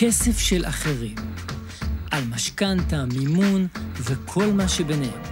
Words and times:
כסף 0.00 0.38
של 0.38 0.64
אחרים, 0.66 1.14
על 2.10 2.24
משכנתה, 2.24 3.04
מימון 3.04 3.66
וכל 4.00 4.46
מה 4.46 4.68
שביניהם. 4.68 5.22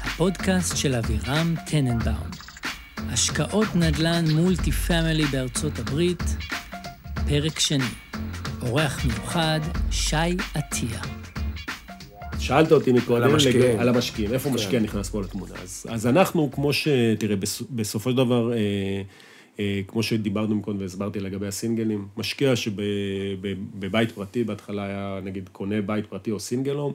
הפודקאסט 0.00 0.76
של 0.76 0.94
אבירם 0.94 1.54
טננבאום. 1.66 2.30
השקעות 2.98 3.68
נדל"ן 3.74 4.24
מולטי 4.30 4.72
פמילי 4.72 5.24
בארצות 5.24 5.78
הברית, 5.78 6.22
פרק 7.28 7.58
שני. 7.58 7.84
אורח 8.62 9.04
מיוחד, 9.04 9.60
שי 9.90 10.16
עטיה. 10.54 11.00
שאלת 12.38 12.72
אותי 12.72 12.92
מקודם 12.92 13.22
על 13.24 13.30
המשקיעים. 13.30 13.58
לג- 13.74 13.80
על 13.80 13.88
המשקיעים, 13.88 14.32
איפה 14.32 14.48
כן. 14.48 14.54
משקיע 14.54 14.80
נכנס 14.80 15.10
פה 15.10 15.22
לתמונה. 15.22 15.54
אז, 15.62 15.86
אז 15.90 16.06
אנחנו, 16.06 16.50
כמו 16.52 16.72
ש... 16.72 16.88
תראה, 17.18 17.36
בס, 17.36 17.62
בסופו 17.70 18.10
של 18.10 18.16
דבר, 18.16 18.52
אה, 18.52 19.02
כמו 19.86 20.02
שדיברנו 20.02 20.54
מקודם 20.54 20.80
והסברתי 20.80 21.20
לגבי 21.20 21.46
הסינגלים, 21.46 22.08
משקיע 22.16 22.56
שבבית 22.56 24.12
פרטי, 24.12 24.44
בהתחלה 24.44 24.84
היה, 24.84 25.20
נגיד, 25.24 25.48
קונה 25.52 25.82
בית 25.82 26.06
פרטי 26.06 26.30
או 26.30 26.40
single 26.40 26.68
home, 26.68 26.92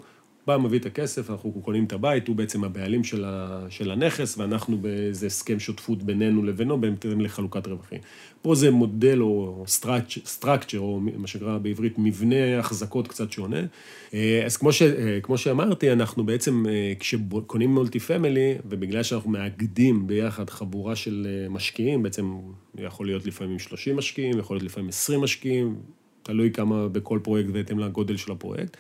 בא, 0.48 0.58
מביא 0.58 0.80
את 0.80 0.86
הכסף, 0.86 1.30
אנחנו 1.30 1.52
קונים 1.52 1.86
את 1.86 1.94
הבית, 1.94 2.28
הוא 2.28 2.36
בעצם 2.36 2.64
הבעלים 2.64 3.04
של, 3.04 3.26
ה, 3.26 3.66
של 3.70 3.92
הנכס, 3.92 4.38
ואנחנו 4.38 4.78
באיזה 4.78 5.28
הסכם 5.28 5.60
שותפות 5.60 6.04
בינינו 6.04 6.44
לבינו, 6.44 6.82
בהתאם 6.82 7.22
לחלוקת 7.22 7.68
רווחים. 7.68 8.00
פה 8.42 8.56
זה 8.56 8.72
מודל 8.72 9.22
או 9.22 9.64
structure, 10.26 10.80
או 10.80 11.00
מה 11.18 11.28
שנקרא 11.28 11.58
בעברית 11.58 11.94
מבנה 11.98 12.60
החזקות 12.60 13.08
קצת 13.08 13.32
שונה. 13.32 13.62
אה, 14.14 14.44
אז 14.46 14.58
כמו, 14.58 14.74
ש, 14.74 14.82
אה, 14.82 15.20
כמו 15.24 15.38
שאמרתי, 15.38 15.92
אנחנו 15.92 16.26
בעצם, 16.26 16.66
אה, 16.70 16.94
כשקונים 17.00 17.74
multi 17.74 18.00
family, 18.00 18.56
ובגלל 18.66 19.04
שאנחנו 19.04 19.30
מאגדים 19.30 20.08
ביחד 20.08 20.50
חבורה 20.50 20.96
של 20.96 21.28
משקיעים, 21.50 22.04
בעצם 22.04 22.32
יכול 22.78 23.06
להיות 23.06 23.26
לפעמים 23.26 23.60
30 23.60 23.96
משקיעים, 23.96 24.40
יכול 24.40 24.56
להיות 24.56 24.66
לפעמים 24.66 24.90
20 24.90 25.22
משקיעים, 25.22 25.76
תלוי 26.24 26.52
כמה 26.52 26.88
בכל 26.88 27.20
פרויקט 27.24 27.50
בהתאם 27.50 27.80
לגודל 27.80 28.18
של 28.18 28.32
הפרויקט. 28.32 28.78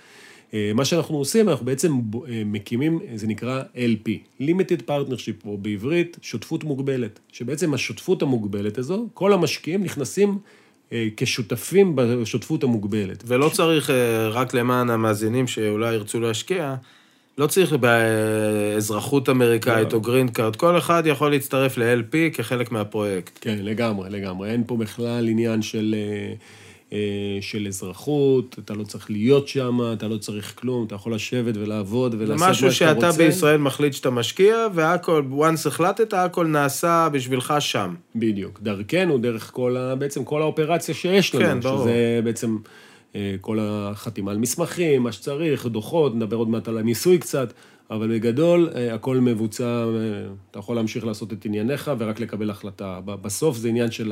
אה, 0.53 0.71
מה 0.75 0.85
שאנחנו 0.85 1.17
עושים, 1.17 1.49
אנחנו 1.49 1.65
בעצם 1.65 1.93
אה, 1.93 2.41
מקימים, 2.45 2.99
זה 3.15 3.27
נקרא 3.27 3.63
LP, 3.75 4.41
Limited 4.41 4.81
Partnership, 4.87 5.45
או 5.45 5.57
בעברית, 5.57 6.17
שותפות 6.21 6.63
מוגבלת. 6.63 7.19
שבעצם 7.31 7.73
השותפות 7.73 8.21
המוגבלת 8.21 8.77
הזו, 8.77 9.07
כל 9.13 9.33
המשקיעים 9.33 9.83
נכנסים 9.83 10.37
אה, 10.91 11.07
כשותפים 11.17 11.95
בשותפות 11.95 12.63
המוגבלת. 12.63 13.23
ולא 13.27 13.49
צריך, 13.49 13.89
אה, 13.89 14.27
רק 14.27 14.53
למען 14.53 14.89
המאזינים 14.89 15.47
שאולי 15.47 15.93
ירצו 15.93 16.19
להשקיע, 16.19 16.75
לא 17.37 17.47
צריך 17.47 17.73
באזרחות 17.73 19.29
אמריקאית 19.29 19.93
לא. 19.93 19.97
או 19.97 20.01
green 20.01 20.27
card, 20.27 20.55
כל 20.55 20.77
אחד 20.77 21.03
יכול 21.05 21.31
להצטרף 21.31 21.77
ל-LP 21.77 22.15
כחלק 22.33 22.71
מהפרויקט. 22.71 23.39
כן, 23.41 23.57
לגמרי, 23.61 24.09
לגמרי. 24.09 24.51
אין 24.51 24.63
פה 24.67 24.77
בכלל 24.77 25.27
עניין 25.27 25.61
של, 25.61 25.95
אה, 25.97 25.99
אה, 25.99 26.33
של 27.41 27.67
אזרחות, 27.67 28.55
אתה 28.65 28.73
לא 28.73 28.83
צריך 28.83 29.11
להיות 29.11 29.47
שם, 29.47 29.79
אתה 29.93 30.07
לא 30.07 30.17
צריך 30.17 30.53
כלום, 30.59 30.85
אתה 30.85 30.95
יכול 30.95 31.13
לשבת 31.13 31.57
ולעבוד 31.57 32.15
ולעשות 32.19 32.39
מה 32.39 32.49
משהו 32.49 32.71
שאתה 32.71 32.95
שאתה 32.95 33.07
רוצה. 33.07 33.17
בישראל 33.17 33.57
מחליט 33.57 33.93
שאתה 33.93 34.09
משקיע, 34.09 34.67
והכל, 34.73 35.23
once 35.31 35.67
החלטת, 35.67 36.13
הכל 36.13 36.47
נעשה 36.47 37.09
בשבילך 37.11 37.53
שם. 37.59 37.95
בדיוק. 38.15 38.59
דרכנו, 38.63 39.17
דרך 39.17 39.51
כל 39.53 39.77
ה... 39.77 39.95
בעצם 39.95 40.23
כל 40.23 40.41
האופרציה 40.41 40.95
שיש 40.95 41.35
לנו. 41.35 41.45
כן, 41.45 41.59
ברור. 41.59 41.83
שזה 41.83 42.19
בעצם 42.23 42.57
אה, 43.15 43.35
כל 43.41 43.57
החתימה 43.61 44.31
על 44.31 44.37
מסמכים, 44.37 45.03
מה 45.03 45.11
שצריך, 45.11 45.65
דוחות, 45.65 46.15
נדבר 46.15 46.37
עוד 46.37 46.49
מעט 46.49 46.67
על 46.67 46.77
המיסוי 46.77 47.17
קצת, 47.17 47.53
אבל 47.91 48.15
בגדול, 48.15 48.69
אה, 48.75 48.93
הכל 48.93 49.17
מבוצע, 49.17 49.65
אה, 49.65 50.27
אתה 50.51 50.59
יכול 50.59 50.75
להמשיך 50.75 51.05
לעשות 51.05 51.33
את 51.33 51.45
ענייניך 51.45 51.91
ורק 51.97 52.19
לקבל 52.19 52.49
החלטה. 52.49 52.99
בסוף 53.05 53.57
זה 53.57 53.69
עניין 53.69 53.91
של. 53.91 54.11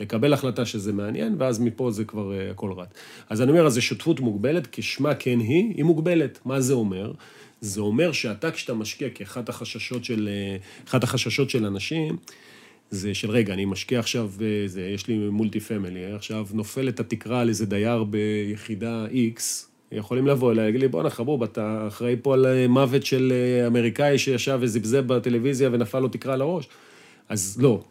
לקבל 0.00 0.32
החלטה 0.32 0.66
שזה 0.66 0.92
מעניין, 0.92 1.36
ואז 1.38 1.60
מפה 1.60 1.90
זה 1.90 2.04
כבר 2.04 2.32
אה, 2.32 2.50
הכל 2.50 2.72
רץ. 2.72 2.88
אז 3.28 3.42
אני 3.42 3.50
אומר, 3.50 3.66
אז 3.66 3.74
זה 3.74 3.80
שותפות 3.80 4.20
מוגבלת, 4.20 4.68
כשמה 4.72 5.14
כן 5.14 5.40
היא, 5.40 5.74
היא 5.76 5.84
מוגבלת. 5.84 6.38
מה 6.44 6.60
זה 6.60 6.74
אומר? 6.74 7.12
זה 7.60 7.80
אומר 7.80 8.12
שאתה, 8.12 8.50
כשאתה 8.50 8.74
משקיע, 8.74 9.10
כי 9.10 9.24
אחת 9.24 9.48
החששות 9.48 10.04
של, 10.04 10.28
אחת 10.88 11.04
החששות 11.04 11.50
של 11.50 11.66
אנשים, 11.66 12.16
זה 12.90 13.14
של 13.14 13.30
רגע, 13.30 13.54
אני 13.54 13.64
משקיע 13.64 13.98
עכשיו, 13.98 14.30
זה, 14.66 14.88
יש 14.94 15.08
לי 15.08 15.16
מולטי 15.16 15.60
פמילי, 15.60 16.12
עכשיו 16.12 16.46
נופלת 16.52 17.00
התקרה 17.00 17.40
על 17.40 17.48
איזה 17.48 17.66
דייר 17.66 18.04
ביחידה 18.04 19.06
X, 19.36 19.66
יכולים 19.94 20.26
לבוא 20.26 20.52
אליי, 20.52 20.64
להגיד 20.64 20.80
לי, 20.80 20.88
בואנה 20.88 21.10
חבוב, 21.10 21.42
אתה 21.42 21.84
אחראי 21.88 22.16
פה 22.22 22.34
על 22.34 22.46
אה, 22.46 22.68
מוות 22.68 23.06
של 23.06 23.32
אה, 23.32 23.66
אמריקאי 23.66 24.18
שישב 24.18 24.58
וזבזב 24.60 25.06
בטלוויזיה 25.06 25.68
ונפל 25.72 25.98
לו 25.98 26.08
תקרה 26.08 26.34
על 26.34 26.40
הראש. 26.40 26.68
אז 27.28 27.58
לא, 27.60 27.82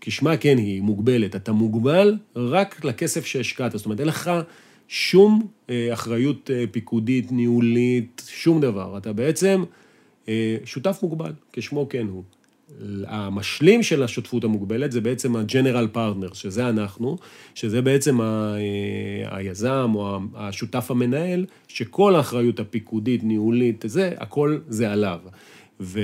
כשמה 0.00 0.36
כן 0.36 0.58
היא, 0.58 0.82
מוגבלת. 0.82 1.36
אתה 1.36 1.52
מוגבל 1.52 2.16
רק 2.36 2.84
לכסף 2.84 3.26
שהשקעת, 3.26 3.72
זאת 3.72 3.84
אומרת, 3.84 4.00
אין 4.00 4.08
לך 4.08 4.30
שום 4.88 5.46
אה, 5.70 5.88
אחריות 5.92 6.50
פיקודית, 6.70 7.32
ניהולית, 7.32 8.22
שום 8.28 8.60
דבר. 8.60 8.98
אתה 8.98 9.12
בעצם 9.12 9.64
שותף 10.64 10.98
מוגבל, 11.02 11.32
כשמו 11.52 11.88
כן 11.88 12.06
הוא. 12.10 12.22
המשלים 13.06 13.82
של 13.82 14.02
השותפות 14.02 14.44
המוגבלת 14.44 14.92
זה 14.92 15.00
בעצם 15.00 15.36
ה-General 15.36 15.96
Partner, 15.96 16.34
שזה 16.34 16.68
אנחנו, 16.68 17.16
שזה 17.54 17.82
בעצם 17.82 18.20
ה- 18.20 18.54
אה, 18.56 19.36
היזם 19.36 19.90
או 19.94 20.18
השותף 20.34 20.90
המנהל, 20.90 21.46
שכל 21.68 22.14
האחריות 22.16 22.60
הפיקודית, 22.60 23.24
ניהולית, 23.24 23.84
זה, 23.88 24.12
הכל 24.18 24.58
זה 24.68 24.92
עליו. 24.92 25.18
ו... 25.80 26.00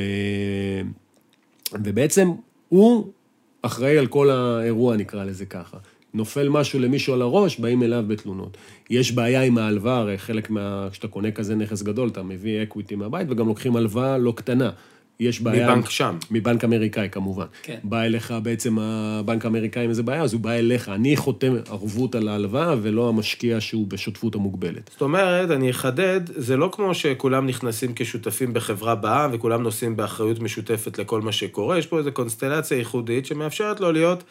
ובעצם 1.72 2.30
הוא 2.68 3.12
אחראי 3.62 3.98
על 3.98 4.06
כל 4.06 4.30
האירוע, 4.30 4.96
נקרא 4.96 5.24
לזה 5.24 5.46
ככה. 5.46 5.76
נופל 6.14 6.48
משהו 6.48 6.80
למישהו 6.80 7.14
על 7.14 7.22
הראש, 7.22 7.58
באים 7.58 7.82
אליו 7.82 8.04
בתלונות. 8.06 8.56
יש 8.90 9.12
בעיה 9.12 9.42
עם 9.42 9.58
ההלוואה, 9.58 9.96
הרי 9.96 10.18
חלק 10.18 10.50
מה... 10.50 10.88
כשאתה 10.92 11.08
קונה 11.08 11.30
כזה 11.30 11.54
נכס 11.54 11.82
גדול, 11.82 12.08
אתה 12.08 12.22
מביא 12.22 12.62
equity 12.62 12.94
מהבית, 12.94 13.26
וגם 13.30 13.48
לוקחים 13.48 13.76
הלוואה 13.76 14.18
לא 14.18 14.32
קטנה. 14.36 14.70
יש 15.20 15.40
בעיה... 15.40 15.70
מבנק 15.70 15.90
שם. 15.90 16.16
מבנק 16.30 16.64
אמריקאי, 16.64 17.08
כמובן. 17.12 17.46
כן. 17.62 17.78
בא 17.84 18.02
אליך 18.02 18.34
בעצם 18.42 18.78
הבנק 18.78 19.44
האמריקאי 19.44 19.84
עם 19.84 19.90
איזה 19.90 20.02
בעיה, 20.02 20.22
אז 20.22 20.32
הוא 20.32 20.40
בא 20.40 20.50
אליך. 20.50 20.88
אני 20.88 21.16
חותם 21.16 21.54
ערבות 21.70 22.14
על 22.14 22.28
ההלוואה, 22.28 22.74
ולא 22.82 23.08
המשקיע 23.08 23.60
שהוא 23.60 23.86
בשותפות 23.86 24.34
המוגבלת. 24.34 24.90
זאת 24.92 25.02
אומרת, 25.02 25.50
אני 25.50 25.70
אחדד, 25.70 26.20
זה 26.26 26.56
לא 26.56 26.70
כמו 26.72 26.94
שכולם 26.94 27.46
נכנסים 27.46 27.92
כשותפים 27.96 28.54
בחברה 28.54 28.94
בע"מ 28.94 29.30
וכולם 29.32 29.62
נושאים 29.62 29.96
באחריות 29.96 30.40
משותפת 30.40 30.98
לכל 30.98 31.20
מה 31.20 31.32
שקורה, 31.32 31.78
יש 31.78 31.86
פה 31.86 31.98
איזו 31.98 32.12
קונסטלציה 32.12 32.78
ייחודית 32.78 33.26
שמאפשרת 33.26 33.80
לו 33.80 33.92
להיות 33.92 34.24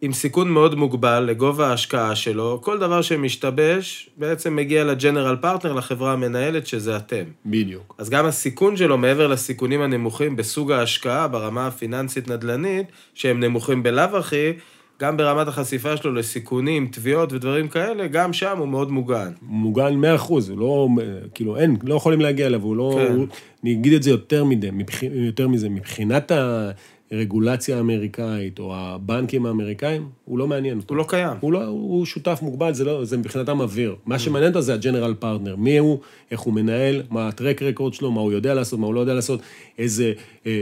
עם 0.00 0.12
סיכון 0.12 0.50
מאוד 0.50 0.74
מוגבל 0.74 1.20
לגובה 1.20 1.68
ההשקעה 1.68 2.16
שלו, 2.16 2.60
כל 2.62 2.78
דבר 2.78 3.02
שמשתבש 3.02 4.10
בעצם 4.16 4.56
מגיע 4.56 4.84
לג'נרל 4.84 5.36
פרטנר, 5.36 5.72
לחברה 5.72 6.12
המנהלת, 6.12 6.66
שזה 6.66 6.96
אתם. 6.96 7.24
בדיוק. 7.46 7.94
אז 7.98 8.10
גם 8.10 8.26
הסיכון 8.26 8.76
שלו, 8.76 8.98
מעבר 8.98 9.26
לסיכונים 9.26 9.82
הנמוכים 9.82 10.36
בסוג 10.36 10.72
ההשקעה, 10.72 11.28
ברמה 11.28 11.66
הפיננסית-נדל"נית, 11.66 12.86
שהם 13.14 13.40
נמוכים 13.40 13.82
בלאו 13.82 14.16
הכי, 14.16 14.52
גם 15.00 15.16
ברמת 15.16 15.48
החשיפה 15.48 15.96
שלו 15.96 16.12
לסיכונים, 16.12 16.88
תביעות 16.92 17.32
ודברים 17.32 17.68
כאלה, 17.68 18.06
גם 18.06 18.32
שם 18.32 18.58
הוא 18.58 18.68
מאוד 18.68 18.90
מוגן. 18.90 19.32
מוגן 19.42 19.94
100 19.94 20.14
אחוז, 20.14 20.48
הוא 20.48 20.58
לא, 20.58 20.88
כאילו, 21.34 21.56
אין, 21.56 21.76
לא 21.82 21.94
יכולים 21.94 22.20
להגיע 22.20 22.46
אליו, 22.46 22.62
הוא 22.62 22.76
לא, 22.76 22.98
כן. 22.98 23.14
הוא, 23.14 23.26
אני 23.64 23.72
אגיד 23.72 23.92
את 23.92 24.02
זה 24.02 24.10
יותר 24.10 24.44
מדי, 24.44 24.68
מבח, 24.72 25.02
יותר 25.02 25.48
מזה, 25.48 25.68
מבחינת 25.68 26.32
הרגולציה 27.10 27.76
האמריקאית, 27.76 28.58
או 28.58 28.74
הבנקים 28.76 29.46
האמריקאים, 29.46 30.08
הוא 30.24 30.38
לא 30.38 30.46
מעניין 30.46 30.78
אותו. 30.78 30.94
הוא 30.94 30.98
לא 30.98 31.04
קיים. 31.08 31.36
הוא 31.40 31.52
לא, 31.52 31.64
הוא 31.64 32.06
שותף 32.06 32.38
מוגבל, 32.42 32.74
זה 32.74 32.84
לא, 32.84 33.04
זה 33.04 33.16
מבחינתם 33.16 33.60
אוויר. 33.60 33.94
מה 34.06 34.18
שמעניין 34.18 34.48
אותו 34.48 34.60
זה 34.60 34.74
הג'נרל 34.74 35.14
פרטנר, 35.14 35.56
מי 35.56 35.78
הוא, 35.78 35.98
איך 36.30 36.40
הוא 36.40 36.54
מנהל, 36.54 37.02
מה 37.10 37.28
הטרק 37.28 37.62
רקורד 37.62 37.94
שלו, 37.94 38.12
מה 38.12 38.20
הוא 38.20 38.32
יודע 38.32 38.54
לעשות, 38.54 38.78
מה 38.78 38.86
הוא 38.86 38.94
לא 38.94 39.00
יודע 39.00 39.14
לעשות, 39.14 39.40
איזה 39.78 40.12
אה, 40.46 40.52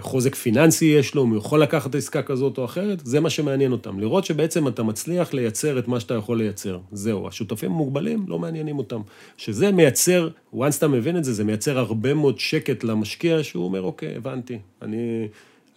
חוזק 0.00 0.34
פיננסי 0.34 0.84
יש 0.84 1.14
לו, 1.14 1.24
אם 1.24 1.28
הוא 1.28 1.38
יכול 1.38 1.62
לקחת 1.62 1.94
עסקה 1.94 2.22
כזאת 2.22 2.58
או 2.58 2.64
אחרת, 2.64 3.06
זה 3.06 3.20
מה 3.20 3.30
שמעניין 3.30 3.72
אותם. 3.72 4.00
לראות 4.00 4.24
שבעצם 4.24 4.68
אתה 4.68 4.82
מצליח 4.82 5.34
לייצר 5.34 5.78
את 5.78 5.88
מה 5.88 6.00
שאתה 6.00 6.14
יכול 6.14 6.38
לייצר. 6.38 6.78
זהו, 6.92 7.28
השותפים 7.28 7.70
המוגבלים 7.70 8.24
לא 8.28 8.38
מעניינים 8.38 8.78
אותם. 8.78 9.00
שזה 9.36 9.72
מייצר, 9.72 10.28
once 10.54 10.78
אתה 10.78 10.88
מבין 10.88 11.16
את 11.16 11.24
זה, 11.24 11.32
זה 11.32 11.44
מייצר 11.44 11.78
הרבה 11.78 12.14
מאוד 12.14 12.38
שקט 12.38 12.84
למשקיע, 12.84 13.42
שהוא 13.42 13.64
אומר, 13.64 13.82
אוקיי, 13.82 14.16
הבנתי, 14.16 14.58
אני... 14.82 15.28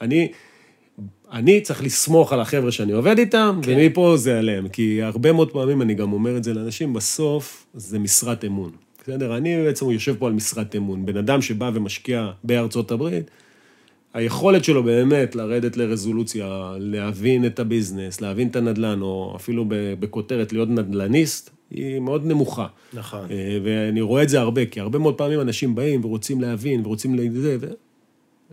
אני 0.02 0.32
אני 1.32 1.62
צריך 1.62 1.84
לסמוך 1.84 2.34
על 2.34 2.40
החבר'ה 2.40 2.72
שאני 2.72 2.92
עובד 2.92 3.18
איתם, 3.18 3.60
כן. 3.64 3.72
ומפה 3.78 4.14
זה 4.18 4.40
עליהם. 4.40 4.68
כי 4.68 5.02
הרבה 5.02 5.32
מאוד 5.32 5.52
פעמים, 5.52 5.82
אני 5.82 5.94
גם 5.94 6.14
אומר 6.14 6.38
את 6.38 6.44
זה 6.44 6.54
לאנשים, 6.54 6.94
בסוף 6.94 7.66
זה 7.74 8.00
משרת 8.00 8.46
אמון. 8.46 8.72
בסדר? 9.04 9.38
אני 9.38 9.64
בעצם 9.64 9.90
יושב 9.90 10.16
פה 10.20 10.28
על 10.28 10.34
משרת 10.34 10.76
אמון. 10.76 11.06
בן 11.06 11.18
אדם 11.18 11.42
שבא 11.42 11.72
ומשקיע 11.74 12.32
בארצות 12.44 12.92
הברית, 12.92 13.32
היכולת 14.14 14.64
שלו 14.64 14.84
באמת 14.84 15.36
לרדת 15.36 15.78
לרזולוציה, 15.78 16.74
להבין 16.80 17.46
את 17.46 17.60
הביזנס, 17.60 18.22
להבין 18.22 18.48
את 18.48 18.56
הנדל"ן, 18.56 19.02
או 19.02 19.34
אפילו 19.36 19.66
בכותרת 20.00 20.54
להיות 20.54 20.70
נדל"ניסט, 20.70 21.50
היא 21.72 22.00
מאוד 22.00 22.26
נמוכה. 22.26 22.68
נכון. 22.94 23.26
אה, 23.32 23.58
ואני 23.64 24.02
רואה 24.02 24.24
את 24.24 24.30
זה 24.30 24.40
הרבה, 24.40 24.66
כי 24.66 24.80
הרבה 24.80 25.00
מאוד 25.00 25.16
פעמים 25.18 25.42
אנשים 25.42 25.76
באים 25.76 26.06
ורוצים 26.06 26.42
להבין 26.42 26.82
ורוצים 26.86 27.16
לזה, 27.16 27.58
ו... 27.62 27.68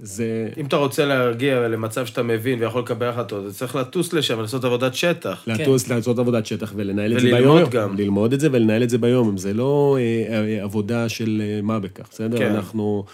זה... 0.02 0.48
אם 0.56 0.66
אתה 0.66 0.76
רוצה 0.76 1.04
להגיע 1.04 1.68
למצב 1.68 2.06
שאתה 2.06 2.22
מבין 2.22 2.62
ויכול 2.62 2.82
לקבל 2.82 3.06
החלטות, 3.06 3.46
אז 3.46 3.58
צריך 3.58 3.76
לטוס 3.76 4.12
לשם, 4.12 4.40
לעשות 4.40 4.64
עבודת 4.64 4.94
שטח. 4.94 5.44
לטוס, 5.46 5.88
לעשות 5.88 6.18
עבודת 6.18 6.46
שטח 6.46 6.72
ולנהל 6.76 7.16
את 7.16 7.20
זה 7.20 7.28
וללמוד 7.28 7.56
ביום. 7.56 7.70
גם. 7.70 7.96
ללמוד 7.96 8.32
את 8.32 8.40
זה 8.40 8.48
ולנהל 8.52 8.82
את 8.82 8.90
זה 8.90 8.98
ביום. 8.98 9.36
זה 9.36 9.54
לא 9.54 9.96
אה, 10.00 10.34
אה, 10.34 10.62
עבודה 10.62 11.08
של 11.08 11.42
אה, 11.44 11.60
מה 11.62 11.78
בכך, 11.78 12.08
בסדר? 12.10 12.38
כן. 12.38 12.54
אנחנו, 12.54 13.04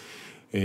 אה, 0.54 0.60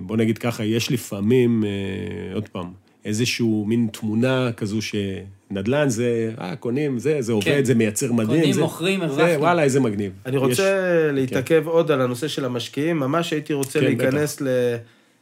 בוא 0.00 0.16
נגיד 0.16 0.38
ככה, 0.38 0.64
יש 0.64 0.92
לפעמים, 0.92 1.64
אה, 1.64 2.34
עוד 2.34 2.48
פעם, 2.48 2.85
איזשהו 3.06 3.64
מין 3.68 3.88
תמונה 3.92 4.50
כזו 4.56 4.78
שנדל"ן 4.82 5.88
זה, 5.88 6.30
אה, 6.40 6.56
קונים, 6.56 6.98
זה, 6.98 7.16
זה 7.22 7.32
עובד, 7.32 7.44
כן. 7.44 7.64
זה 7.64 7.74
מייצר 7.74 8.12
מדהים. 8.12 8.28
קונים, 8.40 8.52
זה, 8.52 8.60
מוכרים, 8.60 9.00
זה, 9.00 9.04
הרווחנו. 9.06 9.40
וואלה, 9.40 9.62
איזה 9.62 9.80
מגניב. 9.80 10.12
אני 10.26 10.36
יש- 10.36 10.42
רוצה 10.42 10.88
להתעכב 11.12 11.62
עוד 11.66 11.90
על 11.90 12.00
הנושא 12.00 12.28
של 12.28 12.44
המשקיעים, 12.44 12.98
ממש 12.98 13.32
הייתי 13.32 13.52
רוצה 13.52 13.78
כן, 13.78 13.84
להיכנס 13.84 14.40
ל... 14.40 14.46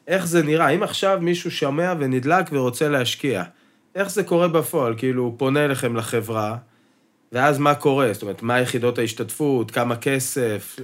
איך 0.09 0.27
זה 0.27 0.43
נראה, 0.43 0.69
אם 0.71 0.83
עכשיו 0.83 1.19
מישהו 1.23 1.51
שומע 1.51 1.95
ונדלק 1.99 2.47
ורוצה 2.53 2.89
להשקיע, 2.89 3.43
איך 3.95 4.11
זה 4.11 4.23
קורה 4.23 4.49
בפועל? 4.49 4.95
כאילו, 4.97 5.23
הוא 5.23 5.35
פונה 5.37 5.65
אליכם 5.65 5.97
לחברה, 5.97 6.57
ואז 7.33 7.59
מה 7.59 7.75
קורה? 7.75 8.13
זאת 8.13 8.23
אומרת, 8.23 8.43
מה 8.43 8.61
יחידות 8.61 8.99
ההשתתפות, 8.99 9.71
כמה 9.71 9.97
כסף? 9.97 10.77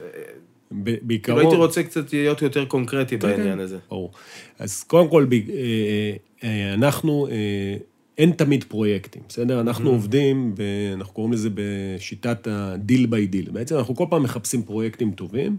כאילו, 0.71 0.99
בעיקרון... 1.03 1.39
הייתי 1.39 1.57
רוצה 1.57 1.83
קצת 1.83 2.13
להיות 2.13 2.43
יותר 2.43 2.65
קונקרטי 2.65 3.19
כן, 3.19 3.29
בעניין 3.29 3.55
כן, 3.55 3.61
הזה. 3.61 3.79
ברור. 3.89 4.13
אז 4.59 4.83
קודם 4.83 5.09
כל, 5.09 5.27
ב- 5.29 5.33
אה, 5.33 6.13
אה, 6.45 6.75
אנחנו, 6.75 7.27
אה, 7.31 7.77
אין 8.19 8.31
תמיד 8.33 8.65
פרויקטים, 8.65 9.23
בסדר? 9.29 9.61
אנחנו 9.61 9.91
עובדים, 9.91 10.55
ב, 10.55 10.63
אנחנו 10.95 11.15
קוראים 11.15 11.33
לזה 11.33 11.49
בשיטת 11.55 12.47
ה 12.51 12.62
deal 12.62 13.07
by 13.07 13.27
deal. 13.27 13.51
בעצם 13.51 13.77
אנחנו 13.77 13.97
כל 13.97 14.07
פעם 14.11 14.23
מחפשים 14.23 14.63
פרויקטים 14.63 15.13
טובים. 15.13 15.57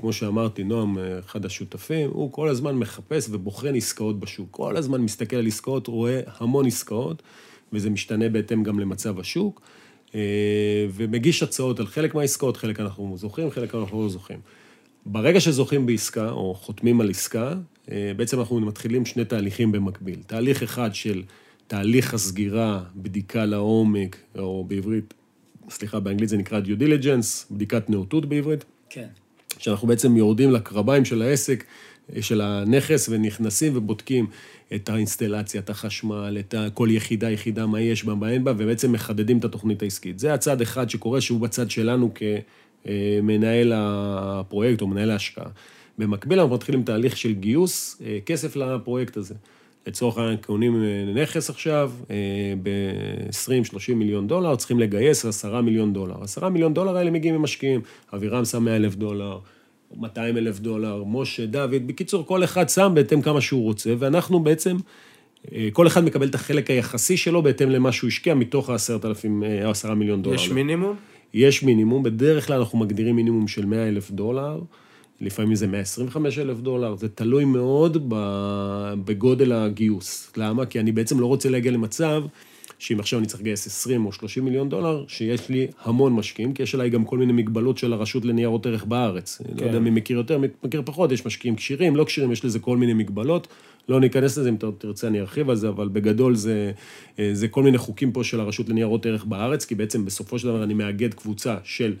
כמו 0.00 0.12
שאמרתי, 0.12 0.64
נועם, 0.64 0.98
אחד 1.18 1.44
השותפים, 1.44 2.10
הוא 2.10 2.32
כל 2.32 2.48
הזמן 2.48 2.74
מחפש 2.74 3.28
ובוחן 3.30 3.74
עסקאות 3.74 4.20
בשוק. 4.20 4.48
כל 4.50 4.76
הזמן 4.76 5.00
מסתכל 5.00 5.36
על 5.36 5.46
עסקאות, 5.46 5.86
רואה 5.86 6.20
המון 6.38 6.66
עסקאות, 6.66 7.22
וזה 7.72 7.90
משתנה 7.90 8.28
בהתאם 8.28 8.62
גם 8.62 8.80
למצב 8.80 9.20
השוק. 9.20 9.60
אה, 10.14 10.20
ומגיש 10.94 11.42
הצעות 11.42 11.80
על 11.80 11.86
חלק 11.86 12.14
מהעסקאות, 12.14 12.56
חלק 12.56 12.80
אנחנו 12.80 13.14
זוכים, 13.16 13.50
חלק 13.50 13.74
אנחנו 13.74 14.02
לא 14.02 14.08
זוכים. 14.08 14.40
ברגע 15.06 15.40
שזוכים 15.40 15.86
בעסקה, 15.86 16.30
או 16.30 16.54
חותמים 16.54 17.00
על 17.00 17.10
עסקה, 17.10 17.54
אה, 17.90 18.12
בעצם 18.16 18.40
אנחנו 18.40 18.60
מתחילים 18.60 19.06
שני 19.06 19.24
תהליכים 19.24 19.72
במקביל. 19.72 20.18
תהליך 20.26 20.62
אחד 20.62 20.94
של 20.94 21.22
תהליך 21.66 22.14
הסגירה, 22.14 22.82
בדיקה 22.96 23.44
לעומק, 23.44 24.16
או 24.38 24.64
בעברית, 24.64 25.14
סליחה, 25.70 26.00
באנגלית 26.00 26.28
זה 26.28 26.36
נקרא 26.36 26.60
due 26.60 26.80
diligence, 26.80 27.54
בדיקת 27.54 27.90
נאותות 27.90 28.26
בעברית, 28.26 28.64
כן. 28.90 29.06
שאנחנו 29.58 29.88
בעצם 29.88 30.16
יורדים 30.16 30.52
לקרביים 30.52 31.04
של 31.04 31.22
העסק, 31.22 31.64
אה, 32.16 32.22
של 32.22 32.40
הנכס, 32.40 33.08
ונכנסים 33.08 33.76
ובודקים 33.76 34.26
את 34.74 34.88
האינסטלציה, 34.88 35.60
את 35.60 35.70
החשמל, 35.70 36.36
את 36.40 36.54
כל 36.74 36.88
יחידה 36.90 37.30
יחידה, 37.30 37.66
מה 37.66 37.80
יש 37.80 38.04
בה, 38.04 38.14
מה 38.14 38.30
אין 38.30 38.44
בה, 38.44 38.52
ובעצם 38.56 38.92
מחדדים 38.92 39.38
את 39.38 39.44
התוכנית 39.44 39.82
העסקית. 39.82 40.18
זה 40.18 40.34
הצד 40.34 40.60
אחד 40.60 40.90
שקורה, 40.90 41.20
שהוא 41.20 41.40
בצד 41.40 41.70
שלנו 41.70 42.10
כמנהל 42.84 43.72
הפרויקט 43.76 44.80
או 44.80 44.86
מנהל 44.86 45.10
ההשקעה. 45.10 45.48
במקביל 45.98 46.40
אנחנו 46.40 46.54
מתחילים 46.54 46.82
תהליך 46.82 47.16
של 47.16 47.34
גיוס 47.34 48.02
אה, 48.04 48.18
כסף 48.26 48.56
לפרויקט 48.56 49.16
הזה. 49.16 49.34
לצורך 49.86 50.18
העניין, 50.18 50.36
קונים 50.36 50.84
אה, 50.84 51.22
נכס 51.22 51.50
עכשיו 51.50 51.92
ב-20-30 52.62 53.94
מיליון 53.94 54.28
דולר, 54.28 54.56
צריכים 54.56 54.80
לגייס 54.80 55.24
10 55.24 55.60
מיליון 55.60 55.92
דולר. 55.92 56.22
10 56.22 56.48
מיליון 56.48 56.74
דולר 56.74 56.96
האלה 56.96 57.10
מגיעים 57.10 57.34
ממשקיעים. 57.34 57.80
אבירם 58.14 58.44
שם 58.44 58.64
100 58.64 58.76
אלף 58.76 58.94
דולר, 58.94 59.38
200 59.94 60.36
אלף 60.36 60.60
דולר, 60.60 61.04
משה, 61.06 61.46
דוד, 61.46 61.86
בקיצור, 61.86 62.26
כל 62.26 62.44
אחד 62.44 62.68
שם 62.68 62.92
בהתאם 62.94 63.22
כמה 63.22 63.40
שהוא 63.40 63.62
רוצה, 63.62 63.94
ואנחנו 63.98 64.40
בעצם, 64.40 64.76
אה, 65.52 65.68
כל 65.72 65.86
אחד 65.86 66.04
מקבל 66.04 66.28
את 66.28 66.34
החלק 66.34 66.70
היחסי 66.70 67.16
שלו 67.16 67.42
בהתאם 67.42 67.70
למה 67.70 67.92
שהוא 67.92 68.08
השקיע 68.08 68.34
מתוך 68.34 68.70
ה-10,000, 68.70 69.44
10 69.64 69.94
מיליון 69.94 70.22
דולר. 70.22 70.36
יש 70.36 70.50
מינימום? 70.50 70.96
יש 71.34 71.62
מינימום, 71.62 72.02
בדרך 72.02 72.46
כלל 72.46 72.58
אנחנו 72.58 72.78
מגדירים 72.78 73.16
מינימום 73.16 73.48
של 73.48 73.66
100 73.66 73.88
אלף 73.88 74.10
דולר, 74.10 74.60
לפעמים 75.20 75.54
זה 75.54 75.66
125 75.66 76.38
אלף 76.38 76.58
דולר, 76.58 76.96
זה 76.96 77.08
תלוי 77.08 77.44
מאוד 77.44 78.14
בגודל 79.04 79.52
הגיוס. 79.52 80.32
למה? 80.36 80.66
כי 80.66 80.80
אני 80.80 80.92
בעצם 80.92 81.20
לא 81.20 81.26
רוצה 81.26 81.48
להגיע 81.48 81.72
למצב 81.72 82.22
שאם 82.78 83.00
עכשיו 83.00 83.18
אני 83.18 83.26
צריך 83.26 83.40
לגייס 83.40 83.66
20 83.66 84.06
או 84.06 84.12
30 84.12 84.44
מיליון 84.44 84.68
דולר, 84.68 85.04
שיש 85.08 85.48
לי 85.48 85.66
המון 85.84 86.12
משקיעים, 86.12 86.54
כי 86.54 86.62
יש 86.62 86.74
עליי 86.74 86.90
גם 86.90 87.04
כל 87.04 87.18
מיני 87.18 87.32
מגבלות 87.32 87.78
של 87.78 87.92
הרשות 87.92 88.24
לניירות 88.24 88.66
ערך 88.66 88.84
בארץ. 88.84 89.42
כן. 89.42 89.64
לא 89.64 89.66
יודע 89.66 89.78
מי 89.78 89.90
מכיר 89.90 90.16
יותר, 90.16 90.38
מי 90.38 90.46
מכיר 90.64 90.82
פחות, 90.84 91.12
יש 91.12 91.26
משקיעים 91.26 91.56
כשירים, 91.56 91.96
לא 91.96 92.04
כשירים, 92.04 92.32
יש 92.32 92.44
לזה 92.44 92.58
כל 92.58 92.76
מיני 92.76 92.94
מגבלות. 92.94 93.48
לא 93.88 94.00
ניכנס 94.00 94.38
לזה, 94.38 94.48
אם 94.48 94.54
אתה 94.54 94.66
תרצה 94.78 95.06
אני 95.06 95.20
ארחיב 95.20 95.50
על 95.50 95.56
זה, 95.56 95.68
אבל 95.68 95.88
בגדול 95.88 96.34
זה, 96.34 96.72
אה, 97.18 97.30
זה 97.32 97.48
כל 97.48 97.62
מיני 97.62 97.78
חוקים 97.78 98.12
פה 98.12 98.24
של 98.24 98.40
הרשות 98.40 98.68
לניירות 98.68 99.06
ערך 99.06 99.24
בארץ, 99.24 99.64
כי 99.64 99.74
בעצם 99.74 100.04
בסופו 100.04 100.38
של 100.38 100.48
דבר 100.48 100.64
אני 100.64 100.74
מאגד 100.74 101.14
קבוצה 101.14 101.56
של 101.64 101.94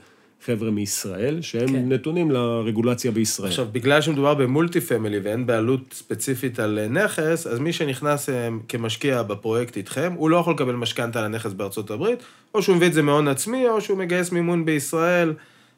חבר'ה 0.44 0.70
מישראל, 0.70 1.40
שהם 1.40 1.66
כן. 1.68 1.72
כן. 1.72 1.92
נתונים 1.92 2.30
לרגולציה 2.30 3.10
בישראל. 3.10 3.48
עכשיו, 3.48 3.66
בגלל 3.72 4.00
שמדובר 4.00 4.34
במולטי 4.34 4.80
פמילי 4.80 5.18
ואין 5.18 5.46
בעלות 5.46 5.80
ספציפית 5.92 6.58
על 6.60 6.78
אה, 6.78 6.88
נכס, 6.88 7.46
אז 7.46 7.58
מי 7.58 7.72
שנכנס 7.72 8.28
אה, 8.28 8.48
כמשקיע 8.68 9.22
בפרויקט 9.22 9.76
איתכם, 9.76 10.12
הוא 10.16 10.30
לא 10.30 10.36
יכול 10.36 10.54
לקבל 10.54 10.74
משכנתה 10.74 11.18
על 11.18 11.24
הנכס 11.24 11.52
בארצות 11.52 11.90
הברית, 11.90 12.18
או 12.54 12.62
שהוא 12.62 12.76
מביא 12.76 12.86
את 12.86 12.92
זה 12.92 13.02
מהון 13.02 13.28
עצמי, 13.28 13.68
או 13.68 13.80
שהוא 13.80 13.98
מגייס 13.98 14.32
מימון 14.32 14.64
בישראל 14.64 15.34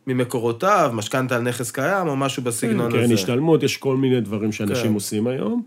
ממקורותיו, 0.07 0.91
משכנתה 0.95 1.37
על 1.37 1.43
נכס 1.43 1.71
קיים, 1.71 2.09
או 2.09 2.17
משהו 2.17 2.43
בסגנון 2.43 2.93
קרן 2.93 3.05
הזה. 3.05 3.15
השתלמות, 3.15 3.63
יש 3.63 3.77
כל 3.77 3.97
מיני 3.97 4.21
דברים 4.21 4.53
שאנשים 4.53 4.87
כן. 4.87 4.95
עושים 4.95 5.27
היום. 5.27 5.63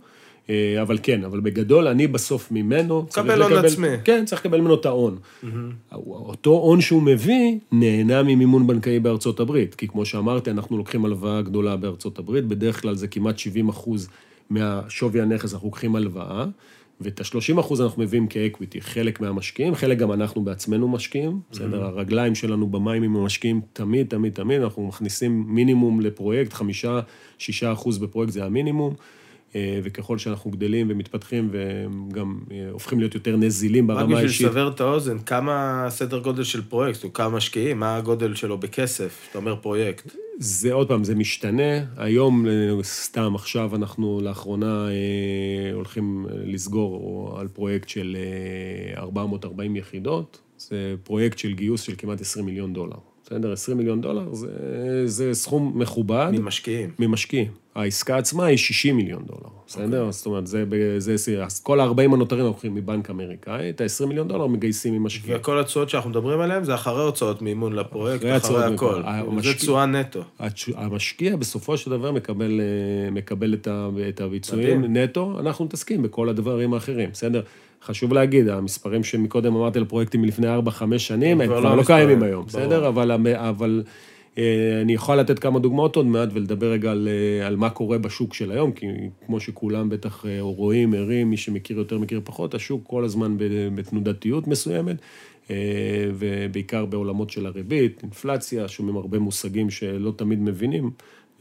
אה, 0.49 0.81
אבל 0.81 0.97
כן, 1.03 1.23
אבל 1.23 1.39
בגדול, 1.39 1.87
אני 1.87 2.07
בסוף 2.07 2.51
ממנו... 2.51 3.05
קבל 3.13 3.41
הון 3.41 3.65
עצמי. 3.65 3.87
כן, 4.03 4.25
צריך 4.25 4.45
לקבל 4.45 4.61
ממנו 4.61 4.75
את 4.75 4.85
ההון. 4.85 5.17
אותו 6.05 6.49
הון 6.49 6.81
שהוא 6.81 7.01
מביא, 7.01 7.57
נהנה 7.71 8.23
ממימון 8.23 8.67
בנקאי 8.67 8.99
בארצות 8.99 9.39
הברית. 9.39 9.75
כי 9.75 9.87
כמו 9.87 10.05
שאמרתי, 10.05 10.51
אנחנו 10.51 10.77
לוקחים 10.77 11.05
הלוואה 11.05 11.41
גדולה 11.41 11.77
בארצות 11.77 12.19
הברית, 12.19 12.45
בדרך 12.45 12.81
כלל 12.81 12.95
זה 12.95 13.07
כמעט 13.07 13.37
70 13.37 13.69
אחוז 13.69 14.09
מהשווי 14.49 15.21
הנכס, 15.21 15.53
אנחנו 15.53 15.67
לוקחים 15.67 15.95
הלוואה, 15.95 16.45
ואת 17.01 17.19
ה-30 17.19 17.59
אחוז 17.59 17.81
אנחנו 17.81 18.01
מביאים 18.01 18.27
כאקוויטי. 18.27 18.81
חלק 18.81 19.21
מהמשקיעים, 19.21 19.75
חלק 19.75 19.97
גם 19.97 20.11
אנחנו 20.11 20.41
בעצמנו 20.41 20.87
משקיעים, 20.87 21.39
בסדר? 21.51 21.83
הרגליים 21.85 22.35
שלנו 22.35 22.67
במים 22.67 23.03
עם 23.03 23.15
המשקיעים 23.15 23.61
תמיד, 23.73 24.07
תמיד, 24.07 24.33
תמיד, 24.33 24.61
אנחנו 24.61 24.87
מכניסים 24.87 25.43
מינימום 25.47 26.01
לפרויקט, 26.01 26.53
חמישה, 26.53 26.99
שישה 27.37 27.73
אחוז 27.73 27.97
בפרויקט 27.97 28.33
זה 28.33 28.45
המינימום. 28.45 28.93
אה, 29.55 29.79
וככל 29.83 30.17
שאנחנו 30.17 30.51
גדלים 30.51 30.87
ומתפתחים 30.89 31.49
וגם 31.51 32.39
אה, 32.51 32.69
הופכים 32.71 32.99
להיות 32.99 33.15
יותר 33.15 33.37
נזילים 33.37 33.91
רק 33.91 33.97
ברמה 33.97 34.07
בשביל 34.07 34.25
האישית. 34.25 34.47
לסבר 34.47 34.67
את 34.67 34.81
האוזן, 34.81 35.19
כמה 35.19 35.85
סדר 35.89 36.19
גודל 36.19 36.43
של 36.43 36.61
פרויקט, 36.61 37.03
אומרת, 37.03 37.15
כמה 37.15 37.29
משקיעים, 37.29 37.79
מה 37.79 37.95
הגודל 37.95 38.35
שלו 38.35 38.57
בכסף, 38.57 39.23
שאתה 39.25 39.37
אומר 39.37 39.55
פרויקט. 39.55 40.15
זה 40.43 40.73
עוד 40.73 40.87
פעם, 40.87 41.03
זה 41.03 41.15
משתנה. 41.15 41.79
היום, 41.97 42.47
אה, 42.47 42.83
סתם 42.83 43.35
עכשיו, 43.35 43.75
אנחנו 43.75 44.19
לאחרונה 44.23 44.87
אה, 44.89 45.73
הולכים 45.73 46.25
לסגור 46.45 47.35
על 47.39 47.47
פרויקט 47.47 47.89
של 47.89 48.17
אה, 48.95 49.01
440 49.01 49.75
יחידות. 49.75 50.41
זה 50.57 50.95
פרויקט 51.03 51.37
של 51.37 51.53
גיוס 51.53 51.81
של 51.81 51.93
כמעט 51.97 52.21
20 52.21 52.45
מיליון 52.45 52.73
דולר. 52.73 52.97
בסדר? 53.31 53.51
20 53.51 53.77
מיליון 53.77 54.01
דולר 54.01 54.33
זה, 54.33 54.47
זה 55.05 55.33
סכום 55.33 55.71
מכובד. 55.75 56.31
ממשקיעים. 56.33 56.89
ממשקיעים. 56.99 57.47
העסקה 57.75 58.17
עצמה 58.17 58.45
היא 58.45 58.57
60 58.57 58.95
מיליון 58.97 59.23
דולר, 59.25 59.49
בסדר? 59.67 59.99
אוקיי. 59.99 60.11
זאת 60.11 60.25
אומרת, 60.25 60.47
זה, 60.47 60.63
זה, 60.97 61.17
זה, 61.17 61.43
אז 61.45 61.59
כל 61.59 61.79
ה-40 61.79 62.01
הנותרים 62.13 62.43
לוקחים 62.45 62.75
מבנק 62.75 63.09
אמריקאי, 63.09 63.69
את 63.69 63.81
ה-20 63.81 64.05
מיליון 64.05 64.27
דולר 64.27 64.47
מגייסים 64.47 64.93
ממשקיעים. 64.93 65.37
וכל 65.39 65.59
התשואות 65.59 65.89
שאנחנו 65.89 66.09
מדברים 66.09 66.39
עליהן 66.39 66.63
זה 66.63 66.75
אחרי 66.75 67.03
הוצאות 67.03 67.41
מימון 67.41 67.73
לפרויקט, 67.75 68.23
אחרי 68.23 68.37
אחרי 68.37 68.73
הכל. 68.73 68.95
מימון. 68.95 69.03
זה 69.03 69.09
המשקיע- 69.31 69.53
תשואה 69.53 69.85
נטו. 69.85 70.23
המשקיע 70.75 71.35
בסופו 71.35 71.77
של 71.77 71.91
דבר 71.91 72.11
מקבל, 72.11 72.61
אה, 72.61 73.11
מקבל 73.11 73.53
את, 73.53 73.67
ה, 73.67 73.89
את 74.09 74.21
הביצועים 74.21 74.81
מדהים. 74.81 74.97
נטו, 74.97 75.39
אנחנו 75.39 75.65
מתעסקים 75.65 76.01
בכל 76.01 76.29
הדברים 76.29 76.73
האחרים, 76.73 77.09
בסדר? 77.13 77.41
חשוב 77.83 78.13
להגיד, 78.13 78.49
המספרים 78.49 79.03
שמקודם 79.03 79.55
אמרתי 79.55 79.79
על 79.79 79.85
פרויקטים 79.85 80.21
מלפני 80.21 80.47
4-5 80.57 80.97
שנים, 80.97 81.41
הם 81.41 81.47
כבר 81.47 81.59
לא 81.59 81.77
לא 81.77 81.83
קיימים 81.83 82.23
היום, 82.23 82.45
ברור. 82.45 82.45
בסדר? 82.45 82.87
אבל, 82.87 83.11
אבל 83.35 83.83
אה, 84.37 84.81
אני 84.81 84.93
יכול 84.93 85.15
לתת 85.15 85.39
כמה 85.39 85.59
דוגמאות 85.59 85.95
עוד 85.95 86.05
מעט 86.05 86.29
ולדבר 86.33 86.71
רגע 86.71 86.91
על, 86.91 87.07
אה, 87.11 87.47
על 87.47 87.55
מה 87.55 87.69
קורה 87.69 87.97
בשוק 87.97 88.33
של 88.33 88.51
היום, 88.51 88.71
כי 88.71 88.85
כמו 89.25 89.39
שכולם 89.39 89.89
בטח 89.89 90.25
אה, 90.25 90.37
רואים, 90.41 90.93
ערים, 90.93 91.29
מי 91.29 91.37
שמכיר 91.37 91.77
יותר, 91.77 91.99
מכיר 91.99 92.21
פחות, 92.23 92.53
השוק 92.53 92.83
כל 92.87 93.03
הזמן 93.03 93.35
בתנודתיות 93.75 94.47
מסוימת, 94.47 94.95
ובעיקר 96.13 96.85
בעולמות 96.85 97.29
של 97.29 97.45
הריבית, 97.45 97.99
אינפלציה, 98.03 98.67
שומעים 98.67 98.97
הרבה 98.97 99.19
מושגים 99.19 99.69
שלא 99.69 100.13
תמיד 100.15 100.41
מבינים. 100.41 100.91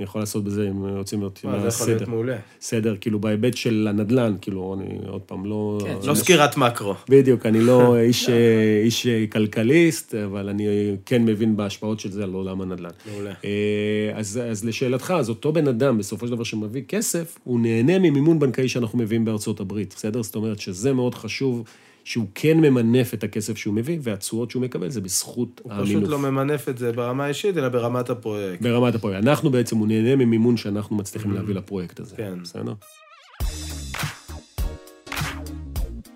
אני 0.01 0.05
יכול 0.05 0.23
לעשות 0.23 0.45
בזה, 0.45 0.69
אם 0.71 0.87
רוצים 0.97 1.23
אותי 1.23 1.47
וואי, 1.47 1.61
זה 1.61 1.69
יכול 1.69 1.87
להיות 1.87 2.01
סדר. 2.03 2.11
מעולה. 2.11 2.37
סדר, 2.61 2.97
כאילו, 3.01 3.19
בהיבט 3.19 3.57
של 3.57 3.87
הנדל"ן, 3.91 4.35
כאילו, 4.41 4.77
אני 4.79 5.09
עוד 5.09 5.21
פעם 5.21 5.47
לא... 5.47 5.79
כן, 5.85 5.97
לא 6.05 6.15
סקירת 6.15 6.57
מקרו. 6.57 6.95
בדיוק, 7.09 7.47
אני 7.47 7.61
לא 7.61 7.97
איש, 8.09 8.29
אה, 8.29 8.81
איש 8.85 9.07
אה, 9.07 9.25
כלכליסט, 9.33 10.15
אבל 10.15 10.49
אני 10.49 10.67
כן 11.07 11.25
מבין 11.25 11.57
בהשפעות 11.57 12.01
של 12.01 12.11
זה 12.11 12.23
על 12.25 12.33
עולם 12.33 12.61
הנדל"ן. 12.61 12.91
מעולה. 13.13 13.33
אה, 13.45 14.11
אז, 14.15 14.41
אז 14.51 14.65
לשאלתך, 14.65 15.15
אז 15.19 15.29
אותו 15.29 15.53
בן 15.53 15.69
אדם, 15.69 15.99
בסופו 15.99 16.27
של 16.27 16.33
דבר 16.33 16.45
שמביא 16.45 16.83
כסף, 16.89 17.39
הוא 17.45 17.61
נהנה 17.61 17.99
ממימון 17.99 18.39
בנקאי 18.39 18.69
שאנחנו 18.69 18.99
מביאים 18.99 19.25
בארצות 19.25 19.61
הברית, 19.61 19.95
בסדר? 19.97 20.23
זאת 20.23 20.35
אומרת 20.35 20.61
שזה 20.61 20.93
מאוד 20.93 21.15
חשוב, 21.15 21.65
שהוא 22.05 22.27
כן 22.35 22.59
ממנף 22.59 23.15
את 23.15 23.25
הכסף 23.25 23.57
שהוא 23.57 23.75
מביא, 23.75 23.99
והתשואות 24.03 24.51
שהוא 24.51 24.63
מקבל 24.63 24.89
זה 24.89 25.01
בזכות 25.01 25.61
הוא 25.65 25.73
המינוף. 25.73 25.89
פשוט 25.89 26.09
לא 26.09 26.19
ממנף 26.19 26.69
את 26.69 26.79
זה 26.79 26.93
ברמה 26.93 27.25
האישית, 27.25 27.57
אלא 27.57 27.69
ברמת 27.69 28.11
הפרויקט. 28.11 28.63
ברמת 28.63 28.95
הפרויקט. 28.95 29.23
אנחנו 29.23 29.51
בעצם, 29.51 29.77
הוא 29.77 29.87
נהנה 29.89 30.17
ממימון 30.17 30.57
שאנחנו 30.57 30.97
מצליחים 30.97 31.33
להביא 31.33 31.55
לפרויקט 31.55 32.01
הזה. 32.01 32.17
כן. 32.17 32.33
בסדר? 32.43 32.73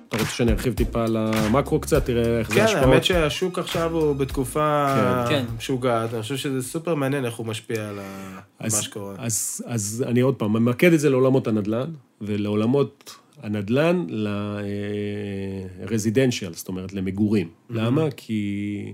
אתה 0.08 0.22
רוצה 0.22 0.30
שאני 0.34 0.52
ארחיב 0.52 0.74
טיפה 0.74 1.04
על 1.04 1.16
המקרו 1.16 1.80
קצת? 1.80 2.04
תראה 2.06 2.38
איך 2.38 2.48
זה 2.48 2.54
כן, 2.54 2.64
השפעות? 2.64 2.84
האמת 2.84 3.04
שהשוק 3.04 3.58
עכשיו 3.58 3.92
הוא 3.92 4.16
בתקופה 4.16 4.86
כן. 5.28 5.34
כן. 5.34 5.44
משוגעת, 5.58 6.14
אני 6.14 6.22
חושב 6.22 6.36
שזה 6.36 6.62
סופר 6.62 6.94
מעניין 6.94 7.24
איך 7.24 7.34
הוא 7.34 7.46
משפיע 7.46 7.88
על 7.88 7.98
ה- 7.98 8.02
מה 8.60 8.66
אז, 8.66 8.80
שקורה. 8.82 9.14
אז, 9.18 9.64
אז 9.66 10.04
אני 10.08 10.20
עוד 10.20 10.34
פעם 10.34 10.52
ממקד 10.52 10.92
את 10.92 11.00
זה 11.00 11.10
לעולמות 11.10 11.46
הנדל"ן, 11.46 11.90
ולעולמות 12.20 13.14
הנדל"ן 13.42 14.06
ל-residential, 14.08 16.52
זאת 16.52 16.68
אומרת, 16.68 16.92
למגורים. 16.92 17.48
למה? 17.70 18.10
כי 18.16 18.92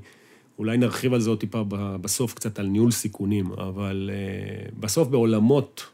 אולי 0.58 0.78
נרחיב 0.78 1.14
על 1.14 1.20
זה 1.20 1.30
עוד 1.30 1.40
טיפה 1.40 1.62
בסוף 2.00 2.34
קצת 2.34 2.58
על 2.58 2.66
ניהול 2.66 2.90
סיכונים, 2.90 3.52
אבל 3.52 4.10
אה, 4.12 4.16
בסוף 4.80 5.08
בעולמות 5.08 5.86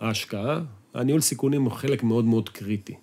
ההשקעה, 0.00 0.60
הניהול 0.94 1.20
סיכונים 1.20 1.62
הוא 1.62 1.72
חלק 1.72 2.02
מאוד 2.02 2.24
מאוד 2.24 2.48
קריטי. 2.48 2.94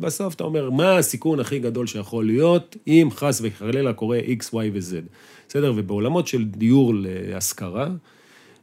בסוף 0.00 0.34
אתה 0.34 0.44
אומר, 0.44 0.70
מה 0.70 0.96
הסיכון 0.96 1.40
הכי 1.40 1.58
גדול 1.58 1.86
שיכול 1.86 2.26
להיות 2.26 2.76
אם 2.86 3.08
חס 3.10 3.40
וחלילה 3.42 3.92
קורה 3.92 4.18
X, 4.18 4.52
Y 4.52 4.56
ו-Z. 4.72 4.94
בסדר? 5.48 5.72
ובעולמות 5.76 6.26
של 6.26 6.44
דיור 6.44 6.92
להשכרה, 6.96 7.88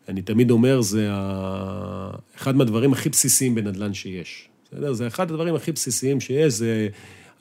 אני 0.07 0.21
תמיד 0.21 0.51
אומר, 0.51 0.81
זה 0.81 1.07
ה... 1.11 2.11
אחד 2.35 2.55
מהדברים 2.55 2.93
הכי 2.93 3.09
בסיסיים 3.09 3.55
בנדל"ן 3.55 3.93
שיש. 3.93 4.49
בסדר? 4.71 4.93
זה 4.93 5.07
אחד 5.07 5.31
הדברים 5.31 5.55
הכי 5.55 5.71
בסיסיים 5.71 6.19
שיש, 6.19 6.53
זה 6.53 6.87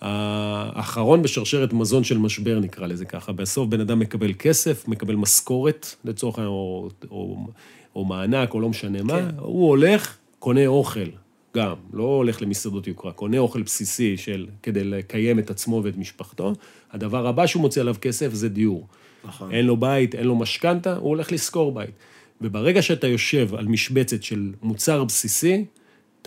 האחרון 0.00 1.22
בשרשרת 1.22 1.72
מזון 1.72 2.04
של 2.04 2.18
משבר, 2.18 2.58
נקרא 2.58 2.86
לזה 2.86 3.04
ככה. 3.04 3.32
בסוף 3.32 3.68
בן 3.68 3.80
אדם 3.80 3.98
מקבל 3.98 4.32
כסף, 4.38 4.88
מקבל 4.88 5.14
משכורת, 5.14 5.94
לצורך 6.04 6.38
העניין, 6.38 6.52
או, 6.52 6.88
או, 7.10 7.46
או 7.96 8.04
מענק, 8.04 8.54
או 8.54 8.60
לא 8.60 8.68
משנה 8.68 9.02
מה, 9.02 9.14
כן. 9.14 9.28
הוא 9.38 9.68
הולך, 9.68 10.16
קונה 10.38 10.66
אוכל. 10.66 11.08
גם, 11.56 11.74
לא 11.92 12.02
הולך 12.02 12.42
למסעדות 12.42 12.86
יוקרה, 12.86 13.12
קונה 13.12 13.38
אוכל 13.38 13.62
בסיסי 13.62 14.16
של, 14.16 14.46
כדי 14.62 14.84
לקיים 14.84 15.38
את 15.38 15.50
עצמו 15.50 15.80
ואת 15.84 15.96
משפחתו. 15.96 16.52
הדבר 16.92 17.26
הבא 17.26 17.46
שהוא 17.46 17.60
מוציא 17.60 17.82
עליו 17.82 17.94
כסף 18.00 18.34
זה 18.34 18.48
דיור. 18.48 18.86
נכון. 19.24 19.52
אין 19.52 19.66
לו 19.66 19.76
בית, 19.76 20.14
אין 20.14 20.26
לו 20.26 20.36
משכנתה, 20.36 20.96
הוא 20.96 21.08
הולך 21.08 21.32
לשכור 21.32 21.72
בית. 21.72 21.90
וברגע 22.40 22.82
שאתה 22.82 23.06
יושב 23.06 23.54
על 23.54 23.66
משבצת 23.66 24.22
של 24.22 24.52
מוצר 24.62 25.04
בסיסי, 25.04 25.64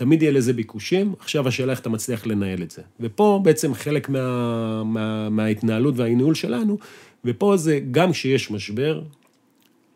תמיד 0.02 0.22
יהיה 0.22 0.32
לזה 0.32 0.52
ביקושים, 0.52 1.14
עכשיו 1.18 1.48
השאלה 1.48 1.72
איך 1.72 1.80
אתה 1.80 1.88
מצליח 1.88 2.26
לנהל 2.26 2.62
את 2.62 2.70
זה. 2.70 2.82
ופה 3.00 3.40
בעצם 3.44 3.74
חלק 3.74 4.08
מה, 4.08 4.84
מה, 4.84 5.30
מההתנהלות 5.30 5.94
והניהול 5.96 6.34
שלנו, 6.34 6.78
ופה 7.24 7.56
זה 7.56 7.80
גם 7.90 8.12
כשיש 8.12 8.50
משבר, 8.50 9.02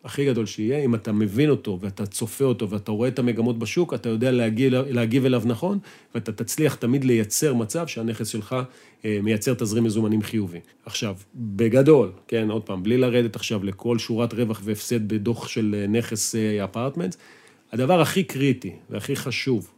הכי 0.05 0.27
גדול 0.27 0.47
שיהיה, 0.47 0.85
אם 0.85 0.95
אתה 0.95 1.13
מבין 1.13 1.51
אותו 1.51 1.79
ואתה 1.81 2.07
צופה 2.07 2.45
אותו 2.45 2.71
ואתה 2.71 2.91
רואה 2.93 3.09
את 3.09 3.19
המגמות 3.19 3.59
בשוק, 3.59 3.95
אתה 3.95 4.09
יודע 4.09 4.31
להגיב, 4.31 4.75
להגיב 4.75 5.25
אליו 5.25 5.43
נכון, 5.45 5.79
ואתה 6.15 6.33
תצליח 6.33 6.75
תמיד 6.75 7.05
לייצר 7.05 7.55
מצב 7.55 7.87
שהנכס 7.87 8.29
שלך 8.29 8.57
אה, 9.05 9.19
מייצר 9.23 9.55
תזרים 9.55 9.85
מזומנים 9.85 10.23
חיובי. 10.23 10.61
עכשיו, 10.85 11.17
בגדול, 11.35 12.13
כן, 12.29 12.51
עוד 12.51 12.63
פעם, 12.63 12.83
בלי 12.83 12.97
לרדת 12.97 13.37
עכשיו 13.37 13.65
לכל 13.65 13.99
שורת 13.99 14.35
רווח 14.35 14.61
והפסד 14.65 15.09
בדוח 15.09 15.49
של 15.49 15.75
אה, 15.79 15.87
נכס 15.87 16.35
אפרטמנטס, 16.65 17.17
הדבר 17.73 18.01
הכי 18.01 18.25
קריטי 18.25 18.73
והכי 18.91 19.17
חשוב 19.17 19.71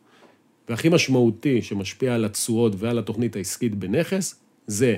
והכי 0.68 0.88
משמעותי 0.88 1.62
שמשפיע 1.62 2.14
על 2.14 2.25
התשואות 2.25 2.72
ועל 2.76 2.98
התוכנית 2.98 3.37
העסקית 3.37 3.75
בנכס, 3.75 4.40
זה 4.66 4.96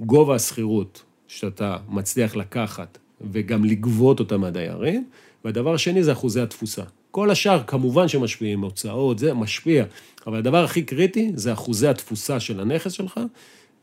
גובה 0.00 0.34
השכירות 0.34 1.02
שאתה 1.28 1.76
מצליח 1.88 2.36
לקחת 2.36 2.98
וגם 3.20 3.64
לגבות 3.64 4.20
אותה 4.20 4.36
מהדיירים, 4.38 5.04
והדבר 5.44 5.74
השני 5.74 6.02
זה 6.02 6.12
אחוזי 6.12 6.40
התפוסה. 6.40 6.82
כל 7.10 7.30
השאר 7.30 7.62
כמובן 7.66 8.08
שמשפיעים, 8.08 8.60
הוצאות, 8.60 9.18
זה 9.18 9.34
משפיע, 9.34 9.84
אבל 10.26 10.38
הדבר 10.38 10.64
הכי 10.64 10.82
קריטי 10.82 11.32
זה 11.34 11.52
אחוזי 11.52 11.88
התפוסה 11.88 12.40
של 12.40 12.60
הנכס 12.60 12.92
שלך 12.92 13.20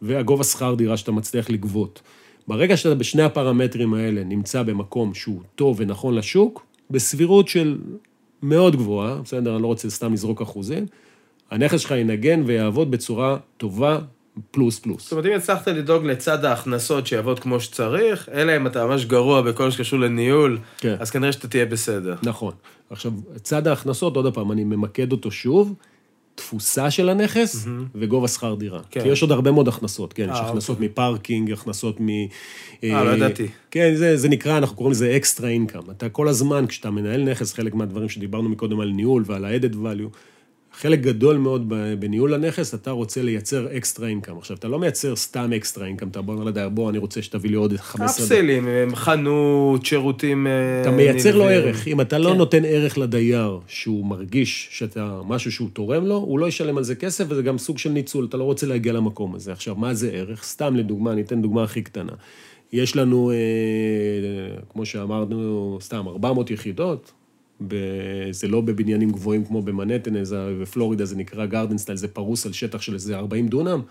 והגובה 0.01 0.43
שכר 0.43 0.75
דירה 0.75 0.97
שאתה 0.97 1.12
מצליח 1.12 1.50
לגבות. 1.50 2.01
ברגע 2.47 2.77
שאתה 2.77 2.95
בשני 2.95 3.24
הפרמטרים 3.24 3.93
האלה 3.93 4.24
נמצא 4.24 4.63
במקום 4.63 5.13
שהוא 5.13 5.41
טוב 5.55 5.75
ונכון 5.79 6.15
לשוק, 6.15 6.65
בסבירות 6.89 7.47
של 7.47 7.77
מאוד 8.41 8.75
גבוהה, 8.75 9.21
בסדר, 9.21 9.55
אני 9.55 9.62
לא 9.62 9.67
רוצה 9.67 9.89
סתם 9.89 10.13
לזרוק 10.13 10.41
אחוזים, 10.41 10.86
הנכס 11.51 11.79
שלך 11.79 11.91
ינגן 11.91 12.43
ויעבוד 12.45 12.91
בצורה 12.91 13.37
טובה, 13.57 13.99
פלוס 14.51 14.79
פלוס. 14.79 15.03
זאת 15.03 15.11
אומרת, 15.11 15.25
אם 15.25 15.31
הצלחת 15.31 15.67
לדאוג 15.67 16.05
לצד 16.05 16.45
ההכנסות 16.45 17.07
שיעבוד 17.07 17.39
כמו 17.39 17.59
שצריך, 17.59 18.29
אלא 18.33 18.57
אם 18.57 18.67
אתה 18.67 18.85
ממש 18.85 19.05
גרוע 19.05 19.41
בכל 19.41 19.71
שקשור 19.71 19.99
לניהול, 19.99 20.57
כן. 20.77 20.95
אז 20.99 21.11
כנראה 21.11 21.31
שאתה 21.31 21.47
תהיה 21.47 21.65
בסדר. 21.65 22.15
נכון. 22.23 22.53
עכשיו, 22.89 23.11
צד 23.41 23.67
ההכנסות, 23.67 24.15
עוד 24.15 24.33
פעם, 24.33 24.51
אני 24.51 24.63
ממקד 24.63 25.11
אותו 25.11 25.31
שוב, 25.31 25.73
תפוסה 26.35 26.91
של 26.91 27.09
הנכס 27.09 27.67
וגובה 27.95 28.27
שכר 28.27 28.55
דירה. 28.55 28.79
כן. 28.91 29.01
כי 29.01 29.07
יש 29.07 29.21
עוד 29.21 29.31
הרבה 29.31 29.51
מאוד 29.51 29.67
הכנסות, 29.67 30.13
כן, 30.13 30.29
יש 30.31 30.39
אה, 30.39 30.49
הכנסות 30.49 30.79
מ 30.79 30.88
parking, 30.88 31.51
הכנסות 31.51 32.01
מ... 32.01 32.09
אה, 32.83 33.03
לא 33.03 33.09
ידעתי. 33.09 33.47
כן, 33.71 33.95
זה, 33.95 34.17
זה 34.17 34.29
נקרא, 34.29 34.57
אנחנו 34.57 34.75
קוראים 34.75 34.91
לזה 34.91 35.15
extra 35.15 35.50
income. 35.50 35.81
אתה 35.91 36.09
כל 36.09 36.27
הזמן, 36.27 36.67
כשאתה 36.67 36.91
מנהל 36.91 37.23
נכס, 37.23 37.53
חלק 37.53 37.75
מהדברים 37.75 38.09
שדיברנו 38.09 38.49
מקודם 38.49 38.79
על 38.79 38.89
ניהול 38.89 39.23
ועל 39.25 39.45
ה-added 39.45 39.73
value, 39.73 40.17
חלק 40.79 41.00
גדול 41.00 41.38
מאוד 41.38 41.74
בניהול 42.00 42.34
הנכס, 42.34 42.74
אתה 42.74 42.91
רוצה 42.91 43.22
לייצר 43.22 43.77
extra 43.77 44.07
income. 44.07 44.38
עכשיו, 44.38 44.57
אתה 44.57 44.67
לא 44.67 44.79
מייצר 44.79 45.15
סתם 45.15 45.53
extra 45.53 45.86
income, 45.86 46.07
אתה 46.07 46.19
אומר 46.19 46.43
לדייר, 46.43 46.69
בוא, 46.69 46.89
אני 46.89 46.98
רוצה 46.98 47.22
שתביא 47.22 47.50
לי 47.50 47.55
עוד 47.55 47.77
15 47.77 48.07
דקות. 48.07 48.31
אפסלים, 48.31 48.96
חנות, 48.96 49.86
שירותים... 49.86 50.48
אה, 50.48 50.81
אתה 50.81 50.91
מייצר 50.91 51.38
לו. 51.38 51.43
ערך. 51.43 51.88
אם 51.88 52.01
אתה 52.01 52.17
לא 52.17 52.29
כן. 52.29 52.38
נותן 52.38 52.65
ערך 52.65 52.98
לדייר, 52.98 53.60
שהוא 53.67 54.05
מרגיש 54.05 54.67
שאתה, 54.72 55.19
משהו 55.27 55.51
שהוא 55.51 55.69
תורם 55.74 56.05
לו, 56.05 56.15
הוא 56.15 56.39
לא 56.39 56.48
ישלם 56.48 56.77
על 56.77 56.84
זה 56.84 56.96
כסף, 56.96 57.25
וזה 57.29 57.41
גם 57.41 57.57
סוג 57.57 57.77
של 57.77 57.89
ניצול, 57.89 58.25
אתה 58.25 58.38
לא 58.38 58.43
רוצה 58.43 58.67
להגיע 58.67 58.93
למקום 58.93 59.36
הזה. 59.36 59.51
עכשיו, 59.51 59.75
מה 59.75 59.93
זה 59.93 60.10
ערך? 60.12 60.43
סתם 60.43 60.75
לדוגמה, 60.75 61.12
אני 61.12 61.22
אתן 61.22 61.41
דוגמה 61.41 61.63
הכי 61.63 61.81
קטנה. 61.81 62.13
יש 62.74 62.96
לנו, 62.96 63.31
אה, 63.31 63.36
כמו 64.69 64.86
שאמרנו, 64.86 65.77
סתם 65.81 66.07
400 66.07 66.51
יחידות, 66.51 67.12
ב... 67.67 67.75
זה 68.31 68.47
לא 68.47 68.61
בבניינים 68.61 69.11
גבוהים 69.11 69.45
כמו 69.45 69.61
במנהטן, 69.61 70.15
איזה- 70.15 70.53
בפלורידה 70.61 71.05
זה 71.05 71.15
נקרא 71.15 71.45
גרדן 71.45 71.77
סטייל, 71.77 71.97
זה 71.97 72.07
פרוס 72.07 72.45
על 72.45 72.51
שטח 72.53 72.81
של 72.81 72.93
איזה 72.93 73.17
40 73.17 73.47
דונם. 73.47 73.81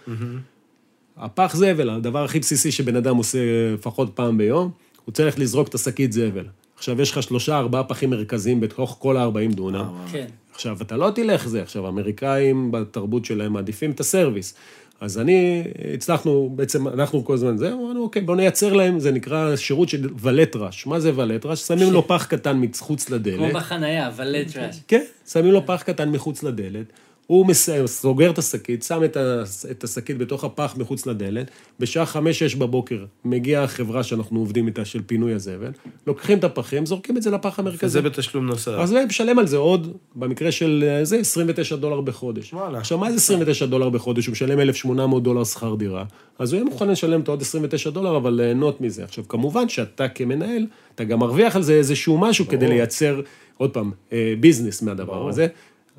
הפח 1.16 1.56
זבל, 1.56 1.90
הדבר 1.90 2.25
הכי 2.25 2.40
בסיסי 2.40 2.73
שבן 2.73 2.96
אדם 2.96 3.16
עושה 3.16 3.38
לפחות 3.75 4.11
פעם 4.14 4.38
ביום, 4.38 4.70
הוא 5.04 5.12
צריך 5.12 5.38
לזרוק 5.38 5.68
את 5.68 5.75
השקית 5.75 6.12
זבל. 6.12 6.44
עכשיו, 6.76 7.02
יש 7.02 7.11
לך 7.11 7.23
שלושה, 7.23 7.58
ארבעה 7.58 7.85
פחים 7.85 8.11
מרכזיים 8.11 8.61
בתוך 8.61 8.96
כל 9.00 9.16
ה-40 9.16 9.54
דונם. 9.54 9.85
כן. 10.12 10.26
עכשיו, 10.54 10.76
אתה 10.82 10.96
לא 10.96 11.11
תלך 11.14 11.49
זה. 11.49 11.62
עכשיו, 11.62 11.87
האמריקאים 11.87 12.73
בתרבות 12.73 13.25
שלהם 13.25 13.52
מעדיפים 13.52 13.90
את 13.90 14.00
הסרוויס. 14.00 14.54
אז 15.00 15.19
אני, 15.19 15.65
הצלחנו, 15.95 16.53
בעצם, 16.57 16.88
אנחנו 16.88 17.25
כל 17.25 17.35
הזמן 17.35 17.57
זה, 17.57 17.73
אמרנו, 17.73 18.03
אוקיי, 18.03 18.23
בואו 18.23 18.37
נייצר 18.37 18.73
להם, 18.73 19.00
זה 19.00 19.11
נקרא 19.11 19.57
שירות 19.57 19.88
של 19.88 20.09
ולט 20.21 20.57
רש. 20.57 20.87
מה 20.87 21.00
זה 21.00 21.12
ולט 21.17 21.47
רש? 21.47 21.61
שמים 21.61 21.93
לו 21.93 22.09
פח 22.09 22.25
קטן 22.25 22.57
מחוץ 22.59 23.11
לדלת. 23.11 23.37
כמו 23.37 23.49
בחנייה, 23.53 24.09
אבל 24.09 24.35
טראש. 24.53 24.76
כן, 24.88 25.03
שמים 25.29 25.53
לו 25.53 25.67
פח 25.67 25.83
קטן 25.83 26.09
מחוץ 26.09 26.43
לדלת, 26.43 26.87
הוא 27.26 27.47
מסיים, 27.47 27.87
סוגר 27.87 28.30
את 28.30 28.38
השקית, 28.38 28.83
שם 28.83 29.04
את 29.04 29.16
ה- 29.16 29.42
את 29.71 29.85
השקית 29.85 30.18
בתוך 30.18 30.45
הפח 30.45 30.75
מחוץ 30.78 31.06
לדלת, 31.06 31.50
בשעה 31.80 32.06
חמש-שש 32.06 32.54
בבוקר 32.54 33.04
מגיעה 33.25 33.64
החברה 33.64 34.02
שאנחנו 34.02 34.38
עובדים 34.40 34.66
איתה 34.66 34.85
של 34.85 35.00
פינוי 35.06 35.33
הזבל, 35.33 35.71
לוקחים 36.06 36.38
את 36.38 36.45
הפחים, 36.45 36.87
זורקים 36.87 37.16
את 37.16 37.23
זה 37.23 37.30
לפח 37.30 37.59
המרכזי. 37.59 37.87
וזה 37.87 38.02
בתשלום 38.02 38.47
נוסף. 38.47 38.73
אז 38.78 38.92
הוא 38.92 39.00
משלם 39.09 39.38
על 39.38 39.47
זה 39.47 39.56
עוד, 39.56 39.97
במקרה 40.14 40.52
של 40.52 40.85
אה, 40.88 41.04
זה, 41.04 41.16
29 41.16 41.76
דולר 41.76 42.00
בחודש. 42.00 42.52
וואלה. 42.52 42.78
עכשיו, 42.78 42.99
מה 42.99 43.11
זה 43.11 43.16
29 43.16 43.66
דולר 43.66 43.88
בחודש? 43.90 44.26
הוא 44.26 44.33
משלם 44.33 44.61
1,800 44.61 45.23
דולר 45.23 45.45
שכר 45.45 45.75
דירה, 45.75 46.04
אז 46.38 46.52
הוא 46.52 46.59
יהיה 46.59 46.71
מוכן 46.71 46.88
לשלם 46.88 47.21
את 47.21 47.28
העוד 47.28 47.40
29 47.42 47.90
דולר, 47.90 48.16
אבל 48.16 48.33
ליהנות 48.33 48.80
מזה. 48.80 49.04
עכשיו, 49.04 49.28
כמובן 49.28 49.68
שאתה 49.68 50.09
כמנהל, 50.09 50.66
אתה 50.95 51.04
גם 51.04 51.18
מרוויח 51.18 51.56
על 51.56 51.62
זה 51.62 51.73
איזשהו 51.75 52.18
משהו 52.18 52.49
כדי 52.49 52.68
לייצר, 52.68 53.21
עוד 53.56 53.71
פעם, 53.71 53.90
אה, 54.12 54.35
business 54.40 54.83
מהדבר 54.83 55.14
ברור. 55.14 55.28
הזה. 55.28 55.47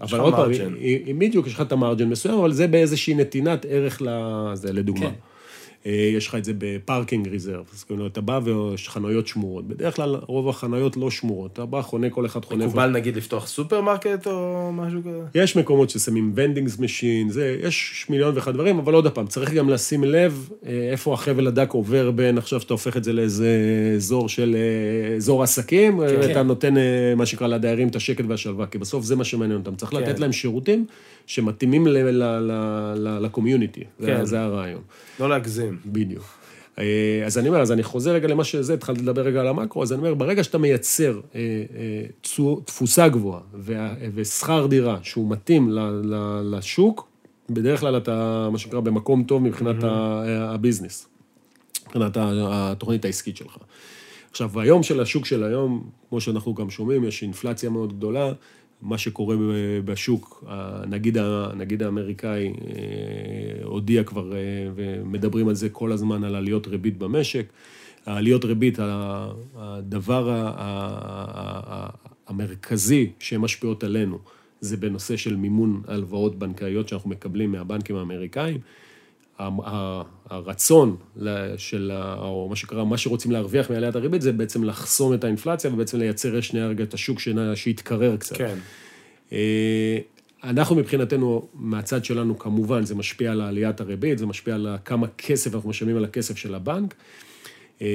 אבל 0.02 0.20
עוד 0.20 0.34
פעם, 0.34 0.52
אם 1.12 1.20
בדיוק 1.20 1.48
יש 1.48 1.54
לך 1.54 1.62
את 1.62 1.72
ה 1.72 1.77
margin 1.77 2.10
מסוים, 2.10 2.40
אבל 2.40 2.52
זה 2.52 2.68
באיזושהי 2.68 3.14
נתינת 3.14 3.66
ערך 3.70 4.02
לזה, 4.06 4.74
לדוגמה. 4.74 5.06
כן. 5.06 5.16
אה, 5.86 5.92
יש 5.92 6.28
לך 6.28 6.36
את 6.36 6.46
זה 6.46 6.52
ב 6.58 6.67
parking 6.67 7.28
reserved, 7.28 7.66
אז 7.74 7.84
כאילו 7.84 8.08
אתה 8.08 8.22
בא 8.22 8.40
ויש 8.44 8.90
חניות 8.90 9.28
שמורות. 9.28 9.68
בדרך 9.68 9.96
כלל 9.96 10.16
רוב 10.28 10.50
החניות 10.50 10.98
לא 10.98 11.12
שמורות, 11.12 11.54
אתה 11.54 11.66
בא, 11.66 11.82
חונה, 11.82 12.10
כל 12.10 12.26
אחד 12.26 12.46
חונה. 12.46 12.66
מקובל 12.66 12.90
נגיד 12.90 13.16
לפתוח 13.16 13.48
סופרמרקט 13.48 14.28
או 14.28 14.70
משהו 14.74 15.00
כזה? 15.02 15.20
יש 15.36 15.56
מקומות 15.56 15.90
ששמים 15.90 16.32
vending 16.36 16.80
machine, 16.80 17.30
זה, 17.30 17.58
יש 17.64 18.06
מיליון 18.10 18.36
ואחד 18.36 18.54
דברים, 18.54 18.80
אבל 18.80 18.94
עוד 18.94 19.08
פעם, 19.08 19.28
צריך 19.28 19.54
גם 19.54 19.70
לשים 19.70 20.04
לב 20.04 20.50
אה, 20.66 20.90
איפה 20.92 21.14
החבל 21.14 21.48
הדק 21.48 21.72
עובר 21.72 22.12
בין 22.12 22.38
עכשיו 22.38 22.62
שאתה 22.62 22.74
הופך 22.74 22.98
את 22.98 23.04
זה 23.04 23.14
לאיזה 23.14 23.50
אזור 23.96 24.30
של, 24.30 24.56
אה, 24.56 25.16
אזור 25.16 25.44
עסקים, 25.44 26.00
כן. 26.00 26.16
ואתה 26.22 26.44
נותן, 26.44 26.78
אה, 26.78 27.14
מה 27.16 27.26
שנקרא, 27.26 27.48
לדיירים 27.48 27.88
את 27.88 27.96
השקט 27.96 28.26
והשלווה, 28.28 28.66
כי 28.66 28.78
בסוף 28.78 29.06
זה 29.06 29.16
מה 29.16 29.24
שמעניין 29.24 29.60
אותם. 29.60 29.76
צריך 29.76 29.92
כן. 29.92 29.98
לתת 29.98 30.20
להם 30.20 30.32
שירותים 30.32 30.86
שמתאימים 31.28 31.88
לקומיוניטי, 33.22 33.84
כן. 34.06 34.26
זה, 34.26 34.42
הרעיון. 34.42 34.82
לא 35.20 35.30
להגזים. 35.30 35.78
בדיוק. 35.86 36.24
אה, 36.80 37.24
אז 37.26 37.38
אני 37.38 37.48
אומר, 37.50 37.62
אז 37.62 37.72
אני 37.72 37.84
חוזר 37.84 38.12
רגע 38.12 38.28
למה 38.28 38.44
שזה, 38.44 38.74
התחלתי 38.74 39.02
לדבר 39.02 39.22
רגע 39.22 39.40
על 39.40 39.48
המקרו, 39.48 39.84
אז 39.84 39.94
אני 39.94 40.00
אומר, 40.00 40.14
ברגע 40.14 40.44
שאתה 40.44 40.58
מייצר 40.58 41.20
אה, 41.36 41.40
אה, 41.76 42.54
תפוסה 42.66 43.08
גבוהה 43.08 43.40
וה- 43.54 43.94
ושכר 44.16 44.68
דירה 44.68 45.00
שהוא 45.04 45.30
מתאים 45.32 45.70
לשוק, 46.44 47.08
בדרך 47.50 47.80
כלל 47.80 47.98
אתה, 47.98 48.48
מה 48.52 48.58
שנקרא, 48.58 48.80
במקום 48.80 49.24
טוב 49.24 49.42
מבחינת 49.44 49.84
ה- 49.84 50.24
הביזנס, 50.54 51.08
מבחינת 51.88 52.18
התוכנית 52.20 53.06
העסקית 53.06 53.38
שלך. 53.38 53.58
עכשיו, 54.32 54.60
היום 54.60 54.84
של 54.84 55.00
השוק 55.00 55.26
של 55.26 55.44
היום, 55.44 55.90
כמו 56.10 56.22
שאנחנו 56.22 56.54
גם 56.54 56.70
שומעים, 56.70 57.04
יש 57.04 57.24
אינפלציה 57.24 57.70
מאוד 57.70 57.98
גדולה. 57.98 58.32
מה 58.82 58.98
שקורה 58.98 59.36
בשוק, 59.86 60.44
הנגיד, 60.48 61.18
הנגיד 61.18 61.84
האמריקאי 61.84 62.48
אה, 62.48 63.64
הודיע 63.64 64.04
כבר, 64.04 64.34
אה, 64.34 64.38
ומדברים 64.76 65.48
על 65.48 65.56
זה 65.56 65.70
כל 65.70 65.92
הזמן, 65.92 66.24
על 66.24 66.36
עליות 66.36 66.68
ריבית 66.68 66.98
במשק. 66.98 67.46
העליות 68.06 68.46
ריבית, 68.46 68.80
הדבר 69.56 70.52
המרכזי 72.28 73.12
שמשפיעות 73.20 73.84
עלינו, 73.84 74.20
זה 74.62 74.78
בנושא 74.78 75.18
של 75.18 75.36
מימון 75.36 75.82
הלוואות 75.88 76.40
בנקאיות 76.40 76.88
שאנחנו 76.88 77.10
מקבלים 77.10 77.52
מהבנקים 77.52 77.96
האמריקאים. 77.96 78.60
הרצון 80.30 80.96
של, 81.58 81.92
או 82.18 82.48
מה 82.50 82.56
שקרה, 82.56 82.86
מה 82.86 82.98
שרוצים 82.98 83.32
להרוויח 83.32 83.70
מעליית 83.70 83.96
הריבית, 83.96 84.22
זה 84.22 84.32
בעצם 84.32 84.64
לחסום 84.64 85.14
את 85.14 85.24
האינפלציה 85.24 85.74
ובעצם 85.74 86.00
לייצר 86.00 86.42
שנייה 86.42 86.68
רגע 86.68 86.84
את 86.84 86.94
השוק 86.94 87.20
שיתקרר 87.56 88.18
קצת. 88.18 88.38
כן. 88.38 88.58
אה, 89.32 89.98
אנחנו 90.44 90.76
מבחינתנו, 90.76 91.48
מהצד 91.54 92.06
שלנו, 92.06 92.40
כמובן, 92.40 92.84
זה 92.84 92.96
משפיע 92.96 93.32
על 93.32 93.42
עליית 93.42 93.82
הריבית, 93.82 94.18
זה 94.18 94.26
משפיע 94.26 94.56
על 94.56 94.68
כמה 94.86 95.08
כסף 95.08 95.56
אנחנו 95.56 95.70
משלמים 95.70 95.98
על 95.98 96.06
הכסף 96.06 96.38
של 96.38 96.56
הבנק. 96.56 96.96
אה, 97.82 97.88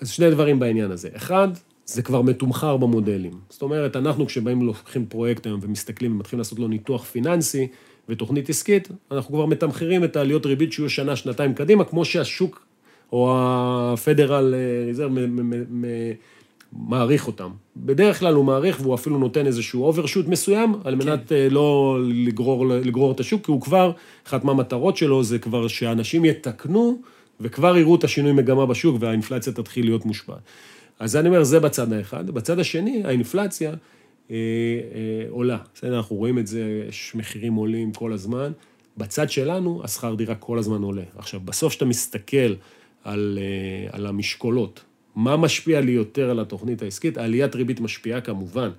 אז 0.00 0.10
שני 0.10 0.30
דברים 0.30 0.58
בעניין 0.58 0.90
הזה. 0.90 1.08
אחד, 1.12 1.48
זה 1.86 2.02
כבר 2.02 2.22
מתומחר 2.22 2.76
במודלים. 2.76 3.32
זאת 3.50 3.62
אומרת, 3.62 3.96
אנחנו 3.96 4.26
כשבאים 4.26 4.62
לוקחים 4.62 5.06
פרויקט 5.06 5.46
היום 5.46 5.60
ומסתכלים 5.62 6.12
ומתחילים 6.12 6.38
לעשות 6.38 6.58
לו 6.58 6.68
ניתוח 6.68 7.04
פיננסי 7.04 7.68
ותוכנית 8.08 8.48
עסקית, 8.48 8.88
אנחנו 9.10 9.34
כבר 9.34 9.46
מתמחרים 9.46 10.04
את 10.04 10.16
העליות 10.16 10.46
ריבית 10.46 10.72
שיהיו 10.72 10.90
שנה, 10.90 11.16
שנתיים 11.16 11.54
קדימה, 11.54 11.84
כמו 11.84 12.04
שהשוק 12.04 12.66
או 13.12 13.34
הפדרל 13.38 14.54
ריזרב 14.86 15.12
מעריך 16.72 17.26
אותם. 17.26 17.50
בדרך 17.76 18.18
כלל 18.18 18.34
הוא 18.34 18.44
מעריך 18.44 18.80
והוא 18.80 18.94
אפילו 18.94 19.18
נותן 19.18 19.46
איזשהו 19.46 19.84
אוברשוט 19.84 20.28
מסוים, 20.28 20.74
על 20.84 20.94
מנת 20.94 21.28
כן. 21.28 21.48
לא 21.50 21.98
לגרור, 22.02 22.66
לגרור 22.66 23.12
את 23.12 23.20
השוק, 23.20 23.44
כי 23.44 23.50
הוא 23.50 23.60
כבר, 23.60 23.92
אחת 24.26 24.44
מהמטרות 24.44 24.96
שלו 24.96 25.24
זה 25.24 25.38
כבר 25.38 25.68
שאנשים 25.68 26.24
יתקנו 26.24 26.98
וכבר 27.40 27.76
יראו 27.76 27.94
את 27.94 28.04
השינוי 28.04 28.32
מגמה 28.32 28.66
בשוק 28.66 28.96
והאינפלציה 29.00 29.52
תתחיל 29.52 29.84
להיות 29.84 30.06
מושפעת. 30.06 30.38
אז 30.98 31.16
אני 31.16 31.28
אומר, 31.28 31.44
זה 31.44 31.60
בצד 31.60 31.92
האחד. 31.92 32.30
בצד 32.30 32.58
השני, 32.58 33.02
האינפלציה 33.04 33.72
אה, 34.30 34.36
אה, 34.36 35.26
עולה. 35.30 35.58
בסדר, 35.74 35.96
אנחנו 35.96 36.16
רואים 36.16 36.38
את 36.38 36.46
זה, 36.46 36.84
יש 36.88 37.12
מחירים 37.14 37.54
עולים 37.54 37.92
כל 37.92 38.12
הזמן. 38.12 38.52
בצד 38.96 39.30
שלנו, 39.30 39.80
השכר 39.84 40.14
דירה 40.14 40.34
כל 40.34 40.58
הזמן 40.58 40.82
עולה. 40.82 41.02
עכשיו, 41.16 41.40
בסוף 41.44 41.70
כשאתה 41.70 41.84
מסתכל 41.84 42.54
על, 43.04 43.38
אה, 43.40 43.96
על 43.96 44.06
המשקולות, 44.06 44.84
מה 45.16 45.36
משפיע 45.36 45.80
לי 45.80 45.92
יותר 45.92 46.30
על 46.30 46.40
התוכנית 46.40 46.82
העסקית? 46.82 47.18
עליית 47.18 47.54
ריבית 47.54 47.80
משפיעה 47.80 48.20
כמובן, 48.20 48.70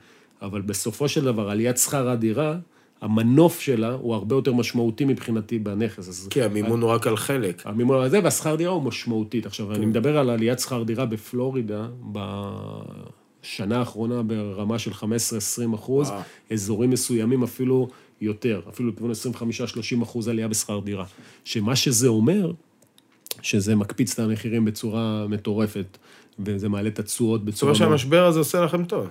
אבל 0.41 0.61
בסופו 0.61 1.07
של 1.07 1.23
דבר, 1.23 1.49
עליית 1.49 1.77
שכר 1.77 2.09
הדירה, 2.09 2.57
המנוף 3.01 3.59
שלה 3.59 3.93
הוא 3.93 4.15
הרבה 4.15 4.35
יותר 4.35 4.53
משמעותי 4.53 5.05
מבחינתי 5.05 5.59
בנכס. 5.59 6.09
אז 6.09 6.27
כי 6.31 6.43
המימון 6.43 6.81
הוא 6.81 6.89
רק 6.89 7.07
על 7.07 7.17
חלק. 7.17 7.61
המימון 7.65 8.03
הזה, 8.03 8.19
והשכר 8.23 8.55
דירה 8.55 8.71
הוא 8.71 8.83
משמעותית. 8.83 9.45
עכשיו, 9.45 9.67
כן. 9.67 9.73
אני 9.73 9.85
מדבר 9.85 10.17
על 10.17 10.29
עליית 10.29 10.59
שכר 10.59 10.83
דירה 10.83 11.05
בפלורידה, 11.05 11.87
בשנה 13.45 13.79
האחרונה 13.79 14.23
ברמה 14.23 14.79
של 14.79 14.91
15-20 14.91 15.05
אחוז, 15.75 16.09
וואו. 16.09 16.21
אזורים 16.51 16.89
מסוימים 16.89 17.43
אפילו 17.43 17.89
יותר, 18.21 18.61
אפילו 18.69 18.89
לכיוון 18.89 19.11
25-30 19.99 20.03
אחוז 20.03 20.27
עלייה 20.27 20.47
בשכר 20.47 20.79
דירה. 20.79 21.05
שמה 21.43 21.75
שזה 21.75 22.07
אומר, 22.07 22.51
שזה 23.41 23.75
מקפיץ 23.75 24.13
את 24.13 24.19
המחירים 24.19 24.65
בצורה 24.65 25.25
מטורפת, 25.29 25.97
וזה 26.39 26.69
מעלה 26.69 26.87
את 26.87 26.99
התשואות 26.99 27.39
זאת 27.39 27.47
בצורה... 27.47 27.73
אומרת 27.73 27.89
שהמשבר 27.89 28.25
הזה 28.25 28.39
עושה 28.39 28.61
לכם 28.61 28.85
טוב. 28.85 29.07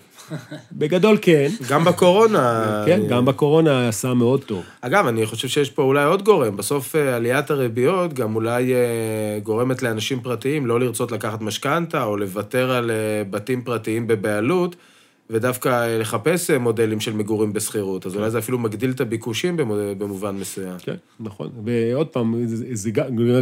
בגדול 0.73 1.19
כן. 1.23 1.49
גם 1.69 1.85
בקורונה. 1.85 2.65
כן, 2.87 3.01
גם 3.09 3.25
בקורונה 3.25 3.89
עשה 3.89 4.15
מאוד 4.15 4.45
טוב. 4.45 4.63
אגב, 4.81 5.07
אני 5.07 5.27
חושב 5.27 5.49
שיש 5.49 5.71
פה 5.71 5.83
אולי 5.83 6.05
עוד 6.05 6.23
גורם. 6.23 6.57
בסוף 6.57 6.97
אה, 6.97 7.17
עליית 7.17 7.51
הריביות 7.51 8.13
גם 8.13 8.35
אולי 8.35 8.75
אה, 8.75 9.39
גורמת 9.43 9.83
לאנשים 9.83 10.21
פרטיים 10.21 10.67
לא 10.67 10.81
לרצות 10.81 11.13
לקחת 11.13 11.41
משכנתה, 11.41 12.05
או 12.05 12.17
לוותר 12.17 12.71
על 12.71 12.91
אה, 12.91 13.25
בתים 13.31 13.63
פרטיים 13.63 14.07
בבעלות, 14.07 14.77
ודווקא 15.35 15.69
אה, 15.69 15.99
לחפש 15.99 16.51
אה, 16.51 16.59
מודלים 16.59 17.01
של 17.01 17.13
מגורים 17.13 17.53
בשכירות. 17.53 18.07
אז 18.07 18.17
אולי 18.17 18.31
זה 18.31 18.39
אפילו 18.39 18.59
מגדיל 18.59 18.91
את 18.91 19.01
הביקושים 19.01 19.57
במו- 19.57 19.75
במובן 19.99 20.37
מסוים. 20.37 20.79
כן, 20.79 20.95
נכון. 21.21 21.51
ועוד 21.65 22.07
פעם, 22.07 22.35
זה, 22.47 22.91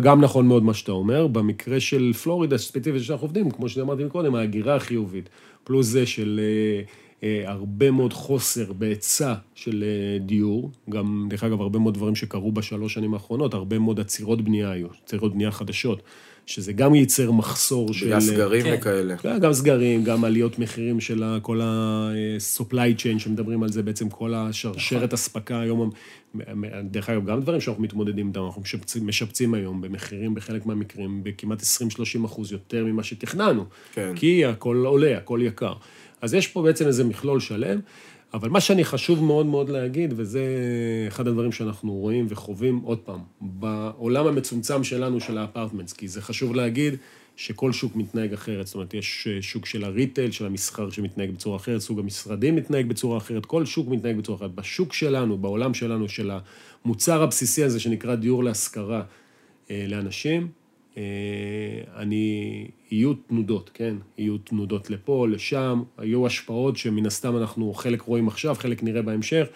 גם- 0.03 0.21
נכון 0.21 0.47
מאוד 0.47 0.63
מה 0.63 0.75
שאתה 0.75 0.93
אומר. 0.93 1.27
במקרה 1.27 1.81
של 1.81 2.13
פלורידה 2.23 2.59
ספציפית 2.59 3.03
שאנחנו 3.03 3.25
עובדים, 3.25 3.51
כמו 3.51 3.69
שאמרתי 3.69 4.03
קודם, 4.09 4.35
ההגירה 4.35 4.75
החיובית, 4.77 5.29
פלוס 5.65 5.87
זה 5.87 6.07
של 6.07 6.41
אה, 7.23 7.43
הרבה 7.47 7.91
מאוד 7.91 8.13
חוסר 8.13 8.73
בהיצע 8.73 9.35
של 9.55 9.85
דיור, 10.21 10.71
גם, 10.91 11.27
דרך 11.31 11.45
אגב, 11.45 11.61
הרבה 11.61 11.79
מאוד 11.79 11.95
דברים 11.95 12.15
שקרו 12.15 12.53
בשלוש 12.53 12.95
שנים 12.95 13.15
האחרונות, 13.15 13.55
הרבה 13.55 13.79
מאוד 13.79 14.01
עצירות 14.01 14.43
בנייה 14.43 14.71
היו, 14.71 14.87
עצירות 15.05 15.33
בנייה 15.35 15.51
חדשות, 15.51 16.03
שזה 16.47 16.73
גם 16.73 16.95
ייצר 16.95 17.31
מחסור 17.31 17.95
של... 17.95 18.07
בגלל 18.07 18.21
סגרים 18.21 18.63
כן. 18.63 18.77
וכאלה. 18.79 19.17
כן, 19.17 19.39
גם 19.39 19.53
סגרים, 19.53 20.05
גם 20.05 20.25
עליות 20.25 20.59
מחירים 20.59 21.01
של 21.01 21.25
כל 21.43 21.61
ה-supply 21.61 22.99
chain 22.99 23.19
שמדברים 23.19 23.63
על 23.63 23.69
זה, 23.69 23.83
בעצם 23.83 24.09
כל 24.09 24.35
השרשרת 24.35 25.13
אספקה 25.13 25.61
היום, 25.61 25.91
דרך 26.85 27.11
אגב, 27.11 27.27
גם 27.27 27.41
דברים 27.41 27.61
שאנחנו 27.61 27.83
מתמודדים 27.83 28.29
איתם, 28.29 28.45
אנחנו 28.45 28.63
משפצים, 28.63 29.07
משפצים 29.07 29.55
היום 29.55 29.81
במחירים 29.81 30.35
בחלק 30.35 30.67
מהמקרים 30.67 31.21
בכמעט 31.23 31.63
20-30 31.63 31.65
אחוז 32.25 32.53
יותר 32.53 32.85
ממה 32.85 33.03
שתכננו, 33.03 33.65
כן. 33.93 34.13
כי 34.17 34.45
הכל 34.45 34.85
עולה, 34.87 35.17
הכל 35.17 35.41
יקר. 35.43 35.73
אז 36.21 36.35
יש 36.35 36.47
פה 36.47 36.63
בעצם 36.63 36.87
איזה 36.87 37.05
מכלול 37.05 37.41
שלם, 37.41 37.81
אבל 38.35 38.49
מה 38.49 38.61
שאני 38.61 38.85
חשוב 38.85 39.25
מאוד 39.25 39.47
מאוד 39.47 39.69
להגיד, 39.69 40.15
וזה 40.17 40.45
אחד 41.09 41.29
הדברים 41.29 41.53
שאנחנו 41.53 41.93
רואים 41.93 42.27
וחווים, 42.29 42.81
עוד 42.85 42.99
פעם, 42.99 43.21
בעולם 43.41 44.27
המצומצם 44.27 44.85
שלנו, 44.85 45.21
של 45.21 45.39
האפרטמנטס, 45.39 45.93
כי 45.93 46.09
זה 46.09 46.23
חשוב 46.23 46.55
להגיד 46.55 46.95
שכל 47.37 47.73
שוק 47.73 47.97
מתנהג 47.97 48.33
אחרת, 48.33 48.67
זאת 48.67 48.75
אומרת, 48.75 48.95
יש 48.95 49.29
אה, 49.31 49.43
שוק 49.43 49.67
של 49.67 49.85
הריטייל, 49.85 50.31
של 50.31 50.47
המסחר 50.47 50.91
שמתנהג 50.91 51.31
בצורה 51.31 51.57
אחרת, 51.57 51.81
סוג 51.81 51.99
המשרדים 51.99 52.57
מתנהג 52.57 52.87
בצורה 52.87 53.19
אחרת, 53.19 53.47
כל 53.47 53.65
שוק 53.65 53.89
מתנהג 53.89 54.17
בצורה 54.17 54.39
אחרת. 54.39 54.55
בשוק 54.55 54.93
שלנו, 54.93 55.39
בעולם 55.39 55.75
שלנו, 55.75 56.09
של 56.09 56.31
המוצר 56.85 57.23
הבסיסי 57.23 57.65
הזה 57.65 57.81
שנקרא 57.81 58.15
דיור 58.15 58.45
להשכרה 58.45 59.03
אה, 59.71 59.85
לאנשים, 59.89 60.49
אני, 61.97 62.67
יהיו 62.91 63.15
תנודות, 63.15 63.71
כן? 63.75 63.95
יהיו 64.19 64.39
תנודות 64.39 64.91
לפה, 64.91 65.27
לשם, 65.29 65.83
היו 65.99 66.27
השפעות 66.27 66.77
שמן 66.77 67.07
הסתם 67.07 67.37
אנחנו 67.37 67.75
חלק 67.75 68.03
רואים 68.03 68.29
עכשיו, 68.29 68.55
חלק 68.55 68.83
נראה 68.83 69.03
בהמשך, 69.03 69.47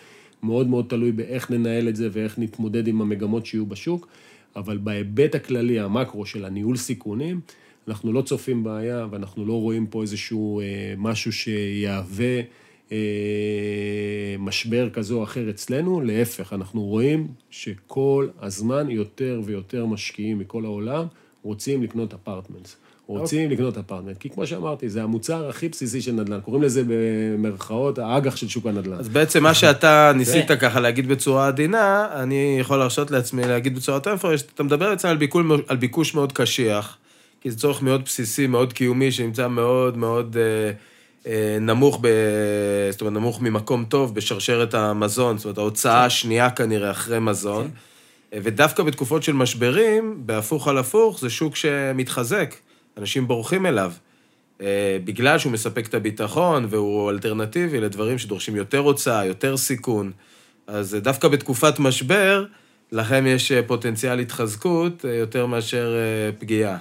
מאוד 0.43 0.67
מאוד 0.67 0.87
תלוי 0.89 1.13
באיך 1.13 1.51
ננהל 1.51 1.89
את 1.89 1.97
זה 1.97 2.09
ואיך 2.13 2.39
נתמודד 2.39 2.89
עם 2.89 3.01
המגמות 3.01 3.47
שיהיו 3.47 3.67
בשוק, 3.67 4.09
אבל 4.57 4.79
בהיבט 4.79 5.35
הכללי, 5.35 5.81
המקרו 5.81 6.27
של 6.27 6.45
הניהול 6.45 6.77
סיכונים, 6.77 7.41
אנחנו 7.89 8.13
לא 8.13 8.23
צופים 8.23 8.65
בעיה 8.65 9.07
ואנחנו 9.11 9.47
לא 9.47 9.53
רואים 9.53 9.87
פה 9.87 10.03
איזשהו 10.03 10.61
אה, 10.61 10.95
משהו 10.99 11.33
שיהווה 11.33 12.41
אה, 12.93 14.37
משבר 14.39 14.91
כזה 14.91 15.15
או 15.15 15.23
אחר 15.23 15.51
אצלנו, 15.51 16.01
להפך, 16.01 16.53
אנחנו 16.53 16.83
רואים 16.83 17.29
שכל 17.51 18.29
הזמן 18.41 18.91
יותר 18.91 19.41
ויותר 19.45 19.87
משקיעים 19.87 20.39
מכל 20.39 20.65
העולם 20.65 21.07
רוצים 21.47 21.83
לקנות 21.83 22.15
אפרטמנטס. 22.15 22.77
רוצים 23.07 23.51
לקנות 23.51 23.79
אפרטמנט. 23.79 24.19
כי 24.19 24.31
כמו 24.31 24.47
שאמרתי, 24.47 24.89
זה 24.89 25.03
המוצר 25.03 25.49
הכי 25.49 25.69
בסיסי 25.69 26.01
של 26.01 26.13
נדל"ן. 26.13 26.41
קוראים 26.41 26.63
לזה 26.63 26.83
במרכאות 26.87 27.99
האג"ח 27.99 28.37
של 28.37 28.49
שוק 28.49 28.67
הנדל"ן. 28.67 28.99
אז 28.99 29.09
בעצם 29.09 29.43
מה 29.43 29.55
שאתה 29.55 30.13
ניסית 30.15 30.51
ככה 30.61 30.81
להגיד 30.81 31.09
בצורה 31.09 31.47
עדינה, 31.47 32.09
אני 32.13 32.57
יכול 32.61 32.79
להרשות 32.79 33.11
לעצמי 33.11 33.43
להגיד 33.47 33.77
בצורה 33.77 33.97
יותר 33.97 34.15
מפורשת, 34.15 34.53
אתה 34.55 34.63
מדבר 34.63 34.91
בעצם 34.91 35.09
על, 35.09 35.17
ביקול, 35.17 35.63
על 35.69 35.77
ביקוש 35.77 36.15
מאוד 36.15 36.33
קשיח, 36.33 36.97
כי 37.41 37.51
זה 37.51 37.59
צורך 37.59 37.83
מאוד 37.83 38.05
בסיסי, 38.05 38.47
מאוד 38.47 38.73
קיומי, 38.73 39.13
שנמצא 39.13 39.49
מאוד 39.49 39.97
מאוד 39.97 40.37
אה, 40.37 40.73
אה, 41.33 41.59
נמוך, 41.61 41.99
ב, 42.01 42.09
זאת 42.91 43.01
אומרת, 43.01 43.15
נמוך 43.15 43.41
ממקום 43.41 43.85
טוב 43.89 44.15
בשרשרת 44.15 44.75
המזון, 44.75 45.39
זאת 45.39 45.45
אומרת, 45.45 45.59
ההוצאה 45.59 46.05
השנייה 46.05 46.51
כנראה 46.51 46.91
אחרי 46.91 47.19
מזון. 47.19 47.65
אה, 47.65 47.96
ודווקא 48.33 48.83
בתקופות 48.83 49.23
של 49.23 49.33
משברים, 49.33 50.23
בהפוך 50.27 50.69
על 50.69 50.79
הפוך, 50.79 51.21
זה 51.21 51.31
שוק 51.31 51.57
שמתחזק, 51.57 52.55
אנשים 52.99 53.29
בורחים 53.29 53.67
אליו. 53.67 53.93
אה, 54.61 54.99
בגלל 55.05 55.39
שהוא 55.39 55.53
מספק 55.53 55.87
את 55.87 55.95
הביטחון 55.95 56.67
והוא 56.71 57.11
אלטרנטיבי 57.11 57.81
לדברים 57.81 58.19
שדורשים 58.19 58.57
יותר 58.57 58.79
הוצאה, 58.79 59.25
יותר 59.25 59.57
סיכון. 59.57 60.13
אז 60.67 60.97
דווקא 61.03 61.29
בתקופת 61.29 61.79
משבר, 61.79 62.45
לכם 62.93 63.25
יש 63.27 63.53
אה, 63.53 63.63
פוטנציאל 63.63 64.19
התחזקות 64.19 65.05
אה, 65.05 65.15
יותר 65.15 65.47
מאשר 65.47 65.95
פגיעה. 66.39 66.79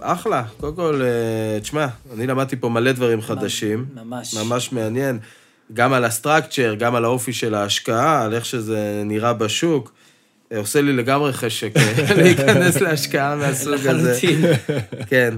אחלה, 0.00 0.44
קודם 0.60 0.76
כל, 0.76 1.02
אה, 1.02 1.60
תשמע, 1.60 1.86
אני 2.14 2.26
למדתי 2.26 2.56
פה 2.56 2.68
מלא 2.68 2.92
דברים 2.92 3.20
חדשים. 3.20 3.86
ממש. 3.94 4.34
ממש 4.34 4.72
מעניין. 4.72 5.18
גם 5.72 5.92
על 5.92 6.04
הסטרקצ'ר, 6.04 6.74
גם 6.78 6.94
על 6.94 7.04
האופי 7.04 7.32
של 7.32 7.54
ההשקעה, 7.54 8.22
על 8.24 8.34
איך 8.34 8.44
שזה 8.44 9.02
נראה 9.04 9.32
בשוק. 9.32 9.92
אה, 10.52 10.58
עושה 10.58 10.80
לי 10.80 10.92
לגמרי 10.92 11.32
חשק 11.32 11.76
אה, 11.76 12.14
להיכנס 12.22 12.80
להשקעה 12.80 13.36
מהסוג 13.36 13.86
הזה. 13.86 14.12
לחלוטין. 14.12 14.40
כן. 15.06 15.34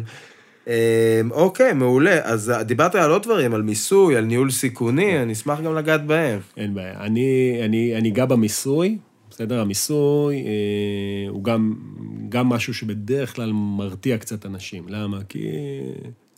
אה, 0.68 1.20
אוקיי, 1.30 1.72
מעולה. 1.72 2.20
אז 2.22 2.52
דיברת 2.64 2.94
על 2.94 3.10
עוד 3.10 3.22
דברים, 3.22 3.54
על 3.54 3.62
מיסוי, 3.62 4.16
על 4.16 4.24
ניהול 4.24 4.50
סיכוני, 4.50 5.22
אני 5.22 5.32
אשמח 5.32 5.60
גם 5.60 5.74
לגעת 5.74 6.06
בהם. 6.06 6.40
אין 6.56 6.74
בעיה. 6.74 6.94
אני, 7.00 8.08
אגע 8.08 8.24
במיסוי, 8.24 8.98
בסדר? 9.30 9.60
המיסוי 9.60 10.36
אה, 10.36 11.28
הוא 11.28 11.44
גם, 11.44 11.74
גם 12.32 12.48
משהו 12.48 12.74
שבדרך 12.74 13.36
כלל 13.36 13.52
מרתיע 13.52 14.18
קצת 14.18 14.46
אנשים. 14.46 14.88
למה? 14.88 15.24
כי 15.28 15.48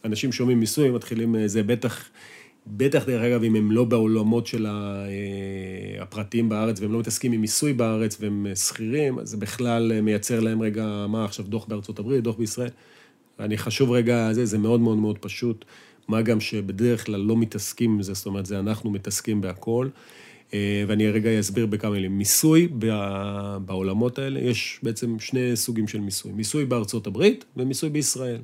אנשים 0.04 0.32
שומעים 0.32 0.60
מיסוי, 0.60 0.90
מתחילים, 0.90 1.36
אה, 1.36 1.48
זה 1.48 1.62
בטח, 1.62 2.08
בטח 2.66 3.04
דרך 3.06 3.22
אגב, 3.22 3.42
אם 3.42 3.56
הם 3.56 3.72
לא 3.72 3.84
בעולמות 3.84 4.46
של 4.46 4.66
אה, 4.66 6.02
הפרטיים 6.02 6.48
בארץ, 6.48 6.80
והם 6.80 6.92
לא 6.92 6.98
מתעסקים 6.98 7.32
עם 7.32 7.40
מיסוי 7.40 7.72
בארץ, 7.72 8.16
והם 8.20 8.46
אה, 8.50 8.56
שכירים, 8.56 9.18
אז 9.18 9.28
זה 9.28 9.36
בכלל 9.36 10.00
מייצר 10.00 10.40
להם 10.40 10.62
רגע, 10.62 11.06
מה 11.08 11.24
עכשיו, 11.24 11.44
דוח 11.44 11.64
בארצות 11.64 11.98
הברית, 11.98 12.22
דוח 12.24 12.36
בישראל. 12.36 12.70
אני 13.40 13.58
חשוב 13.58 13.90
רגע, 13.90 14.32
זה, 14.32 14.46
זה 14.46 14.58
מאוד 14.58 14.80
מאוד 14.80 14.98
מאוד 14.98 15.18
פשוט, 15.18 15.64
מה 16.08 16.22
גם 16.22 16.40
שבדרך 16.40 17.06
כלל 17.06 17.20
לא 17.20 17.36
מתעסקים 17.36 17.90
עם 17.90 18.02
זה, 18.02 18.14
זאת 18.14 18.26
אומרת, 18.26 18.46
זה 18.46 18.58
אנחנו 18.58 18.90
מתעסקים 18.90 19.40
בהכל. 19.40 19.88
אה, 20.54 20.84
ואני 20.86 21.08
רגע 21.10 21.40
אסביר 21.40 21.66
בכמה 21.66 21.90
מילים. 21.90 22.18
מיסוי 22.18 22.68
בעולמות 23.64 24.18
האלה, 24.18 24.40
יש 24.40 24.80
בעצם 24.82 25.18
שני 25.18 25.56
סוגים 25.56 25.88
של 25.88 26.00
מיסוי. 26.00 26.32
מיסוי 26.32 26.64
בארצות 26.64 27.06
הברית 27.06 27.44
ומיסוי 27.56 27.90
בישראל. 27.90 28.40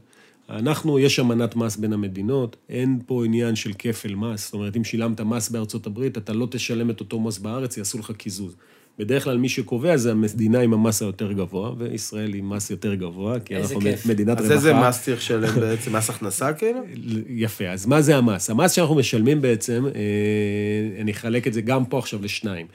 אנחנו, 0.49 0.99
יש 0.99 1.21
אמנת 1.21 1.57
מס 1.57 1.77
בין 1.77 1.93
המדינות, 1.93 2.57
אין 2.69 2.99
פה 3.07 3.25
עניין 3.25 3.57
של 3.57 3.73
כפל 3.79 4.15
מס. 4.15 4.45
זאת 4.45 4.55
אומרת, 4.55 4.77
אם 4.77 4.85
שילמת 4.85 5.21
מס 5.21 5.49
בארצות 5.49 5.87
הברית, 5.87 6.19
אתה 6.19 6.33
לא 6.33 6.49
תשלם 6.51 6.91
את 6.91 7.01
אותו 7.01 7.21
מס 7.21 7.39
בארץ, 7.39 7.77
יעשו 7.77 7.99
לך 7.99 8.13
קיזוז. 8.13 8.57
בדרך 9.01 9.25
כלל 9.25 9.39
מי 9.39 9.49
שקובע 9.49 9.97
זה 9.97 10.11
המדינה 10.11 10.61
עם 10.61 10.73
המס 10.73 11.03
היותר 11.03 11.33
גבוה, 11.33 11.73
וישראל 11.79 12.35
עם 12.35 12.51
מס 12.51 12.71
יותר 12.71 12.95
גבוה, 12.95 13.41
כי 13.41 13.57
אנחנו 13.57 13.81
כיף. 13.81 14.07
מדינת 14.07 14.39
אז 14.39 14.45
רווחה. 14.45 14.55
איזה 14.55 14.75
מס 14.75 15.03
צריך 15.03 15.19
לשלם 15.19 15.55
בעצם? 15.61 15.97
מס 15.97 16.11
הכנסה 16.11 16.53
כאילו? 16.53 16.81
יפה, 17.29 17.69
אז 17.69 17.87
מה 17.87 18.01
זה 18.01 18.17
המס? 18.17 18.51
המס 18.51 18.73
שאנחנו 18.73 18.95
משלמים 18.95 19.41
בעצם, 19.41 19.85
אה, 19.87 21.01
אני 21.01 21.13
אחלק 21.13 21.47
את 21.47 21.53
זה 21.53 21.61
גם 21.61 21.85
פה 21.85 21.99
עכשיו 21.99 22.23
לשניים. 22.23 22.67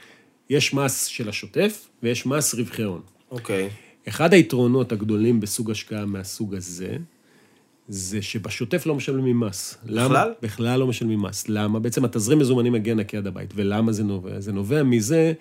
יש 0.50 0.74
מס 0.74 1.04
של 1.04 1.28
השוטף 1.28 1.88
ויש 2.02 2.26
מס 2.26 2.54
רווחי 2.54 2.82
הון. 2.82 3.00
אוקיי. 3.30 3.68
אחד 4.08 4.32
היתרונות 4.32 4.92
הגדולים 4.92 5.40
בסוג 5.40 5.70
השקעה 5.70 6.06
מהסוג 6.06 6.54
הזה, 6.54 6.96
זה 7.88 8.22
שבשוטף 8.22 8.86
לא 8.86 8.94
משלמים 8.94 9.40
מס. 9.40 9.78
למה? 9.86 10.08
בכלל? 10.08 10.32
בכלל 10.42 10.80
לא 10.80 10.86
משלמים 10.86 11.22
מס. 11.22 11.48
למה? 11.48 11.78
בעצם 11.78 12.04
התזרים 12.04 12.38
מזומנים 12.38 12.72
מגיע 12.72 12.94
נקי 12.94 13.16
עד 13.16 13.26
הבית. 13.26 13.52
ולמה 13.54 13.92
זה 13.92 14.04
נובע? 14.04 14.40
זה 14.40 14.52
נובע 14.52 14.82
מזה 14.82 15.32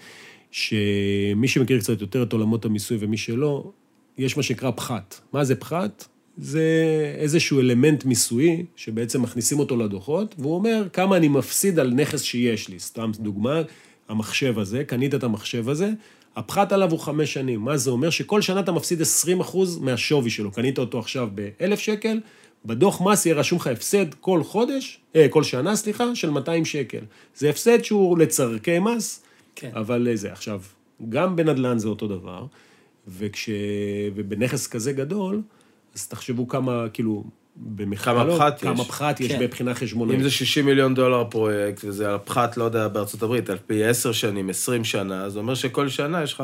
שמי 0.51 1.47
שמכיר 1.47 1.79
קצת 1.79 2.01
יותר 2.01 2.23
את 2.23 2.33
עולמות 2.33 2.65
המיסוי 2.65 2.97
ומי 2.99 3.17
שלא, 3.17 3.71
יש 4.17 4.37
מה 4.37 4.43
שנקרא 4.43 4.71
פחת. 4.75 5.19
מה 5.33 5.43
זה 5.43 5.55
פחת? 5.55 6.05
זה 6.37 6.63
איזשהו 7.17 7.59
אלמנט 7.59 8.05
מיסויי, 8.05 8.65
שבעצם 8.75 9.21
מכניסים 9.21 9.59
אותו 9.59 9.77
לדוחות, 9.77 10.35
והוא 10.39 10.55
אומר 10.55 10.87
כמה 10.93 11.17
אני 11.17 11.27
מפסיד 11.27 11.79
על 11.79 11.93
נכס 11.93 12.21
שיש 12.21 12.69
לי. 12.69 12.79
סתם 12.79 13.11
דוגמה, 13.19 13.61
המחשב 14.09 14.59
הזה, 14.59 14.83
קנית 14.83 15.15
את 15.15 15.23
המחשב 15.23 15.69
הזה, 15.69 15.91
הפחת 16.35 16.71
עליו 16.71 16.91
הוא 16.91 16.99
חמש 16.99 17.33
שנים. 17.33 17.61
מה 17.61 17.77
זה 17.77 17.89
אומר? 17.89 18.09
שכל 18.09 18.41
שנה 18.41 18.59
אתה 18.59 18.71
מפסיד 18.71 19.01
20 19.01 19.39
אחוז 19.39 19.77
מהשווי 19.77 20.29
שלו. 20.29 20.51
קנית 20.51 20.77
אותו 20.77 20.99
עכשיו 20.99 21.29
ב-1,000 21.35 21.75
שקל, 21.75 22.19
בדוח 22.65 23.01
מס 23.01 23.25
יהיה 23.25 23.35
רשום 23.35 23.59
לך 23.59 23.67
הפסד 23.67 24.13
כל 24.13 24.43
חודש, 24.43 24.99
אה, 25.15 25.27
כל 25.29 25.43
שנה, 25.43 25.75
סליחה, 25.75 26.15
של 26.15 26.29
200 26.29 26.65
שקל. 26.65 27.01
זה 27.35 27.49
הפסד 27.49 27.83
שהוא 27.83 28.17
לצורכי 28.17 28.79
מס, 28.79 29.23
כן. 29.55 29.71
אבל 29.73 30.07
זה. 30.15 30.31
עכשיו, 30.31 30.61
גם 31.09 31.35
בנדל"ן 31.35 31.79
זה 31.79 31.87
אותו 31.87 32.07
דבר, 32.07 32.45
וכש... 33.07 33.49
ובנכס 34.15 34.67
כזה 34.67 34.93
גדול, 34.93 35.41
אז 35.95 36.07
תחשבו 36.07 36.47
כמה, 36.47 36.85
כאילו, 36.93 37.23
במכללות, 37.57 38.39
פחת 38.39 38.57
יש. 38.57 38.63
כמה 38.63 38.83
פחת 38.83 39.19
יש 39.19 39.31
כן. 39.31 39.39
מבחינה 39.39 39.73
חשבונאית. 39.73 40.17
אם 40.17 40.23
זה 40.23 40.31
60 40.31 40.65
מיליון 40.65 40.95
דולר 40.95 41.23
פרויקט, 41.29 41.85
וזה 41.87 42.09
על 42.09 42.17
פחת, 42.25 42.57
לא 42.57 42.63
יודע, 42.63 42.87
בארצות 42.87 43.23
הברית, 43.23 43.49
על 43.49 43.57
פי 43.67 43.83
10 43.83 44.11
שנים, 44.11 44.49
20 44.49 44.83
שנה, 44.83 45.29
זה 45.29 45.39
אומר 45.39 45.55
שכל 45.55 45.89
שנה 45.89 46.23
יש 46.23 46.33
לך 46.33 46.43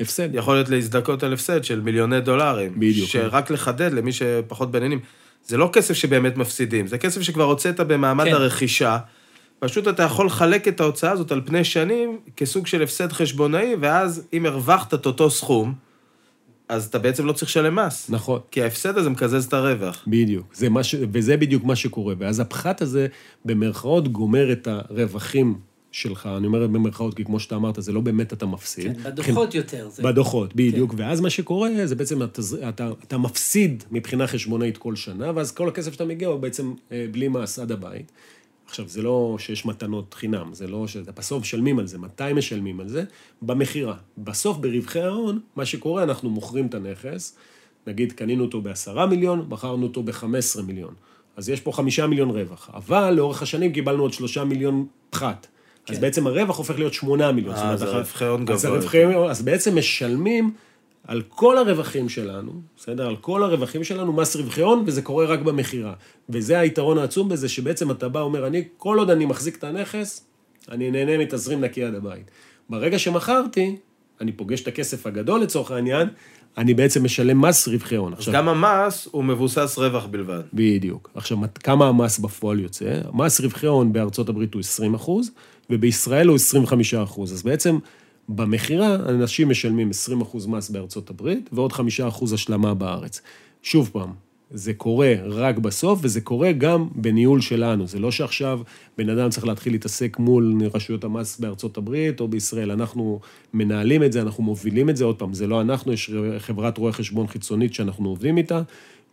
הפסד. 0.00 0.34
יכולת 0.34 0.68
להזדכות 0.68 1.22
על 1.22 1.32
הפסד 1.32 1.64
של 1.64 1.80
מיליוני 1.80 2.20
דולרים. 2.20 2.72
בדיוק. 2.76 3.08
שרק 3.08 3.50
לחדד 3.50 3.92
למי 3.92 4.12
שפחות 4.12 4.70
בעניינים, 4.70 4.98
זה 5.46 5.56
לא 5.56 5.70
כסף 5.72 5.94
שבאמת 5.94 6.36
מפסידים, 6.36 6.86
זה 6.86 6.98
כסף 6.98 7.22
שכבר 7.22 7.44
הוצאת 7.44 7.80
במעמד 7.80 8.24
כן. 8.24 8.32
הרכישה. 8.32 8.98
פשוט 9.58 9.88
אתה 9.88 10.02
יכול 10.02 10.26
לחלק 10.26 10.68
את 10.68 10.80
ההוצאה 10.80 11.10
הזאת 11.10 11.32
על 11.32 11.40
פני 11.44 11.64
שנים 11.64 12.18
כסוג 12.36 12.66
של 12.66 12.82
הפסד 12.82 13.12
חשבונאי, 13.12 13.76
ואז 13.80 14.22
אם 14.32 14.46
הרווחת 14.46 14.94
את 14.94 15.06
אותו 15.06 15.30
סכום, 15.30 15.74
אז 16.70 16.86
אתה 16.86 16.98
בעצם 16.98 17.26
לא 17.26 17.32
צריך 17.32 17.50
לשלם 17.50 17.74
מס. 17.78 18.10
נכון. 18.10 18.40
כי 18.50 18.62
ההפסד 18.62 18.98
הזה 18.98 19.10
מקזז 19.10 19.44
את 19.44 19.52
הרווח. 19.52 20.04
בדיוק. 20.06 20.54
זה 20.54 20.68
מה 20.68 20.82
ש... 20.84 20.94
וזה 21.12 21.36
בדיוק 21.36 21.64
מה 21.64 21.76
שקורה. 21.76 22.14
ואז 22.18 22.40
הפחת 22.40 22.82
הזה, 22.82 23.06
במרכאות, 23.44 24.08
גומר 24.08 24.52
את 24.52 24.68
הרווחים 24.70 25.58
שלך. 25.92 26.28
אני 26.36 26.46
אומר 26.46 26.66
במרכאות, 26.66 27.14
כי 27.14 27.24
כמו 27.24 27.40
שאתה 27.40 27.54
אמרת, 27.56 27.74
זה 27.82 27.92
לא 27.92 28.00
באמת 28.00 28.32
אתה 28.32 28.46
מפסיד. 28.46 28.96
כן, 28.96 29.10
בדוחות 29.10 29.54
יותר. 29.54 29.88
זה- 29.88 30.02
בדוחות, 30.02 30.54
בדיוק. 30.54 30.94
ואז 30.96 31.20
מה 31.20 31.30
שקורה, 31.30 31.68
זה 31.84 31.94
בעצם, 31.94 32.22
התז... 32.22 32.58
אתה, 32.68 32.90
אתה 33.06 33.18
מפסיד 33.18 33.84
מבחינה 33.90 34.26
חשבונאית 34.26 34.76
כל 34.78 34.96
שנה, 34.96 35.32
ואז 35.34 35.52
כל 35.52 35.68
הכסף 35.68 35.92
שאתה 35.92 36.04
מגיע 36.04 36.28
הוא 36.28 36.40
בעצם 36.40 36.72
אה, 36.92 37.06
בלי 37.12 37.28
מס 37.28 37.58
עד 37.58 37.72
הבית. 37.72 38.12
עכשיו, 38.70 38.88
זה 38.88 39.02
לא 39.02 39.36
שיש 39.38 39.66
מתנות 39.66 40.14
חינם, 40.14 40.54
זה 40.54 40.66
לא 40.66 40.86
שאתה 40.86 41.12
בסוף 41.12 41.42
משלמים 41.42 41.78
על 41.78 41.86
זה. 41.86 41.98
מתי 41.98 42.32
משלמים 42.34 42.80
על 42.80 42.88
זה? 42.88 43.04
במכירה. 43.42 43.96
בסוף, 44.18 44.56
ברווחי 44.56 45.00
ההון, 45.00 45.40
מה 45.56 45.64
שקורה, 45.64 46.02
אנחנו 46.02 46.30
מוכרים 46.30 46.66
את 46.66 46.74
הנכס, 46.74 47.36
נגיד 47.86 48.12
קנינו 48.12 48.44
אותו 48.44 48.60
בעשרה 48.60 49.06
מיליון, 49.06 49.46
מכרנו 49.48 49.86
אותו 49.86 50.02
ב-15 50.02 50.62
מיליון. 50.66 50.94
אז 51.36 51.48
יש 51.48 51.60
פה 51.60 51.72
חמישה 51.72 52.06
מיליון 52.06 52.30
רווח. 52.30 52.70
אבל 52.74 53.14
לאורך 53.14 53.42
השנים 53.42 53.72
קיבלנו 53.72 54.02
עוד 54.02 54.12
שלושה 54.12 54.44
מיליון 54.44 54.86
פחת. 55.10 55.46
אז 55.88 55.94
כן. 55.94 56.00
בעצם 56.00 56.26
הרווח 56.26 56.58
הופך 56.58 56.78
להיות 56.78 56.94
שמונה 56.94 57.32
מיליון. 57.32 57.54
אה, 57.54 57.70
אז 57.70 57.82
הרווחי 57.82 58.24
הון 58.24 58.44
אז 58.48 58.66
גבוה 58.66 59.30
אז 59.30 59.42
בעצם 59.42 59.78
משלמים 59.78 60.52
על 61.06 61.22
כל 61.28 61.58
הרווחים 61.58 62.08
שלנו, 62.08 62.52
בסדר? 62.76 63.06
על 63.06 63.16
כל 63.16 63.42
הרווחים 63.42 63.84
שלנו 63.84 64.12
מס 64.12 64.36
רווחי 64.36 64.60
הון, 64.62 64.82
וזה 64.86 65.02
קורה 65.02 65.26
רק 65.26 65.40
במכירה. 65.40 65.92
וזה 66.28 66.58
היתרון 66.58 66.98
העצום 66.98 67.28
בזה, 67.28 67.48
שבעצם 67.48 67.90
אתה 67.90 68.08
בא, 68.08 68.20
אומר, 68.20 68.46
אני, 68.46 68.64
כל 68.76 68.98
עוד 68.98 69.10
אני 69.10 69.26
מחזיק 69.26 69.56
את 69.56 69.64
הנכס, 69.64 70.24
אני 70.70 70.90
נהנה 70.90 71.18
מתזרים 71.18 71.60
נקי 71.60 71.84
עד 71.84 71.94
הבית. 71.94 72.30
ברגע 72.70 72.98
שמכרתי, 72.98 73.76
אני 74.20 74.32
פוגש 74.32 74.60
את 74.60 74.68
הכסף 74.68 75.06
הגדול 75.06 75.40
לצורך 75.40 75.70
העניין, 75.70 76.08
אני 76.58 76.74
בעצם 76.74 77.04
משלם 77.04 77.40
מס 77.40 77.68
רווחי 77.68 77.96
הון. 77.96 78.14
אז 78.18 78.28
גם 78.28 78.48
המס 78.48 79.08
הוא 79.10 79.24
מבוסס 79.24 79.78
רווח 79.78 80.06
בלבד. 80.06 80.40
בדיוק. 80.52 81.10
עכשיו, 81.14 81.38
כמה 81.54 81.88
המס 81.88 82.18
בפועל 82.18 82.60
יוצא? 82.60 83.00
מס 83.12 83.40
רווחי 83.40 83.66
הון 83.66 83.92
בארצות 83.92 84.28
הברית 84.28 84.54
הוא 84.54 84.60
20 84.60 84.94
אחוז, 84.94 85.30
ובישראל 85.70 86.28
הוא 86.28 86.36
25 86.36 86.94
אחוז. 86.94 87.32
אז 87.32 87.42
בעצם, 87.42 87.78
במכירה, 88.34 88.94
אנשים 88.94 89.48
משלמים 89.48 89.90
20 89.90 90.20
אחוז 90.20 90.46
מס 90.46 90.70
בארצות 90.70 91.10
הברית, 91.10 91.50
ועוד 91.52 91.72
5 91.72 92.00
אחוז 92.00 92.32
השלמה 92.32 92.74
בארץ. 92.74 93.20
שוב 93.62 93.90
פעם, 93.92 94.12
זה 94.50 94.74
קורה 94.74 95.14
רק 95.24 95.58
בסוף, 95.58 95.98
וזה 96.02 96.20
קורה 96.20 96.52
גם 96.52 96.88
בניהול 96.94 97.40
שלנו. 97.40 97.86
זה 97.86 97.98
לא 97.98 98.10
שעכשיו 98.10 98.60
בן 98.98 99.08
אדם 99.08 99.30
צריך 99.30 99.46
להתחיל 99.46 99.72
להתעסק 99.72 100.18
מול 100.18 100.62
רשויות 100.74 101.04
המס 101.04 101.40
בארצות 101.40 101.76
הברית 101.76 102.20
או 102.20 102.28
בישראל. 102.28 102.70
אנחנו 102.70 103.20
מנהלים 103.54 104.02
את 104.02 104.12
זה, 104.12 104.22
אנחנו 104.22 104.42
מובילים 104.42 104.90
את 104.90 104.96
זה. 104.96 105.04
עוד 105.04 105.16
פעם, 105.16 105.34
זה 105.34 105.46
לא 105.46 105.60
אנחנו, 105.60 105.92
יש 105.92 106.10
חברת 106.38 106.78
רואי 106.78 106.92
חשבון 106.92 107.26
חיצונית 107.26 107.74
שאנחנו 107.74 108.08
עובדים 108.08 108.36
איתה. 108.36 108.62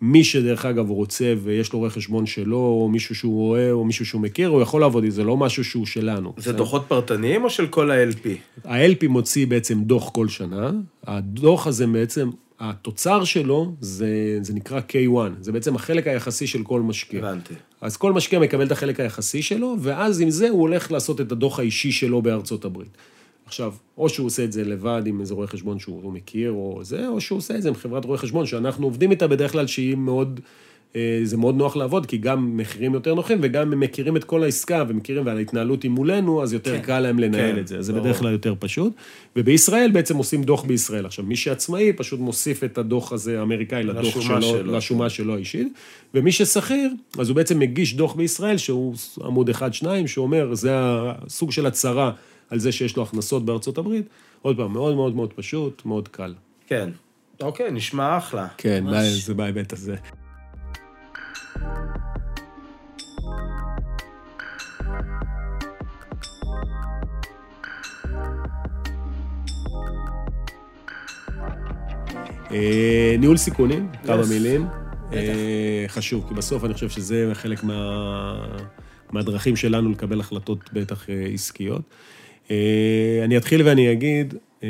מי 0.01 0.23
שדרך 0.23 0.65
אגב 0.65 0.89
רוצה 0.89 1.33
ויש 1.43 1.73
לו 1.73 1.79
רואה 1.79 1.89
חשבון 1.89 2.25
שלו, 2.25 2.57
או 2.57 2.89
מישהו 2.89 3.15
שהוא 3.15 3.33
רואה, 3.33 3.71
או 3.71 3.86
מישהו 3.86 4.05
שהוא 4.05 4.21
מכיר, 4.21 4.49
הוא 4.49 4.62
יכול 4.62 4.81
לעבוד, 4.81 5.10
זה 5.10 5.23
לא 5.23 5.38
משהו 5.38 5.63
שהוא 5.63 5.86
שלנו. 5.86 6.33
זה 6.38 6.53
דוחות 6.53 6.86
פרטניים 6.88 7.43
או 7.43 7.49
של 7.49 7.67
כל 7.67 7.91
ה-LP? 7.91 8.27
ה-LP 8.65 9.07
מוציא 9.07 9.47
בעצם 9.47 9.83
דוח 9.83 10.10
כל 10.10 10.27
שנה. 10.27 10.71
הדוח 11.03 11.67
הזה 11.67 11.88
בעצם, 11.88 12.29
התוצר 12.60 13.23
שלו 13.23 13.73
זה, 13.81 14.39
זה 14.41 14.53
נקרא 14.53 14.79
K1, 14.89 15.17
זה 15.41 15.51
בעצם 15.51 15.75
החלק 15.75 16.07
היחסי 16.07 16.47
של 16.47 16.63
כל 16.63 16.81
משקיע. 16.81 17.19
הבנתי. 17.19 17.53
אז 17.81 17.97
כל 17.97 18.13
משקיע 18.13 18.39
מקבל 18.39 18.65
את 18.65 18.71
החלק 18.71 18.99
היחסי 18.99 19.41
שלו, 19.41 19.75
ואז 19.79 20.21
עם 20.21 20.29
זה 20.29 20.49
הוא 20.49 20.62
הולך 20.62 20.91
לעשות 20.91 21.21
את 21.21 21.31
הדוח 21.31 21.60
האישי 21.60 21.91
שלו 21.91 22.21
בארצות 22.21 22.65
הברית. 22.65 22.97
עכשיו, 23.47 23.73
או 23.97 24.10
שהוא 24.10 24.27
עושה 24.27 24.43
את 24.43 24.51
זה 24.51 24.63
לבד 24.63 25.01
עם 25.05 25.21
איזה 25.21 25.33
רואה 25.33 25.47
חשבון 25.47 25.79
שהוא 25.79 26.13
מכיר, 26.13 26.51
או 26.51 26.79
זה, 26.83 27.07
או 27.07 27.21
שהוא 27.21 27.38
עושה 27.38 27.55
את 27.55 27.62
זה 27.62 27.69
עם 27.69 27.75
חברת 27.75 28.05
רואה 28.05 28.17
חשבון, 28.17 28.45
שאנחנו 28.45 28.86
עובדים 28.86 29.12
איתה 29.12 29.27
בדרך 29.27 29.51
כלל 29.51 29.67
שהיא 29.67 29.95
מאוד, 29.95 30.39
אה, 30.95 31.19
זה 31.23 31.38
מאוד 31.38 31.55
נוח 31.55 31.75
לעבוד, 31.75 32.05
כי 32.05 32.17
גם 32.17 32.57
מחירים 32.57 32.93
יותר 32.93 33.13
נוחים, 33.13 33.38
וגם 33.41 33.73
הם 33.73 33.79
מכירים 33.79 34.17
את 34.17 34.23
כל 34.23 34.43
העסקה, 34.43 34.83
ומכירים, 34.88 35.25
וההתנהלות 35.25 35.83
היא 35.83 35.91
מולנו, 35.91 36.43
אז 36.43 36.53
יותר 36.53 36.77
כן. 36.77 36.81
קל 36.81 36.99
להם 36.99 37.19
לנהל 37.19 37.53
כן, 37.53 37.60
את 37.60 37.67
זה. 37.67 37.77
אז 37.77 37.86
זה 37.86 37.93
ברור. 37.93 38.05
בדרך 38.05 38.19
כלל 38.19 38.31
יותר 38.31 38.53
פשוט. 38.60 38.93
ובישראל 39.36 39.91
בעצם 39.91 40.17
עושים 40.17 40.43
דוח 40.43 40.63
בישראל. 40.63 41.05
עכשיו, 41.05 41.25
מי 41.25 41.36
שעצמאי 41.36 41.93
פשוט 41.93 42.19
מוסיף 42.19 42.63
את 42.63 42.77
הדוח 42.77 43.12
הזה 43.12 43.39
האמריקאי 43.39 43.83
לדוח 43.83 44.19
שלו, 44.21 44.41
שלו. 44.41 44.71
לשומה 44.71 45.10
שלו 45.10 45.36
האישית, 45.36 45.67
ומי 46.13 46.31
ששכיר, 46.31 46.91
אז 47.19 47.29
הוא 47.29 47.36
בעצם 47.36 47.60
מגיש 47.60 47.95
דוח 47.95 48.15
בישראל, 48.15 48.57
שהוא 48.57 48.95
עמוד 49.25 49.49
אחד-שניים, 49.49 50.07
שאומר, 50.07 50.53
זה 50.53 50.71
הסוג 50.73 51.51
של 51.51 51.65
הצהרה 51.65 52.12
על 52.49 52.60
זה 52.60 52.71
שיש 52.71 52.97
לו 52.97 53.03
הכנסות 53.03 53.45
בארצות 53.45 53.77
הברית. 53.77 54.05
עוד 54.41 54.57
פעם, 54.57 54.73
מאוד 54.73 54.95
מאוד 54.95 55.15
מאוד 55.15 55.33
פשוט, 55.33 55.81
מאוד 55.86 56.07
קל. 56.07 56.33
כן. 56.67 56.89
אוקיי, 57.41 57.71
נשמע 57.71 58.17
אחלה. 58.17 58.47
כן, 58.57 58.83
ממש. 58.83 59.03
זה 59.25 59.33
בהיבט 59.33 59.73
הזה. 59.73 59.95
אה, 72.51 73.15
ניהול 73.19 73.38
סיכונים, 73.38 73.89
כמה 74.05 74.21
Yes. 74.23 74.27
מילים. 74.29 74.67
אה, 75.13 75.86
חשוב, 75.88 76.25
כי 76.27 76.33
בסוף 76.33 76.63
אני 76.63 76.73
חושב 76.73 76.89
שזה 76.89 77.29
חלק 77.33 77.63
מה, 77.63 78.47
מהדרכים 79.12 79.55
שלנו 79.55 79.91
לקבל 79.91 80.19
החלטות 80.19 80.60
בטח 80.73 81.10
אה, 81.10 81.25
עסקיות. 81.33 81.81
אה, 82.51 83.21
אני 83.23 83.38
אתחיל 83.38 83.62
ואני 83.62 83.91
אגיד 83.91 84.33
אה, 84.63 84.69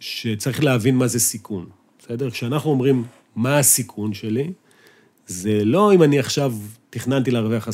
שצריך 0.00 0.64
להבין 0.64 0.96
מה 0.96 1.06
זה 1.06 1.20
סיכון, 1.20 1.66
בסדר? 1.98 2.30
כשאנחנו 2.30 2.70
אומרים 2.70 3.04
מה 3.36 3.58
הסיכון 3.58 4.14
שלי, 4.14 4.52
זה 5.26 5.64
לא 5.64 5.94
אם 5.94 6.02
אני 6.02 6.18
עכשיו 6.18 6.54
תכננתי 6.90 7.30
להרוויח 7.30 7.68
10% 7.68 7.72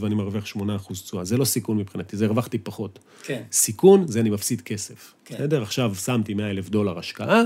ואני 0.00 0.14
מרוויח 0.14 0.44
8% 0.46 0.92
תשואה, 0.92 1.24
זה 1.24 1.36
לא 1.36 1.44
סיכון 1.44 1.78
מבחינתי, 1.78 2.16
זה 2.16 2.24
הרווחתי 2.24 2.58
פחות. 2.58 2.98
כן. 3.22 3.42
סיכון 3.52 4.06
זה 4.08 4.20
אני 4.20 4.30
מפסיד 4.30 4.60
כסף. 4.60 5.14
כן. 5.24 5.34
בסדר? 5.34 5.62
עכשיו 5.62 5.94
שמתי 5.94 6.34
100 6.34 6.50
אלף 6.50 6.68
דולר 6.68 6.98
השקעה, 6.98 7.42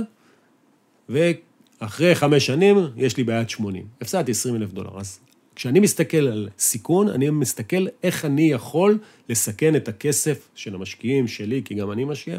ואחרי 1.09 2.15
חמש 2.15 2.47
שנים 2.47 2.77
יש 2.97 3.17
לי 3.17 3.25
בעיית 3.25 3.51
80. 3.51 3.87
הפסדתי 4.01 4.31
20 4.31 4.57
אלף 4.57 4.73
דולר. 4.73 5.01
אז 5.01 5.19
כשאני 5.57 5.81
מסתכל 5.81 6.17
על 6.17 6.49
סיכון, 6.59 7.09
אני 7.09 7.31
מסתכל 7.31 7.87
איך 8.03 8.25
אני 8.25 8.51
יכול 8.53 8.99
לסכן 9.29 9.77
את 9.77 9.89
הכסף 9.89 10.49
של 10.55 10.75
המשקיעים 10.75 11.29
שלי, 11.29 11.63
כי 11.65 11.75
גם 11.75 11.93
אני 11.93 12.05
משקיע, 12.05 12.39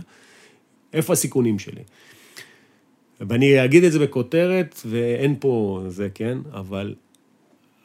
איפה 0.94 1.14
הסיכונים 1.14 1.60
שלי. 1.60 1.82
ואני 3.22 3.66
אגיד 3.66 3.84
את 3.84 3.92
זה 3.92 4.00
בכותרת, 4.00 4.82
ואין 4.86 5.36
פה 5.40 5.84
זה, 5.88 6.08
כן? 6.14 6.38
אבל 6.54 6.96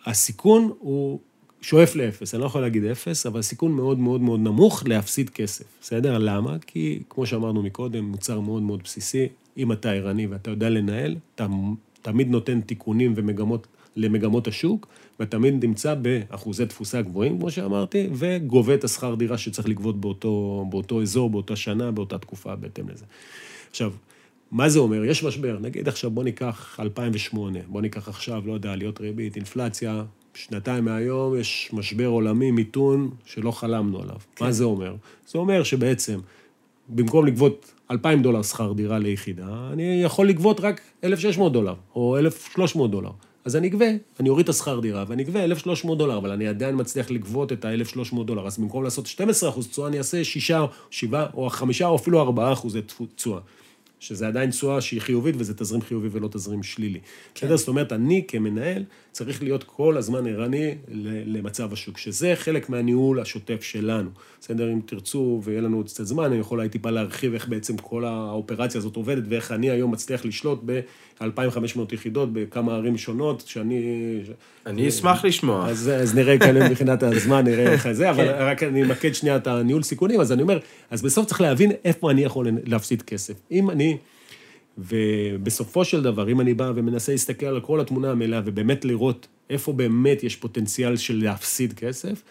הסיכון 0.06 0.72
הוא 0.78 1.18
שואף 1.60 1.96
לאפס. 1.96 2.34
אני 2.34 2.40
לא 2.40 2.46
יכול 2.46 2.60
להגיד 2.60 2.84
אפס, 2.84 3.26
אבל 3.26 3.42
סיכון 3.42 3.72
מאוד 3.72 3.98
מאוד 3.98 4.20
מאוד 4.20 4.40
נמוך 4.40 4.82
להפסיד 4.86 5.30
כסף. 5.30 5.64
בסדר? 5.80 6.18
למה? 6.18 6.56
כי, 6.66 7.02
כמו 7.08 7.26
שאמרנו 7.26 7.62
מקודם, 7.62 8.04
מוצר 8.04 8.40
מאוד 8.40 8.62
מאוד 8.62 8.82
בסיסי. 8.84 9.28
אם 9.56 9.72
אתה 9.72 9.92
ערני 9.92 10.26
ואתה 10.26 10.50
יודע 10.50 10.68
לנהל, 10.70 11.16
אתה 11.34 11.46
תמיד 12.02 12.30
נותן 12.30 12.60
תיקונים 12.60 13.12
ומגמות 13.16 13.66
למגמות 13.96 14.48
השוק, 14.48 14.86
ותמיד 15.20 15.64
נמצא 15.64 15.94
באחוזי 15.94 16.66
תפוסה 16.66 17.02
גבוהים, 17.02 17.38
כמו 17.38 17.50
שאמרתי, 17.50 18.08
וגובה 18.12 18.74
את 18.74 18.84
השכר 18.84 19.14
דירה 19.14 19.38
שצריך 19.38 19.68
לגבות 19.68 20.00
באותו, 20.00 20.64
באותו 20.70 21.02
אזור, 21.02 21.30
באותה 21.30 21.56
שנה, 21.56 21.90
באותה 21.90 22.18
תקופה, 22.18 22.56
בהתאם 22.56 22.88
לזה. 22.88 23.04
עכשיו, 23.70 23.92
מה 24.50 24.68
זה 24.68 24.78
אומר? 24.78 25.04
יש 25.04 25.24
משבר, 25.24 25.58
נגיד 25.60 25.88
עכשיו 25.88 26.10
בוא 26.10 26.24
ניקח 26.24 26.80
2008, 26.80 27.58
בוא 27.68 27.80
ניקח 27.80 28.08
עכשיו, 28.08 28.42
לא 28.46 28.52
יודע, 28.52 28.72
עליות 28.72 29.00
ריבית, 29.00 29.36
אינפלציה, 29.36 30.04
שנתיים 30.34 30.84
מהיום 30.84 31.38
יש 31.38 31.70
משבר 31.72 32.06
עולמי, 32.06 32.50
מיתון, 32.50 33.10
שלא 33.24 33.50
חלמנו 33.50 34.02
עליו. 34.02 34.16
כן. 34.36 34.44
מה 34.44 34.52
זה 34.52 34.64
אומר? 34.64 34.94
זה 35.26 35.38
אומר 35.38 35.62
שבעצם, 35.62 36.20
במקום 36.88 37.26
לגבות 37.26 37.74
2,000 37.90 38.22
דולר 38.22 38.42
שכר 38.42 38.72
דירה 38.72 38.98
ליחידה, 38.98 39.70
אני 39.72 40.02
יכול 40.02 40.28
לגבות 40.28 40.60
רק 40.60 40.80
1,600 41.04 41.52
דולר, 41.52 41.74
או 41.94 42.18
1,300 42.18 42.90
דולר. 42.90 43.10
אז 43.44 43.56
אני 43.56 43.68
אגבה, 43.68 43.86
אני 44.20 44.28
אוריד 44.28 44.44
את 44.44 44.48
השכר 44.48 44.80
דירה, 44.80 45.04
ואני 45.08 45.22
אגבה 45.22 45.44
1,300 45.44 45.98
דולר, 45.98 46.16
אבל 46.18 46.30
אני 46.30 46.48
עדיין 46.48 46.80
מצליח 46.80 47.10
לגבות 47.10 47.52
את 47.52 47.64
ה-1,300 47.64 48.22
דולר. 48.24 48.46
אז 48.46 48.58
במקום 48.58 48.84
לעשות 48.84 49.06
12 49.06 49.50
אחוז 49.50 49.68
תשואה, 49.68 49.88
אני 49.88 49.98
אעשה 49.98 50.24
6, 50.24 50.52
7, 50.90 51.26
או 51.34 51.50
5, 51.50 51.82
או 51.82 51.96
אפילו 51.96 52.20
4 52.22 52.52
אחוזי 52.52 52.80
תשואה. 53.14 53.40
שזה 54.02 54.26
עדיין 54.26 54.50
תשואה 54.50 54.80
שהיא 54.80 55.00
חיובית, 55.00 55.34
וזה 55.38 55.54
תזרים 55.54 55.82
חיובי 55.82 56.08
ולא 56.12 56.28
תזרים 56.28 56.62
שלילי. 56.62 56.98
בסדר? 57.34 57.56
זאת 57.56 57.68
אומרת, 57.68 57.92
אני 57.92 58.24
כמנהל 58.28 58.84
צריך 59.12 59.42
להיות 59.42 59.64
כל 59.64 59.96
הזמן 59.96 60.26
ערני 60.26 60.74
למצב 61.26 61.72
השוק, 61.72 61.98
שזה 61.98 62.32
חלק 62.36 62.70
מהניהול 62.70 63.20
השוטף 63.20 63.62
שלנו. 63.62 64.10
בסדר? 64.40 64.72
אם 64.72 64.80
תרצו 64.86 65.40
ויהיה 65.44 65.60
לנו 65.60 65.76
עוד 65.76 65.86
קצת 65.86 66.04
זמן, 66.04 66.24
אני 66.24 66.36
יכול 66.36 66.58
אולי 66.58 66.68
טיפה 66.68 66.90
להרחיב 66.90 67.34
איך 67.34 67.48
בעצם 67.48 67.76
כל 67.76 68.04
האופרציה 68.04 68.78
הזאת 68.78 68.96
עובדת, 68.96 69.22
ואיך 69.28 69.52
אני 69.52 69.70
היום 69.70 69.90
מצליח 69.92 70.24
לשלוט 70.24 70.60
ב-2,500 70.64 71.80
יחידות 71.92 72.32
בכמה 72.32 72.74
ערים 72.74 72.98
שונות, 72.98 73.42
שאני... 73.46 74.20
אני 74.66 74.88
אשמח 74.88 75.24
לשמוע. 75.24 75.68
אז, 75.68 75.90
אז 75.94 76.14
נראה 76.14 76.38
כאן 76.38 76.70
מבחינת 76.70 77.02
הזמן, 77.02 77.44
נראה 77.44 77.72
איך 77.72 77.92
זה, 77.92 78.10
אבל 78.10 78.28
רק 78.28 78.62
אני 78.62 78.82
אמקד 78.82 79.14
שנייה 79.14 79.36
את 79.36 79.46
הניהול 79.46 79.82
סיכונים, 79.82 80.20
אז 80.20 80.32
אני 80.32 80.42
אומר, 80.42 80.58
אז 80.90 81.02
בסוף 81.02 81.26
צריך 81.26 81.40
להבין 81.40 81.72
איפה 81.84 82.10
אני 82.10 82.24
יכול 82.24 82.46
להפסיד 82.64 83.02
כסף. 83.02 83.34
אם 83.50 83.70
אני, 83.70 83.91
ובסופו 84.78 85.84
של 85.84 86.02
דבר, 86.02 86.28
אם 86.28 86.40
אני 86.40 86.54
בא 86.54 86.72
ומנסה 86.74 87.12
להסתכל 87.12 87.46
על 87.46 87.60
כל 87.60 87.80
התמונה 87.80 88.10
המלאה, 88.10 88.40
ובאמת 88.44 88.84
לראות 88.84 89.26
איפה 89.50 89.72
באמת 89.72 90.24
יש 90.24 90.36
פוטנציאל 90.36 90.96
של 90.96 91.22
להפסיד 91.22 91.72
כסף, 91.72 92.22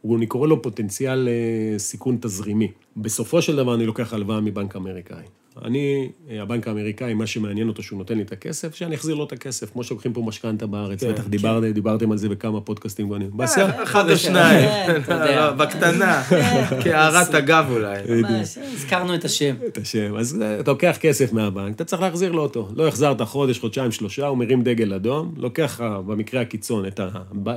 הוא, 0.00 0.16
אני 0.16 0.26
קורא 0.26 0.48
לו 0.48 0.62
פוטנציאל 0.62 1.28
אה, 1.28 1.78
סיכון 1.78 2.18
תזרימי. 2.20 2.72
בסופו 2.96 3.42
של 3.42 3.56
דבר 3.56 3.74
אני 3.74 3.86
לוקח 3.86 4.14
הלוואה 4.14 4.40
מבנק 4.40 4.76
אמריקאי. 4.76 5.24
אני, 5.64 6.10
אה, 6.30 6.42
הבנק 6.42 6.68
האמריקאי, 6.68 7.14
מה 7.14 7.26
שמעניין 7.26 7.68
אותו 7.68 7.82
שהוא 7.82 7.98
נותן 7.98 8.16
לי 8.16 8.22
את 8.22 8.32
הכסף, 8.32 8.74
שאני 8.74 8.94
אחזיר 8.94 9.14
לו 9.14 9.24
את 9.24 9.32
הכסף, 9.32 9.70
כמו 9.72 9.84
שלוקחים 9.84 10.12
פה 10.12 10.22
משכנתה 10.26 10.66
בארץ, 10.66 11.04
כן, 11.04 11.12
בטח 11.12 11.26
דיבר, 11.26 11.60
דיברתם 11.72 12.12
על 12.12 12.18
זה 12.18 12.28
בכמה 12.28 12.60
פודקאסטים 12.60 13.08
גונים. 13.08 13.30
בסדר, 13.36 13.82
אחד 13.82 14.10
או 14.10 14.16
שניים, 14.16 14.68
כן, 14.86 15.12
יודע. 15.12 15.46
לא, 15.46 15.52
בקטנה, 15.52 16.22
כהערת 16.82 17.34
אגב 17.34 17.66
אולי. 17.70 18.22
ממש, 18.22 18.58
הזכרנו 18.58 19.14
את 19.14 19.24
השם. 19.24 19.54
את 19.66 19.78
השם. 19.78 20.16
אז 20.16 20.42
אה, 20.42 20.60
אתה 20.60 20.70
לוקח 20.70 20.96
כסף 21.00 21.32
מהבנק, 21.32 21.74
אתה 21.76 21.84
צריך 21.84 22.02
להחזיר 22.02 22.32
לו 22.32 22.42
אותו. 22.42 22.68
לא 22.74 22.88
החזרת 22.88 23.22
חודש, 23.22 23.58
חודשיים, 23.58 23.92
שלושה, 23.92 24.26
הוא 24.26 24.38
מרים 24.38 24.62
דגל 24.62 24.94
אדום, 24.94 25.34
לוקח 25.36 25.80
במקרה 26.06 26.40
הקיצון, 26.40 26.84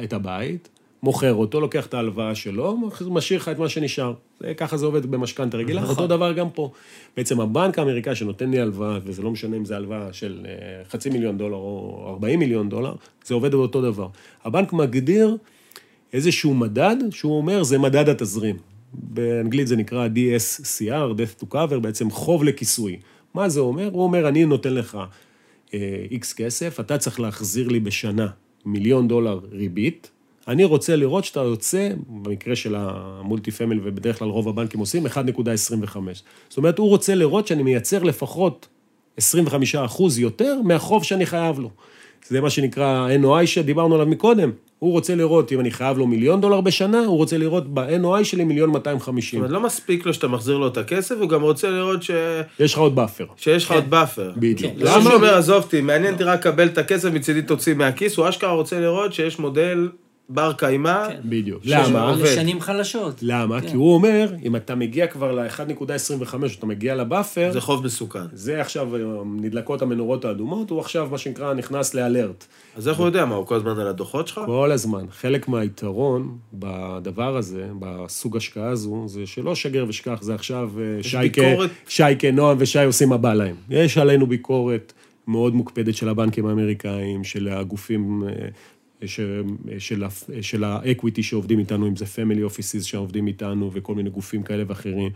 את 0.03 0.13
הבית, 0.13 0.69
מוכר 1.03 1.33
אותו, 1.33 1.61
לוקח 1.61 1.85
את 1.85 1.93
ההלוואה 1.93 2.35
שלו, 2.35 2.77
משאיר 3.07 3.39
לך 3.39 3.49
את 3.49 3.59
מה 3.59 3.69
שנשאר. 3.69 4.13
זה, 4.39 4.53
ככה 4.53 4.77
זה 4.77 4.85
עובד 4.85 5.05
במשכנתה 5.05 5.57
רגילה, 5.57 5.81
נכון. 5.81 5.95
אותו 5.95 6.07
דבר 6.07 6.33
גם 6.33 6.49
פה. 6.49 6.71
בעצם 7.17 7.41
הבנק 7.41 7.79
האמריקאי 7.79 8.15
שנותן 8.15 8.51
לי 8.51 8.59
הלוואה, 8.59 8.99
וזה 9.03 9.21
לא 9.21 9.31
משנה 9.31 9.57
אם 9.57 9.65
זו 9.65 9.75
הלוואה 9.75 10.13
של 10.13 10.45
אה, 10.45 10.83
חצי 10.89 11.09
מיליון 11.09 11.37
דולר 11.37 11.55
או 11.55 12.05
40 12.07 12.39
מיליון 12.39 12.69
דולר, 12.69 12.95
זה 13.25 13.33
עובד 13.33 13.51
באותו 13.51 13.81
דבר. 13.81 14.07
הבנק 14.43 14.73
מגדיר 14.73 15.37
איזשהו 16.13 16.53
מדד, 16.53 16.95
שהוא 17.11 17.37
אומר, 17.37 17.63
זה 17.63 17.77
מדד 17.77 18.09
התזרים. 18.09 18.57
באנגלית 18.93 19.67
זה 19.67 19.75
נקרא 19.75 20.07
DSCR, 20.07 21.17
Death 21.17 21.43
to 21.43 21.53
Cover, 21.53 21.79
בעצם 21.81 22.09
חוב 22.09 22.43
לכיסוי. 22.43 22.99
מה 23.33 23.49
זה 23.49 23.59
אומר? 23.59 23.89
הוא 23.93 24.03
אומר, 24.03 24.27
אני 24.27 24.45
נותן 24.45 24.73
לך 24.73 24.97
אה, 25.73 26.05
X 26.11 26.35
כסף, 26.35 26.79
אתה 26.79 26.97
צריך 26.97 27.19
להחזיר 27.19 27.67
לי 27.67 27.79
בשנה 27.79 28.27
מיליון 28.65 29.07
דולר 29.07 29.39
ריבית, 29.51 30.11
אני 30.47 30.63
רוצה 30.63 30.95
לראות 30.95 31.25
שאתה 31.25 31.39
יוצא, 31.39 31.89
במקרה 32.07 32.55
של 32.55 32.75
המולטי 32.77 33.51
פמיל, 33.51 33.79
ובדרך 33.83 34.19
כלל 34.19 34.27
רוב 34.27 34.49
הבנקים 34.49 34.79
עושים, 34.79 35.05
1.25. 35.05 35.09
זאת 36.49 36.57
אומרת, 36.57 36.77
הוא 36.77 36.89
רוצה 36.89 37.15
לראות 37.15 37.47
שאני 37.47 37.63
מייצר 37.63 38.03
לפחות 38.03 38.67
25 39.17 39.75
אחוז 39.75 40.19
יותר 40.19 40.61
מהחוב 40.63 41.03
שאני 41.03 41.25
חייב 41.25 41.59
לו. 41.59 41.69
זה 42.27 42.41
מה 42.41 42.49
שנקרא 42.49 43.07
NOI 43.23 43.45
שדיברנו 43.45 43.95
עליו 43.95 44.07
מקודם. 44.07 44.51
הוא 44.79 44.91
רוצה 44.91 45.15
לראות, 45.15 45.51
אם 45.51 45.59
אני 45.59 45.71
חייב 45.71 45.97
לו 45.97 46.07
מיליון 46.07 46.41
דולר 46.41 46.61
בשנה, 46.61 46.99
הוא 46.99 47.17
רוצה 47.17 47.37
לראות 47.37 47.73
ב-NOI 47.73 48.23
שלי 48.23 48.43
מיליון 48.43 48.69
250. 48.69 49.39
זאת 49.39 49.45
אומרת, 49.45 49.61
לא 49.61 49.67
מספיק 49.67 50.05
לו 50.05 50.13
שאתה 50.13 50.27
מחזיר 50.27 50.57
לו 50.57 50.67
את 50.67 50.77
הכסף, 50.77 51.15
הוא 51.19 51.29
גם 51.29 51.41
רוצה 51.41 51.69
לראות 51.69 52.03
ש... 52.03 52.11
יש 52.59 52.73
לך 52.73 52.79
עוד 52.79 52.95
buffer. 52.95 53.25
שיש 53.37 53.63
לך 53.63 53.69
כן. 53.69 53.75
עוד 53.75 53.89
buffer. 53.89 54.31
בדיוק. 54.35 54.73
למה? 54.77 55.01
שהוא 55.01 55.13
אומר, 55.13 55.37
עזוב 55.37 55.63
אותי, 55.63 55.81
מעניין 55.81 56.13
אותי 56.13 56.23
רק 56.23 56.39
לקבל 56.39 56.67
את 56.67 56.77
הכסף, 56.77 57.09
מצידי 57.11 57.41
תוציא 57.41 57.73
מהכיס, 57.73 58.17
הוא 58.17 58.29
אשכרה 58.29 58.51
רוצה 58.51 58.79
לראות 58.79 59.13
שיש 59.13 59.39
מודל 59.39 59.89
בר 60.33 60.53
קיימא. 60.53 61.07
כן. 61.07 61.19
בדיוק. 61.23 61.61
למה? 61.65 62.15
לשנים 62.19 62.61
חלשות. 62.61 63.19
למה? 63.21 63.61
כן. 63.61 63.67
כי 63.67 63.75
הוא 63.75 63.93
אומר, 63.93 64.33
אם 64.43 64.55
אתה 64.55 64.75
מגיע 64.75 65.07
כבר 65.07 65.31
ל-1.25, 65.31 66.35
אתה 66.59 66.65
מגיע 66.65 66.95
ל 66.95 67.02
buffer, 67.02 67.49
זה 67.51 67.61
חוב 67.61 67.85
מסוכן. 67.85 68.19
זה 68.33 68.61
עכשיו, 68.61 68.95
אה, 68.95 69.01
נדלקות 69.25 69.81
המנורות 69.81 70.25
האדומות, 70.25 70.69
הוא 70.69 70.79
עכשיו, 70.79 71.07
מה 71.11 71.17
שנקרא, 71.17 71.53
נכנס 71.53 71.93
ל 71.93 72.01
alert. 72.01 72.45
אז 72.77 72.87
איך 72.87 72.97
הוא 72.97 73.05
יודע? 73.05 73.25
מה, 73.25 73.35
הוא 73.35 73.45
כל 73.45 73.55
הזמן 73.55 73.79
על 73.79 73.87
הדוחות 73.87 74.27
שלך? 74.27 74.41
כל 74.45 74.71
הזמן. 74.71 75.05
חלק 75.11 75.47
מהיתרון 75.47 76.37
בדבר 76.53 77.37
הזה, 77.37 77.67
בסוג 77.79 78.37
השקעה 78.37 78.69
הזו, 78.69 79.03
זה 79.07 79.25
שלא 79.25 79.55
שגר 79.55 79.85
ושכח, 79.87 80.17
זה 80.21 80.35
עכשיו 80.35 80.69
אה, 80.79 81.03
שייקה, 81.03 81.41
ביקורת. 81.41 81.69
שייקה, 81.87 82.31
נועם 82.31 82.57
ושי 82.59 82.83
עושים 82.83 83.09
מה 83.09 83.17
בא 83.17 83.33
להם. 83.33 83.55
יש 83.69 83.97
עלינו 83.97 84.27
ביקורת 84.27 84.93
מאוד 85.27 85.55
מוקפדת 85.55 85.95
של 85.95 86.09
הבנקים 86.09 86.45
האמריקאים, 86.45 87.23
של 87.23 87.47
הגופים, 87.47 88.23
אה, 88.27 88.47
של, 90.41 90.63
ה 90.63 90.72
equity 90.72 91.23
שעובדים 91.23 91.59
איתנו, 91.59 91.87
אם 91.87 91.95
זה 91.95 92.05
family 92.05 92.43
offices 92.43 92.83
שעובדים 92.83 93.27
איתנו, 93.27 93.69
וכל 93.73 93.95
מיני 93.95 94.09
גופים 94.09 94.43
כאלה 94.43 94.63
ואחרים. 94.67 95.09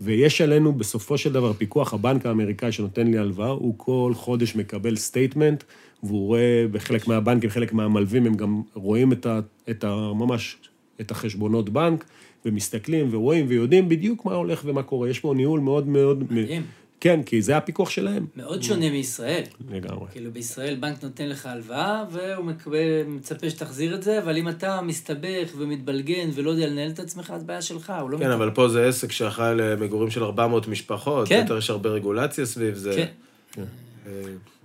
ויש 0.00 0.40
עלינו 0.40 0.72
בסופו 0.72 1.18
של 1.18 1.32
דבר 1.32 1.52
פיקוח, 1.52 1.94
הבנק 1.94 2.26
האמריקאי 2.26 2.72
שנותן 2.72 3.06
לי 3.06 3.18
הלוואה, 3.18 3.48
הוא 3.48 3.74
כל 3.76 4.12
חודש 4.14 4.56
מקבל 4.56 4.96
statement, 4.96 5.64
והוא 6.02 6.26
רואה 6.26 6.66
בחלק 6.72 7.08
מהבנקים, 7.08 7.50
חלק 7.50 7.72
מהמלווים, 7.72 8.26
הם 8.26 8.34
גם 8.34 8.62
רואים 8.74 9.12
את 9.12 9.26
ה... 9.26 9.40
את 9.70 9.84
ה 9.84 10.12
ממש, 10.14 10.56
את 11.00 11.10
החשבונות 11.10 11.68
בנק, 11.68 12.04
ומסתכלים 12.46 13.08
ורואים 13.10 13.46
ויודעים 13.48 13.88
בדיוק 13.88 14.24
מה 14.24 14.34
הולך 14.34 14.62
ומה 14.64 14.82
קורה. 14.82 15.10
יש 15.10 15.20
פה 15.20 15.34
ניהול 15.36 15.60
מאוד 15.60 15.88
מאוד... 15.88 16.32
מדהים. 16.32 16.62
כן, 17.00 17.22
כי 17.22 17.42
זה 17.42 17.56
הפיקוח 17.56 17.90
שלהם. 17.90 18.26
מאוד 18.36 18.62
שונה 18.62 18.90
מישראל. 18.90 19.42
לגמרי. 19.70 20.06
כאילו 20.12 20.32
בישראל 20.32 20.76
בנק 20.80 21.04
נותן 21.04 21.28
לך 21.28 21.46
הלוואה, 21.46 22.04
והוא 22.10 22.44
מקבל, 22.44 23.04
מצפה 23.06 23.50
שתחזיר 23.50 23.94
את 23.94 24.02
זה, 24.02 24.18
אבל 24.18 24.36
אם 24.36 24.48
אתה 24.48 24.80
מסתבך 24.82 25.50
ומתבלגן 25.58 26.30
ולא 26.34 26.50
יודע 26.50 26.66
לנהל 26.66 26.90
את 26.90 26.98
עצמך, 26.98 27.32
אז 27.34 27.44
בעיה 27.44 27.62
שלך, 27.62 27.92
הוא 28.00 28.10
לא 28.10 28.18
כן, 28.18 28.30
אבל 28.30 28.50
פה 28.50 28.68
זה 28.68 28.88
עסק 28.88 29.12
שאחראי 29.12 29.54
למגורים 29.56 30.10
של 30.10 30.24
400 30.24 30.68
משפחות, 30.68 31.28
כן. 31.28 31.40
יותר 31.42 31.58
יש 31.58 31.70
הרבה 31.70 31.90
רגולציה 31.90 32.46
סביב 32.46 32.74
זה. 32.74 33.06
כן. 33.52 33.64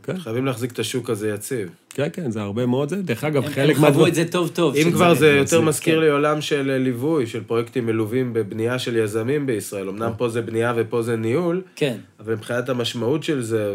אה, 0.09 0.13
כן. 0.13 0.19
חייבים 0.19 0.45
להחזיק 0.45 0.71
את 0.71 0.79
השוק 0.79 1.09
הזה 1.09 1.29
יציב. 1.29 1.69
כן, 1.89 2.07
כן, 2.13 2.31
זה 2.31 2.41
הרבה 2.41 2.65
מאוד 2.65 2.89
זה. 2.89 2.95
דרך 3.01 3.23
אגב, 3.23 3.43
הם- 3.45 3.49
חלק 3.51 3.75
הם 3.75 3.81
מהדבר... 3.81 3.99
חוו 3.99 4.07
את 4.07 4.15
זה 4.15 4.25
טוב 4.31 4.49
טוב. 4.53 4.75
אם 4.75 4.91
כבר 4.91 5.13
זה 5.13 5.27
יותר 5.31 5.45
זה- 5.59 5.65
מזכיר 5.65 5.95
כן. 5.95 6.01
לי 6.01 6.09
עולם 6.09 6.41
של 6.41 6.69
אה, 6.71 6.77
ליווי, 6.77 7.27
של 7.27 7.43
פרויקטים 7.43 7.85
מלווים 7.85 8.33
בבנייה 8.33 8.79
של 8.79 8.95
יזמים 8.97 9.45
בישראל. 9.45 9.89
אמנם 9.89 10.11
פה 10.17 10.29
זה 10.29 10.41
בנייה 10.41 10.73
ופה 10.75 11.01
זה 11.01 11.15
ניהול, 11.15 11.61
כן. 11.75 11.97
אבל 12.19 12.33
מבחינת 12.33 12.69
המשמעות 12.69 13.23
של 13.23 13.41
זה 13.41 13.67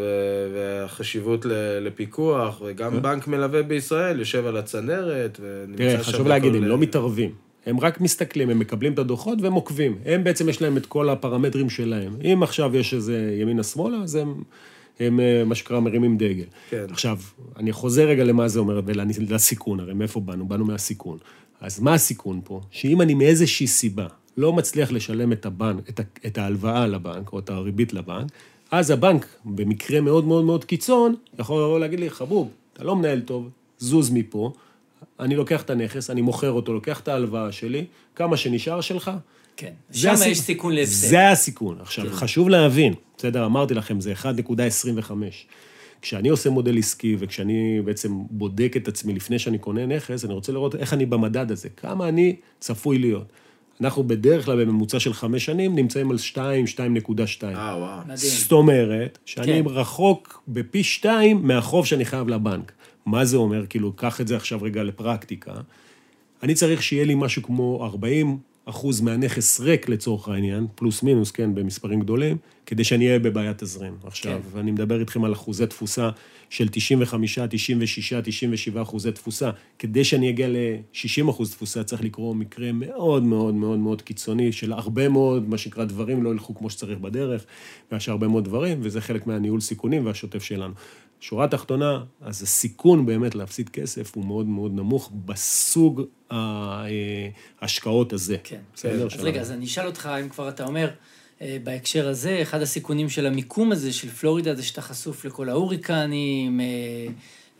והחשיבות 0.54 1.44
ל- 1.46 1.52
לפיקוח, 1.86 2.62
וגם 2.66 3.02
בנק 3.02 3.26
מלווה 3.28 3.62
בישראל 3.62 4.18
יושב 4.18 4.46
על 4.46 4.56
הצנרת 4.56 5.40
ונמצא 5.42 5.82
שם... 5.82 5.88
תראה, 5.90 6.02
חשוב 6.04 6.28
להגיד, 6.28 6.54
הם 6.54 6.64
לא 6.64 6.78
מתערבים. 6.78 7.30
הם 7.66 7.80
רק 7.80 8.00
מסתכלים, 8.00 8.50
הם 8.50 8.58
מקבלים 8.58 8.92
את 8.92 8.98
הדוחות 8.98 9.38
והם 9.42 9.52
עוקבים. 9.52 9.98
הם 10.04 10.24
בעצם, 10.24 10.48
יש 10.48 10.62
להם 10.62 10.76
את 10.76 10.86
כל 10.86 11.08
הפרמטרים 11.08 11.70
שלהם. 11.70 12.12
אם 12.32 12.42
עכשיו 12.42 12.76
יש 12.76 12.94
איזה 12.94 13.36
ימינה-שמאלה, 13.40 13.96
אז 13.96 14.14
הם, 14.14 14.34
הם, 15.00 15.20
אה, 15.20 15.42
מה 15.46 15.54
שנקרא, 15.54 15.80
מרימים 15.80 16.16
דגל. 16.16 16.44
כן. 16.70 16.86
עכשיו, 16.90 17.18
אני 17.56 17.72
חוזר 17.72 18.08
רגע 18.08 18.24
למה 18.24 18.48
זה 18.48 18.60
אומר, 18.60 18.80
ולסיכון, 18.84 19.80
הרי 19.80 19.94
מאיפה 19.94 20.20
באנו? 20.20 20.48
באנו 20.48 20.64
מהסיכון. 20.64 21.18
אז 21.60 21.80
מה 21.80 21.94
הסיכון 21.94 22.40
פה? 22.44 22.60
שאם 22.70 23.02
אני 23.02 23.14
מאיזושהי 23.14 23.66
סיבה 23.66 24.06
לא 24.36 24.52
מצליח 24.52 24.92
לשלם 24.92 25.32
את 25.32 25.46
הבנק, 25.46 25.88
את, 25.88 26.00
את 26.26 26.38
ההלוואה 26.38 26.86
לבנק, 26.86 27.32
או 27.32 27.38
את 27.38 27.50
הריבית 27.50 27.92
לבנק, 27.92 28.30
אז 28.70 28.90
הבנק, 28.90 29.26
במקרה 29.44 30.00
מאוד 30.00 30.24
מאוד 30.24 30.44
מאוד 30.44 30.64
קיצון, 30.64 31.14
יכול 31.38 31.62
לבוא 31.62 31.78
להגיד 31.78 32.00
לי, 32.00 32.10
חבוב, 32.10 32.50
אתה 32.72 32.84
לא 32.84 32.96
מנהל 32.96 33.20
טוב, 33.20 33.48
זוז 33.78 34.10
מפה, 34.10 34.52
אני 35.20 35.36
לוקח 35.36 35.62
את 35.62 35.70
הנכס, 35.70 36.10
אני 36.10 36.20
מוכר 36.20 36.50
אותו, 36.50 36.72
לוקח 36.72 37.00
את 37.00 37.08
ההלוואה 37.08 37.52
שלי, 37.52 37.84
כמה 38.14 38.36
שנשאר 38.36 38.80
שלך. 38.80 39.10
כן. 39.58 39.72
זה 39.90 40.00
שם 40.00 40.10
הסיכון. 40.10 40.32
יש 40.32 40.40
סיכון 40.40 40.74
להפסד. 40.74 41.08
זה 41.08 41.28
הסיכון. 41.28 41.78
עכשיו, 41.80 42.04
כן. 42.04 42.12
חשוב 42.12 42.48
להבין, 42.48 42.94
בסדר, 43.18 43.46
אמרתי 43.46 43.74
לכם, 43.74 44.00
זה 44.00 44.12
1.25. 44.12 45.12
כשאני 46.02 46.28
עושה 46.28 46.50
מודל 46.50 46.78
עסקי 46.78 47.16
וכשאני 47.18 47.80
בעצם 47.84 48.12
בודק 48.30 48.72
את 48.76 48.88
עצמי 48.88 49.14
לפני 49.14 49.38
שאני 49.38 49.58
קונה 49.58 49.86
נכס, 49.86 50.24
אני 50.24 50.32
רוצה 50.32 50.52
לראות 50.52 50.74
איך 50.74 50.92
אני 50.92 51.06
במדד 51.06 51.50
הזה, 51.50 51.68
כמה 51.68 52.08
אני 52.08 52.36
צפוי 52.60 52.98
להיות. 52.98 53.32
אנחנו 53.80 54.04
בדרך 54.04 54.44
כלל 54.44 54.64
בממוצע 54.64 55.00
של 55.00 55.12
חמש 55.12 55.44
שנים 55.44 55.74
נמצאים 55.74 56.10
על 56.10 56.18
2, 56.18 56.64
2.2. 56.66 57.44
אה, 57.44 57.76
וואו. 57.78 58.00
מדהים. 58.04 58.16
זאת 58.16 58.52
אומרת, 58.52 59.18
שאני 59.24 59.46
כן. 59.46 59.62
רחוק 59.66 60.42
בפי 60.48 60.82
שתיים 60.82 61.46
מהחוב 61.46 61.86
שאני 61.86 62.04
חייב 62.04 62.28
לבנק. 62.28 62.72
מה 63.06 63.24
זה 63.24 63.36
אומר? 63.36 63.66
כאילו, 63.66 63.92
קח 63.92 64.20
את 64.20 64.28
זה 64.28 64.36
עכשיו 64.36 64.62
רגע 64.62 64.82
לפרקטיקה. 64.82 65.52
אני 66.42 66.54
צריך 66.54 66.82
שיהיה 66.82 67.04
לי 67.04 67.14
משהו 67.14 67.42
כמו 67.42 67.84
40 67.84 68.38
אחוז 68.68 69.00
מהנכס 69.00 69.60
ריק 69.60 69.88
לצורך 69.88 70.28
העניין, 70.28 70.66
פלוס 70.74 71.02
מינוס, 71.02 71.30
כן, 71.30 71.54
במספרים 71.54 72.00
גדולים, 72.00 72.36
כדי 72.66 72.84
שאני 72.84 73.06
אהיה 73.06 73.18
בבעיית 73.18 73.58
תזרים. 73.58 73.96
עכשיו, 74.04 74.40
כן. 74.52 74.58
אני 74.58 74.70
מדבר 74.70 75.00
איתכם 75.00 75.24
על 75.24 75.32
אחוזי 75.32 75.66
תפוסה 75.66 76.10
של 76.50 76.68
95, 76.68 77.38
96, 77.38 78.12
97 78.12 78.82
אחוזי 78.82 79.12
תפוסה. 79.12 79.50
כדי 79.78 80.04
שאני 80.04 80.30
אגיע 80.30 80.48
ל-60 80.48 81.30
אחוז 81.30 81.50
תפוסה, 81.50 81.84
צריך 81.84 82.04
לקרוא 82.04 82.34
מקרה 82.34 82.72
מאוד 82.72 83.22
מאוד 83.22 83.54
מאוד 83.54 83.78
מאוד 83.78 84.02
קיצוני, 84.02 84.52
של 84.52 84.72
הרבה 84.72 85.08
מאוד, 85.08 85.48
מה 85.48 85.58
שנקרא, 85.58 85.84
דברים 85.84 86.22
לא 86.22 86.30
ילכו 86.30 86.54
כמו 86.54 86.70
שצריך 86.70 86.98
בדרך, 86.98 87.44
ויש 87.92 88.08
הרבה 88.08 88.28
מאוד 88.28 88.44
דברים, 88.44 88.78
וזה 88.82 89.00
חלק 89.00 89.26
מהניהול 89.26 89.60
סיכונים 89.60 90.06
והשוטף 90.06 90.42
שלנו. 90.42 90.74
שורה 91.20 91.48
תחתונה, 91.48 92.04
אז 92.20 92.42
הסיכון 92.42 93.06
באמת 93.06 93.34
להפסיד 93.34 93.68
כסף 93.68 94.16
הוא 94.16 94.24
מאוד 94.24 94.46
מאוד 94.46 94.72
נמוך 94.74 95.12
בסוג 95.24 96.02
ההשקעות 96.30 98.12
הזה. 98.12 98.36
כן. 98.44 98.60
בסדר? 98.74 99.06
אז. 99.06 99.24
רגע, 99.24 99.40
אז 99.40 99.52
אני 99.52 99.64
אשאל 99.64 99.86
אותך, 99.86 100.10
אם 100.22 100.28
כבר 100.28 100.48
אתה 100.48 100.64
אומר, 100.64 100.90
אה, 101.40 101.56
בהקשר 101.64 102.08
הזה, 102.08 102.38
אחד 102.42 102.62
הסיכונים 102.62 103.08
של 103.08 103.26
המיקום 103.26 103.72
הזה 103.72 103.92
של 103.92 104.08
פלורידה 104.08 104.54
זה 104.54 104.62
שאתה 104.62 104.82
חשוף 104.82 105.24
לכל 105.24 105.48
ההוריקנים, 105.48 106.60
אה, 106.60 107.06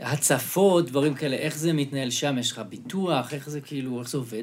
הצפות, 0.01 0.87
דברים 0.87 1.15
כאלה, 1.15 1.37
איך 1.37 1.59
זה 1.59 1.73
מתנהל 1.73 2.11
שם? 2.11 2.39
יש 2.39 2.53
לך 2.53 2.63
ביטוח? 2.69 3.35
איך 3.35 3.51
זה 3.51 3.61
כאילו, 3.61 4.01
איך 4.01 4.09
זה 4.09 4.19
עובד? 4.19 4.43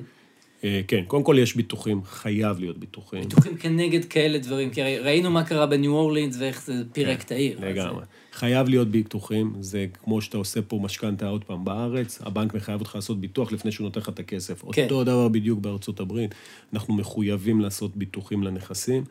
אה, 0.66 0.82
כן, 0.88 1.04
קודם 1.08 1.24
כל 1.24 1.36
יש 1.40 1.56
ביטוחים, 1.56 2.04
חייב 2.04 2.60
להיות 2.60 2.78
ביטוחים. 2.78 3.22
ביטוחים 3.22 3.58
כנגד 3.58 4.06
כאלה 4.06 4.38
דברים, 4.38 4.70
כי 4.70 4.82
ראינו 4.82 5.32
מה 5.32 5.44
קרה 5.44 5.66
בניו 5.66 5.92
אורלינס 5.92 6.38
ואיך 6.40 6.62
זה 6.66 6.74
פירק 6.92 7.22
את 7.22 7.32
העיר. 7.32 7.58
אז 7.58 7.64
כן, 7.64 7.70
לגמרי. 7.70 8.06
חייב 8.34 8.70
להיות 8.70 8.88
ביטוחים, 8.88 9.54
זה 9.60 9.86
כמו 10.04 10.22
שאתה 10.22 10.38
עושה 10.38 10.62
פה 10.62 10.80
משכנתה 10.82 11.28
עוד 11.28 11.44
פעם 11.44 11.66
בארץ, 11.66 12.20
הבנק 12.22 12.54
מחייב 12.54 12.80
אותך 12.80 12.96
לעשות 12.96 13.22
ביטוח 13.22 13.52
לפני 13.52 13.72
שהוא 13.72 13.86
נותן 13.86 14.00
לך 14.00 14.10
את 14.10 14.20
הכסף. 14.20 14.64
כן. 14.72 14.84
אותו 14.84 15.04
דבר 15.04 15.28
בדיוק 15.28 15.60
בארצות 15.60 16.00
הברית, 16.00 16.36
אנחנו 16.74 16.94
מחויבים 16.94 17.62
לעשות 17.62 17.98
ביטוחים 17.98 18.44
לנכסים. 18.44 19.04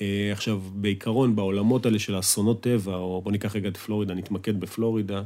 אה, 0.00 0.28
עכשיו, 0.32 0.60
בעיקרון, 0.74 1.36
בעולמות 1.36 1.86
האלה 1.86 1.98
של 1.98 2.18
אסונות 2.18 2.60
טבע, 2.60 2.94
או 2.94 3.22
בוא 3.22 3.32
ניקח 3.32 3.56
רגע 3.56 3.68
את 3.68 3.76
פלורידה, 3.76 4.14
נתמקד 4.14 4.60
בפלורידה, 4.60 5.22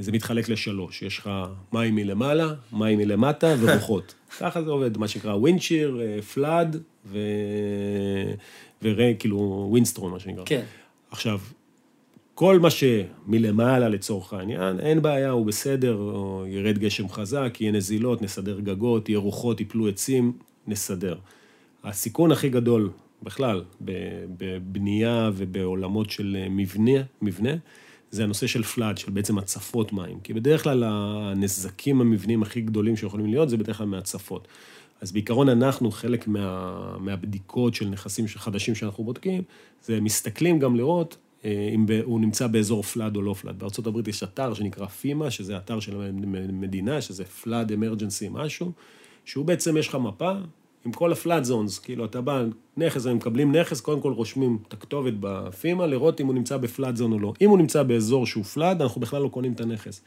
זה 0.00 0.12
מתחלק 0.12 0.48
לשלוש, 0.48 1.02
יש 1.02 1.18
לך 1.18 1.30
מים 1.72 1.94
מלמעלה, 1.94 2.54
מים 2.72 2.98
מלמטה 2.98 3.54
ורוחות. 3.60 4.14
ככה 4.40 4.62
זה 4.62 4.70
עובד, 4.70 4.98
מה 4.98 5.08
שנקרא 5.08 5.34
ווינצ'יר, 5.34 6.00
פלאד 6.34 6.76
ו... 7.06 7.18
ורי, 8.82 9.16
כאילו 9.18 9.66
ווינסטרום, 9.70 10.12
מה 10.12 10.20
שנקרא. 10.20 10.42
כן. 10.46 10.64
עכשיו, 11.10 11.40
כל 12.34 12.58
מה 12.58 12.68
שמלמעלה 12.70 13.88
לצורך 13.88 14.32
העניין, 14.32 14.80
אין 14.80 15.02
בעיה, 15.02 15.30
הוא 15.30 15.46
בסדר, 15.46 15.94
או 15.94 16.44
ירד 16.48 16.78
גשם 16.78 17.08
חזק, 17.08 17.56
יהיה 17.60 17.72
נזילות, 17.72 18.22
נסדר 18.22 18.60
גגות, 18.60 19.08
יהיה 19.08 19.18
רוחות, 19.18 19.60
יפלו 19.60 19.88
עצים, 19.88 20.32
נסדר. 20.66 21.14
הסיכון 21.84 22.32
הכי 22.32 22.48
גדול 22.48 22.90
בכלל 23.22 23.64
בבנייה 24.30 25.30
ובעולמות 25.34 26.10
של 26.10 26.36
מבנה, 26.50 27.00
מבנה, 27.22 27.50
זה 28.10 28.24
הנושא 28.24 28.46
של 28.46 28.62
פלאד, 28.62 28.98
של 28.98 29.10
בעצם 29.10 29.38
הצפות 29.38 29.92
מים. 29.92 30.20
כי 30.20 30.32
בדרך 30.32 30.62
כלל 30.62 30.84
הנזקים 30.86 32.00
המבניים 32.00 32.42
הכי 32.42 32.60
גדולים 32.60 32.96
שיכולים 32.96 33.26
להיות, 33.26 33.48
זה 33.48 33.56
בדרך 33.56 33.78
כלל 33.78 33.86
מהצפות. 33.86 34.48
אז 35.00 35.12
בעיקרון 35.12 35.48
אנחנו, 35.48 35.90
חלק 35.90 36.28
מה, 36.28 36.96
מהבדיקות 36.98 37.74
של 37.74 37.88
נכסים 37.88 38.26
חדשים 38.28 38.74
שאנחנו 38.74 39.04
בודקים, 39.04 39.42
זה 39.82 40.00
מסתכלים 40.00 40.58
גם 40.58 40.76
לראות 40.76 41.16
אה, 41.44 41.70
אם 41.74 41.86
הוא 42.04 42.20
נמצא 42.20 42.46
באזור 42.46 42.82
פלאד 42.82 43.16
או 43.16 43.22
לא 43.22 43.34
פלאד. 43.34 43.58
בארה"ב 43.58 44.08
יש 44.08 44.22
אתר 44.22 44.54
שנקרא 44.54 44.86
פימה, 44.86 45.30
שזה 45.30 45.56
אתר 45.56 45.80
של 45.80 46.00
המדינה, 46.00 47.00
שזה 47.00 47.24
פלאד 47.24 47.72
אמרג'נסי 47.72 48.28
משהו, 48.30 48.72
שהוא 49.24 49.44
בעצם, 49.44 49.76
יש 49.76 49.88
לך 49.88 49.94
מפה, 49.94 50.32
עם 50.88 50.92
כל 50.92 51.12
הפלאט 51.12 51.44
זונס, 51.44 51.78
כאילו, 51.78 52.04
אתה 52.04 52.20
בא, 52.20 52.44
נכס, 52.76 53.06
הם 53.06 53.16
מקבלים 53.16 53.56
נכס, 53.56 53.80
קודם 53.80 54.00
כל 54.00 54.12
רושמים 54.12 54.58
את 54.68 54.72
הכתובת 54.72 55.12
בפימה, 55.20 55.86
לראות 55.86 56.20
אם 56.20 56.26
הוא 56.26 56.34
נמצא 56.34 56.56
בפלאט 56.56 56.96
זון 56.96 57.12
או 57.12 57.18
לא. 57.18 57.32
אם 57.40 57.50
הוא 57.50 57.58
נמצא 57.58 57.82
באזור 57.82 58.26
שהוא 58.26 58.44
פלאט, 58.44 58.80
אנחנו 58.80 59.00
בכלל 59.00 59.22
לא 59.22 59.28
קונים 59.28 59.52
את 59.52 59.60
הנכס. 59.60 60.00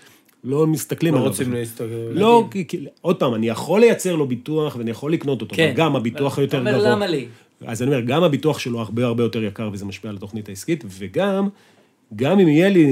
לא 0.44 0.68
מסתכלים 0.68 1.14
לא 1.14 1.20
עליו. 1.20 1.30
רוצים 1.30 1.48
בכלל. 1.48 1.60
להסתכל. 1.60 1.84
לא, 2.12 2.48
כי, 2.52 2.68
כי, 2.68 2.86
עוד 3.02 3.16
פעם, 3.20 3.36
אני 3.36 3.48
יכול 3.48 3.80
לייצר 3.80 4.16
לו 4.16 4.28
ביטוח 4.28 4.76
ואני 4.76 4.92
יכול 4.92 5.14
לקנות 5.14 5.42
אותו, 5.42 5.56
כן. 5.56 5.68
אבל 5.68 5.78
גם 5.78 5.96
הביטוח 5.96 6.38
היותר 6.38 6.62
אתה 6.62 6.72
גבוה. 6.72 6.84
אומר, 6.84 6.96
למה 6.96 7.08
לי? 7.08 7.26
אז 7.66 7.82
אני 7.82 7.92
אומר, 7.92 8.02
גם 8.06 8.24
הביטוח 8.24 8.60
שלו 8.60 8.80
הרבה 8.80 9.06
הרבה 9.06 9.24
יותר 9.24 9.44
יקר 9.44 9.70
וזה 9.74 9.86
משפיע 9.86 10.10
על 10.10 10.18
התוכנית 10.18 10.50
העסקית, 10.50 10.84
וגם, 10.88 11.50
גם 12.16 12.40
אם 12.40 12.48
יהיה 12.48 12.70
לי 12.70 12.86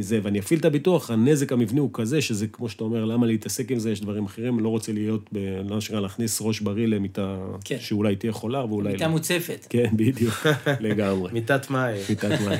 זה 0.00 0.20
ואני 0.22 0.38
אפעיל 0.38 0.60
את 0.60 0.64
הביטוח, 0.64 1.10
הנזק 1.10 1.52
המבני 1.52 1.80
הוא 1.80 1.90
כזה, 1.92 2.20
שזה 2.20 2.46
כמו 2.46 2.68
שאתה 2.68 2.84
אומר, 2.84 3.04
למה 3.04 3.26
להתעסק 3.26 3.70
עם 3.70 3.78
זה, 3.78 3.90
יש 3.90 4.00
דברים 4.00 4.24
אחרים, 4.24 4.60
לא 4.60 4.68
רוצה 4.68 4.92
להיות, 4.92 5.30
ב, 5.32 5.38
לא 5.64 5.76
נשאר 5.76 6.00
להכניס 6.00 6.38
ראש 6.40 6.60
בריא 6.60 6.86
למיטה 6.86 7.36
כן. 7.64 7.76
שאולי 7.80 8.16
תהיה 8.16 8.32
חולה 8.32 8.64
ואולי 8.64 8.92
מיטה 8.92 9.04
לא. 9.04 9.10
מוצפת. 9.10 9.66
כן, 9.70 9.90
בדיוק, 9.92 10.46
לגמרי. 10.80 11.32
מיטת 11.32 11.70
מים. 11.70 11.96
מיטת 12.08 12.40
מים. 12.48 12.58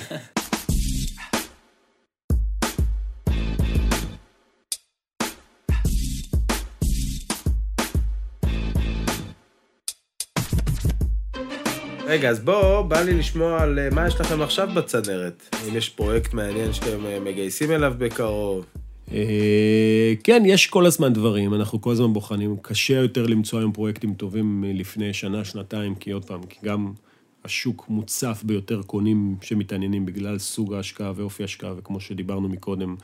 רגע, 12.15 12.31
אז 12.31 12.41
בוא, 12.41 12.83
בא 12.83 13.01
לי 13.01 13.15
לשמוע 13.15 13.63
על 13.63 13.79
אה, 13.79 13.89
מה 13.91 14.07
יש 14.07 14.21
לכם 14.21 14.43
עכשיו 14.43 14.69
בצנרת. 14.75 15.57
אם 15.69 15.77
יש 15.77 15.89
פרויקט 15.89 16.35
מעניין 16.35 16.73
שאתם 16.73 17.07
אה, 17.07 17.21
מגייסים 17.21 17.71
אליו 17.71 17.95
בקרוב. 17.99 18.65
אה, 19.13 20.13
כן, 20.25 20.43
יש 20.47 20.67
כל 20.67 20.87
הזמן 20.87 21.13
דברים, 21.13 21.55
אנחנו 21.55 21.81
כל 21.81 21.93
הזמן 21.93 22.13
בוחנים. 22.13 22.57
קשה 22.63 22.95
יותר 22.95 23.27
למצוא 23.27 23.59
היום 23.59 23.73
פרויקטים 23.73 24.15
טובים 24.15 24.61
מלפני 24.61 25.13
שנה, 25.13 25.45
שנתיים, 25.45 25.95
כי 25.95 26.11
עוד 26.11 26.25
פעם, 26.25 26.43
כי 26.43 26.59
גם 26.65 26.93
השוק 27.45 27.85
מוצף 27.89 28.43
ביותר 28.45 28.83
קונים 28.83 29.37
שמתעניינים 29.43 30.07
בגלל 30.07 30.39
סוג 30.39 30.75
ההשקעה 30.75 31.13
ואופי 31.17 31.43
ההשקעה, 31.43 31.73
וכמו 31.77 32.01
שדיברנו 32.01 32.49
מקודם, 32.49 32.97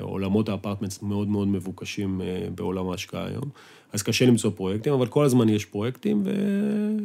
עולמות 0.00 0.48
האפרטמנטס 0.48 1.02
מאוד 1.02 1.28
מאוד 1.28 1.48
מבוקשים 1.48 2.20
בעולם 2.54 2.88
ההשקעה 2.88 3.26
היום. 3.26 3.50
אז 3.92 4.02
קשה 4.02 4.26
למצוא 4.26 4.50
פרויקטים, 4.50 4.92
אבל 4.92 5.06
כל 5.06 5.24
הזמן 5.24 5.48
יש 5.48 5.64
פרויקטים, 5.64 6.22
ו... 6.24 6.30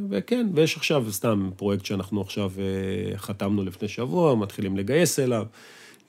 וכן, 0.09 0.47
ויש 0.53 0.77
עכשיו 0.77 1.05
סתם 1.11 1.49
פרויקט 1.55 1.85
שאנחנו 1.85 2.21
עכשיו 2.21 2.51
אה, 2.59 3.17
חתמנו 3.17 3.63
לפני 3.63 3.87
שבוע, 3.87 4.35
מתחילים 4.35 4.77
לגייס 4.77 5.19
אליו. 5.19 5.45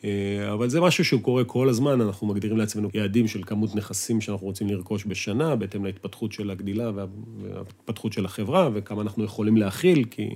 אה, 0.04 0.52
אבל 0.52 0.68
זה 0.68 0.80
משהו 0.80 1.04
שהוא 1.04 1.22
קורה 1.22 1.44
כל 1.44 1.68
הזמן, 1.68 2.00
אנחנו 2.00 2.26
מגדירים 2.26 2.56
לעצמנו 2.56 2.88
יעדים 2.94 3.28
של 3.28 3.42
כמות 3.42 3.74
נכסים 3.74 4.20
שאנחנו 4.20 4.46
רוצים 4.46 4.68
לרכוש 4.68 5.04
בשנה, 5.06 5.56
בהתאם 5.56 5.84
להתפתחות 5.84 6.32
של 6.32 6.50
הגדילה 6.50 6.90
וה- 6.94 7.06
וההתפתחות 7.42 8.12
של 8.12 8.24
החברה, 8.24 8.70
וכמה 8.74 9.02
אנחנו 9.02 9.24
יכולים 9.24 9.56
להכיל, 9.56 10.04
כי 10.04 10.28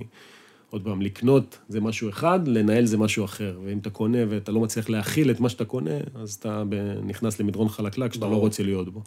עוד 0.69 0.83
פעם, 0.83 1.01
לקנות 1.01 1.57
זה 1.69 1.81
משהו 1.81 2.09
אחד, 2.09 2.47
לנהל 2.47 2.85
זה 2.85 2.97
משהו 2.97 3.25
אחר. 3.25 3.59
ואם 3.65 3.77
אתה 3.77 3.89
קונה 3.89 4.17
ואתה 4.29 4.51
לא 4.51 4.59
מצליח 4.59 4.89
להכיל 4.89 5.31
את 5.31 5.39
מה 5.39 5.49
שאתה 5.49 5.65
קונה, 5.65 5.97
אז 6.15 6.33
אתה 6.33 6.63
נכנס 7.03 7.39
למדרון 7.39 7.69
חלקלק 7.69 8.13
שאתה 8.13 8.25
לא. 8.25 8.35
רוצה 8.35 8.63
להיות 8.63 8.93
בו. 8.93 9.03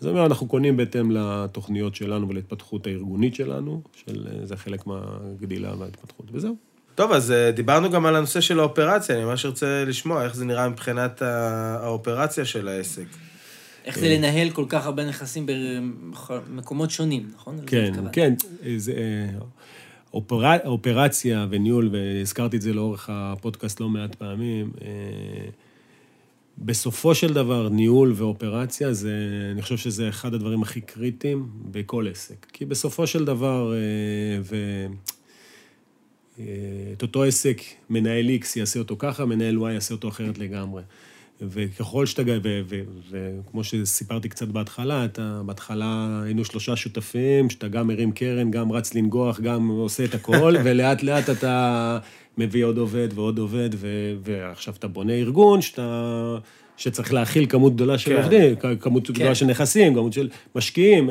אז 0.00 0.06
אני 0.06 0.12
אומר, 0.12 0.26
אנחנו 0.26 0.46
קונים 0.46 0.76
בהתאם 0.76 1.10
לתוכניות 1.10 1.94
שלנו 1.94 2.28
ולהתפתחות 2.28 2.86
הארגונית 2.86 3.34
שלנו, 3.34 3.82
של, 4.06 4.26
זה 4.44 4.56
חלק 4.56 4.86
מהגדילה 4.86 5.74
וההתפתחות, 5.78 6.26
וזהו. 6.32 6.56
טוב, 6.94 7.12
אז 7.12 7.30
אה, 7.30 7.50
דיברנו 7.50 7.90
גם 7.90 8.06
על 8.06 8.16
הנושא 8.16 8.40
של 8.40 8.60
האופרציה, 8.60 9.16
אני 9.16 9.24
ממש 9.24 9.46
ארצה 9.46 9.84
לשמוע 9.86 10.24
איך 10.24 10.34
זה 10.34 10.44
נראה 10.44 10.68
מבחינת 10.68 11.22
האופרציה 11.22 12.44
של 12.44 12.68
העסק. 12.68 13.06
איך 13.84 13.98
זה 13.98 14.08
לנהל 14.08 14.50
כל 14.50 14.64
כך 14.68 14.86
הרבה 14.86 15.04
נכסים 15.08 15.46
במקומות 15.46 16.90
שונים, 16.90 17.30
נכון? 17.34 17.56
כן. 17.66 17.92
כן. 18.12 18.34
זה, 18.76 18.92
אופרה, 20.14 20.56
אופרציה 20.64 21.46
וניהול, 21.50 21.88
והזכרתי 21.92 22.56
את 22.56 22.62
זה 22.62 22.72
לאורך 22.72 23.10
הפודקאסט 23.12 23.80
לא 23.80 23.88
מעט 23.88 24.14
פעמים, 24.14 24.70
אה, 24.84 24.88
בסופו 26.58 27.14
של 27.14 27.32
דבר, 27.32 27.68
ניהול 27.68 28.12
ואופרציה, 28.16 28.92
זה, 28.92 29.14
אני 29.52 29.62
חושב 29.62 29.76
שזה 29.76 30.08
אחד 30.08 30.34
הדברים 30.34 30.62
הכי 30.62 30.80
קריטיים 30.80 31.48
בכל 31.70 32.08
עסק. 32.08 32.46
כי 32.52 32.64
בסופו 32.64 33.06
של 33.06 33.24
דבר, 33.24 33.72
אה, 33.74 33.78
ו... 34.42 34.56
אה, 36.38 36.44
את 36.92 37.02
אותו 37.02 37.24
עסק, 37.24 37.62
מנהל 37.90 38.26
X 38.40 38.46
יעשה 38.56 38.78
אותו 38.78 38.96
ככה, 38.98 39.24
מנהל 39.24 39.58
Y 39.58 39.70
יעשה 39.70 39.94
אותו 39.94 40.08
אחרת 40.08 40.38
לגמרי. 40.38 40.82
וככל 41.40 42.06
שאתה, 42.06 42.22
וכמו 43.10 43.64
שסיפרתי 43.64 44.28
קצת 44.28 44.48
בהתחלה, 44.48 45.04
אתה, 45.04 45.40
בהתחלה 45.46 46.20
היינו 46.24 46.44
שלושה 46.44 46.76
שותפים, 46.76 47.50
שאתה 47.50 47.68
גם 47.68 47.86
מרים 47.86 48.12
קרן, 48.12 48.50
גם 48.50 48.72
רץ 48.72 48.94
לנגוח, 48.94 49.40
גם 49.40 49.68
עושה 49.68 50.04
את 50.04 50.14
הכל, 50.14 50.54
ולאט 50.64 51.02
לאט 51.02 51.30
אתה 51.30 51.98
מביא 52.38 52.64
עוד 52.64 52.78
עובד 52.78 53.08
ועוד 53.14 53.38
עובד, 53.38 53.70
ו- 53.74 54.14
ועכשיו 54.24 54.74
אתה 54.78 54.88
בונה 54.88 55.12
ארגון 55.12 55.62
שאתה... 55.62 56.38
שצריך 56.76 57.12
להכיל 57.12 57.46
כמות 57.48 57.74
גדולה 57.74 57.98
של 57.98 58.10
כן. 58.10 58.16
עובדים, 58.16 58.56
כמות 58.80 59.06
כן. 59.06 59.12
גדולה 59.12 59.34
של 59.34 59.46
נכסים, 59.46 59.94
כמות 59.94 60.12
של 60.12 60.28
משקיעים. 60.56 61.10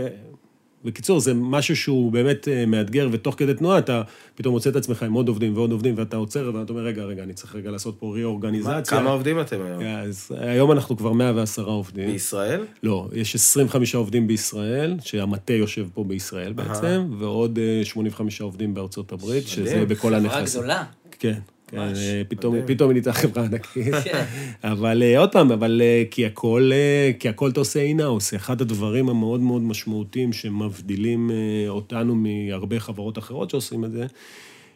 בקיצור, 0.85 1.19
זה 1.19 1.33
משהו 1.33 1.75
שהוא 1.75 2.11
באמת 2.11 2.47
אה, 2.47 2.65
מאתגר, 2.65 3.09
ותוך 3.11 3.35
כדי 3.37 3.53
תנועה 3.53 3.77
אתה 3.77 4.01
פתאום 4.35 4.53
מוצא 4.53 4.69
את 4.69 4.75
עצמך 4.75 5.03
עם 5.03 5.13
עוד 5.13 5.27
עובדים 5.27 5.57
ועוד 5.57 5.71
עובדים, 5.71 5.93
ואתה 5.97 6.17
עוצר 6.17 6.51
ואתה 6.53 6.73
אומר, 6.73 6.81
רגע, 6.81 7.03
רגע, 7.03 7.23
אני 7.23 7.33
צריך 7.33 7.55
רגע 7.55 7.71
לעשות 7.71 7.95
פה 7.99 8.13
ריאורגניזציה. 8.15 8.97
כמה 8.97 9.09
עובדים 9.09 9.41
אתם 9.41 9.61
היום? 9.61 9.83
אז 9.83 10.31
היום 10.37 10.71
אנחנו 10.71 10.97
כבר 10.97 11.11
110 11.11 11.63
עובדים. 11.63 12.11
בישראל? 12.11 12.65
לא, 12.83 13.07
יש 13.13 13.35
25 13.35 13.95
עובדים 13.95 14.27
בישראל, 14.27 14.95
שהמטה 15.01 15.53
יושב 15.53 15.87
פה 15.93 16.03
בישראל 16.03 16.53
בעצם, 16.53 17.09
ועוד 17.19 17.59
אה, 17.59 17.85
85 17.85 18.41
עובדים 18.41 18.73
בארצות 18.73 19.11
הברית, 19.11 19.47
שזה. 19.47 19.85
בכל 19.87 20.07
חברה 20.07 20.17
הנכסים. 20.17 20.59
גדולה. 20.59 20.83
כן, 21.19 21.33
כן, 21.33 21.39
ממש, 21.73 21.97
אה, 21.97 22.21
פתאום. 22.27 22.55
פתאום 22.65 22.89
היא 22.89 22.93
נהייתה 22.93 23.13
חברה 23.13 23.45
ענקית. 23.45 23.93
כן. 24.03 24.25
אבל 24.63 25.03
אה, 25.03 25.19
עוד 25.19 25.31
פעם, 25.31 25.51
אבל 25.51 25.81
אה, 25.81 26.03
כי 26.11 26.25
הכל, 26.25 26.71
כי 27.19 27.29
הכל 27.29 27.49
אתה 27.49 27.59
עושה 27.59 27.81
אינאוס. 27.81 28.33
אחד 28.33 28.61
הדברים 28.61 29.09
המאוד 29.09 29.41
מאוד 29.41 29.61
משמעותיים 29.61 30.33
שמבדילים 30.33 31.31
אותנו 31.67 32.15
מהרבה 32.15 32.79
חברות 32.79 33.17
אחרות 33.17 33.49
שעושים 33.49 33.85
את 33.85 33.91
זה, 33.91 34.05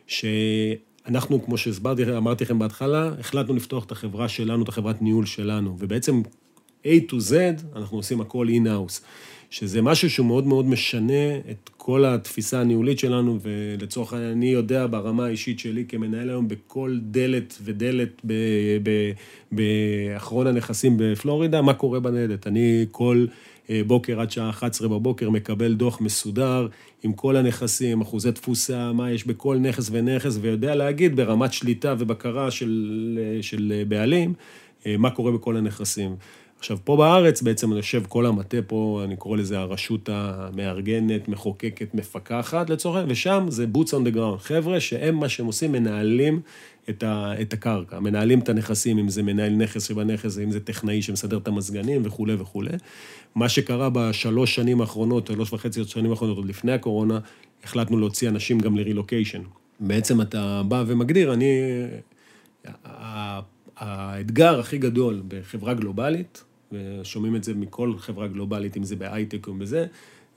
שאנחנו, 0.08 1.46
כמו 1.46 1.58
שהסברתי, 1.58 2.18
אמרתי 2.18 2.44
לכם 2.44 2.60
בהתחלה, 2.60 3.12
החלטנו 3.20 3.56
לפתוח 3.56 3.86
את 3.86 3.92
החברה 3.92 4.30
שלנו, 4.30 4.64
את 4.64 4.70
החברת 4.70 5.02
ניהול 5.02 5.26
שלנו, 5.26 5.76
ובעצם 5.80 6.22
A 6.84 7.12
to 7.12 7.16
Z, 7.32 7.34
אנחנו 7.76 7.98
עושים 7.98 8.22
הכל 8.22 8.48
אינאוס. 8.50 9.02
שזה 9.50 9.82
משהו 9.82 10.10
שהוא 10.10 10.28
מאוד 10.28 10.48
מאוד 10.48 10.66
משנה 10.66 11.38
את 11.52 11.70
כל 11.78 12.06
התפיסה 12.06 12.62
הניהולית 12.62 13.00
שלנו, 13.00 13.40
ולצורך 13.42 14.14
העניין, 14.14 14.32
אני 14.32 14.46
יודע 14.46 14.88
ברמה 14.88 15.26
האישית 15.26 15.60
שלי 15.60 15.86
כמנהל 15.88 16.30
היום 16.30 16.48
בכל 16.48 16.98
דלת 17.02 17.58
ודלת 17.64 18.22
באחרון 19.52 20.48
הנכסים 20.48 20.94
בפלורידה, 20.98 21.62
מה 21.62 21.74
קורה 21.74 22.00
בניידת. 22.00 22.48
אני 22.48 22.86
כל 22.92 23.26
אה, 23.70 23.82
בוקר 23.88 24.22
עד 24.22 24.32
שעה 24.32 24.50
11 24.50 24.88
בבוקר 24.88 25.30
מקבל 25.30 25.74
דוח 25.74 26.02
מסודר 26.02 26.68
עם 27.04 27.14
כל 27.14 27.36
הנכסים, 27.36 28.02
אחוזי 28.02 28.32
תפוסה, 28.32 28.94
מה 28.94 29.12
יש 29.12 29.28
בכל 29.28 29.58
נכס 29.58 29.90
ונכס, 29.92 30.38
ויודע 30.42 30.76
להגיד 30.76 31.16
ברמת 31.16 31.54
שליטה 31.54 31.96
ובקרה 32.00 32.52
של, 32.52 33.20
של 33.42 33.84
בעלים, 33.88 34.34
אה, 34.86 34.98
מה 34.98 35.10
קורה 35.10 35.32
בכל 35.32 35.58
הנכסים. 35.58 36.16
עכשיו, 36.60 36.78
פה 36.84 36.98
בארץ 36.98 37.42
בעצם 37.42 37.72
יושב 37.72 38.04
כל 38.10 38.26
המטה 38.26 38.58
פה, 38.68 39.02
אני 39.04 39.16
קורא 39.16 39.38
לזה 39.38 39.60
הרשות 39.60 40.10
המארגנת, 40.12 41.28
מחוקקת, 41.28 41.96
מפקחת 41.96 42.70
לצורך 42.70 42.96
העניין, 42.96 43.12
ושם 43.12 43.46
זה 43.50 43.66
boots 43.74 43.90
on 43.90 44.08
the 44.08 44.16
ground. 44.16 44.38
חבר'ה 44.38 44.80
שהם, 44.80 45.16
מה 45.16 45.30
שהם 45.30 45.46
עושים, 45.46 45.72
מנהלים 45.72 46.42
את, 46.90 47.04
ה, 47.04 47.34
את 47.42 47.54
הקרקע, 47.54 48.00
מנהלים 48.00 48.40
את 48.40 48.50
הנכסים, 48.50 48.98
אם 48.98 49.10
זה 49.10 49.24
מנהל 49.24 49.54
נכס 49.54 49.88
שבנכס, 49.88 50.40
אם 50.40 50.52
זה 50.52 50.60
טכנאי 50.60 51.02
שמסדר 51.02 51.38
את 51.38 51.48
המזגנים 51.48 52.02
וכולי 52.06 52.34
וכולי. 52.34 52.72
מה 53.36 53.50
שקרה 53.50 53.90
בשלוש 53.90 54.56
שנים 54.56 54.82
האחרונות, 54.82 55.28
שלוש 55.28 55.54
וחצי 55.54 55.84
שנים 55.84 56.12
האחרונות, 56.12 56.38
עוד 56.38 56.46
לפני 56.46 56.72
הקורונה, 56.72 57.20
החלטנו 57.64 57.98
להוציא 57.98 58.30
אנשים 58.30 58.60
גם 58.60 58.78
לרילוקיישן. 58.78 59.42
בעצם 59.80 60.22
אתה 60.22 60.62
בא 60.68 60.84
ומגדיר, 60.88 61.34
אני... 61.34 61.46
האתגר 63.78 64.60
הכי 64.60 64.78
גדול 64.78 65.24
בחברה 65.28 65.74
גלובלית, 65.74 66.44
ושומעים 66.72 67.36
את 67.36 67.44
זה 67.44 67.54
מכל 67.54 67.94
חברה 67.98 68.28
גלובלית, 68.28 68.78
אם 68.78 68.84
זה 68.84 68.96
בהייטק 68.96 69.48
או 69.48 69.54
בזה, 69.54 69.86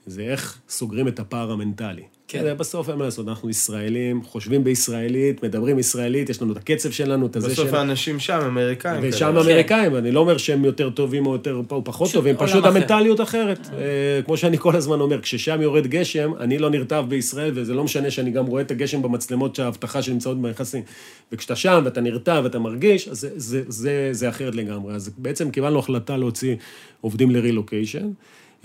זה 0.05 0.21
איך 0.21 0.61
סוגרים 0.69 1.07
את 1.07 1.19
הפער 1.19 1.51
המנטלי. 1.51 2.03
כן. 2.29 2.39
כן. 2.43 2.57
בסוף 2.57 2.89
אין 2.89 2.97
מה 2.97 3.05
לעשות, 3.05 3.27
אנחנו 3.27 3.49
ישראלים, 3.49 4.23
חושבים 4.23 4.63
בישראלית, 4.63 5.43
מדברים 5.43 5.79
ישראלית, 5.79 6.29
יש 6.29 6.41
לנו 6.41 6.51
את 6.53 6.57
הקצב 6.57 6.91
שלנו, 6.91 7.25
את 7.25 7.35
הזה 7.35 7.47
בסוף 7.47 7.65
שלנו. 7.65 7.77
האנשים 7.77 8.19
שם, 8.19 8.39
אמריקאים. 8.47 8.99
ושם 9.03 9.25
כאלה. 9.25 9.41
אמריקאים, 9.41 9.95
אני 9.95 10.11
לא 10.11 10.19
אומר 10.19 10.37
שהם 10.37 10.65
יותר 10.65 10.89
טובים 10.89 11.25
או 11.25 11.33
יותר 11.33 11.61
או 11.71 11.83
פחות 11.83 12.11
טובים, 12.11 12.35
פשוט. 12.37 12.65
המנטליות 12.65 13.21
אחרת. 13.21 13.69
אה, 13.73 14.21
כמו 14.25 14.37
שאני 14.37 14.57
כל 14.57 14.75
הזמן 14.75 14.99
אומר, 14.99 15.21
כששם 15.21 15.61
יורד 15.61 15.87
גשם, 15.87 16.31
אני 16.39 16.57
לא 16.57 16.69
נרטב 16.69 17.05
בישראל, 17.09 17.51
וזה 17.55 17.73
לא 17.73 17.83
משנה 17.83 18.11
שאני 18.11 18.31
גם 18.31 18.45
רואה 18.45 18.61
את 18.61 18.71
הגשם 18.71 19.01
במצלמות 19.01 19.55
של 19.55 19.63
האבטחה 19.63 20.01
שנמצאות 20.01 20.41
בנכסים. 20.41 20.83
וכשאתה 21.31 21.55
שם 21.55 21.81
ואתה 21.85 22.01
נרטב 22.01 22.41
ואתה 22.43 22.59
מרגיש, 22.59 23.07
אז 23.07 23.19
זה, 23.19 23.29
זה, 23.35 23.61
זה, 23.67 24.09
זה 24.11 24.29
אחרת 24.29 24.55
לגמרי. 24.55 24.93
אז 24.93 25.11
בעצם 25.17 25.51
קיבלנו 25.51 25.79
החלטה 25.79 26.17
להוציא 26.17 26.55
עובדים 27.01 27.31
לרילוקיישן. 27.31 28.09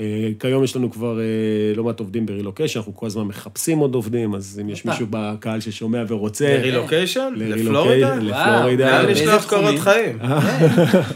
אה, 0.01 0.05
כיום 0.41 0.65
יש 0.65 0.77
לנו 0.77 0.91
כבר 0.91 1.21
אה, 1.21 1.25
לא 1.77 1.85
מעט 1.85 2.01
עובדים 2.01 2.27
ברילוקיישן, 2.27 2.79
אנחנו 2.79 2.97
כל 2.97 3.07
הזמן 3.07 3.23
מחפשים 3.23 3.79
עוד 3.79 3.95
עובדים, 3.95 4.35
אז 4.35 4.61
אם 4.63 4.69
יש. 4.69 4.85
מישהו 4.85 5.07
בקהל 5.11 5.61
ששומע 5.61 6.05
ורוצה... 6.09 6.57
לרילוקיישן? 6.59 7.33
לרילוקי- 7.37 7.61
לפלורידה? 7.61 8.15
לפלורידה. 8.15 8.91
לאן 8.97 9.07
באיזה 9.07 9.23
לשלוח 9.25 9.49
קורות 9.49 9.75
תחומים? 9.77 9.81
חיים? 9.81 10.19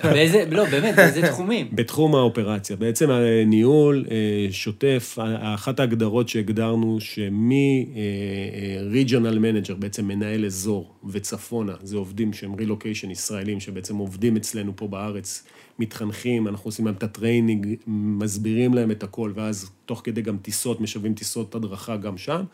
באיזה, 0.03 0.45
לא, 0.51 0.65
באמת, 0.65 0.97
באיזה 0.97 1.23
תחומים? 1.23 1.69
בתחום 1.77 2.15
האופרציה. 2.15 2.77
בעצם 2.77 3.11
הניהול 3.11 4.05
אה, 4.11 4.17
שוטף, 4.51 5.19
אחת 5.41 5.81
ההגדרות 5.81 6.29
שהגדרנו, 6.29 6.99
שמ-regional 7.01 9.07
manager, 9.39 9.75
בעצם 9.79 10.09
מנהל 10.09 10.45
אזור 10.45 10.95
וצפונה, 11.11 11.73
זה 11.83 11.97
עובדים 11.97 12.33
שהם 12.33 12.55
רילוקיישן 12.55 13.11
ישראלים, 13.11 13.61
שבעצם 13.61 13.97
עובדים 13.97 14.37
אצלנו 14.37 14.73
פה 14.77 14.89
בארץ, 14.89 15.45
מתחנכים, 15.79 16.49
אנחנו 16.49 16.69
עושים 16.69 16.87
להם 16.87 16.95
את 16.95 17.03
ה 17.03 17.09
training, 17.09 17.67
מסבירים 17.87 18.75
להם 18.75 18.91
את 18.91 19.03
הכל, 19.03 19.33
ואז 19.35 19.71
תוך 19.87 20.01
כדי 20.05 20.23
גם 20.23 20.37
טיסות, 20.37 20.81
משווים 20.81 21.15
טיסות 21.15 21.55
הדרכה 21.55 21.97
גם 21.97 22.19
שם. 22.19 22.45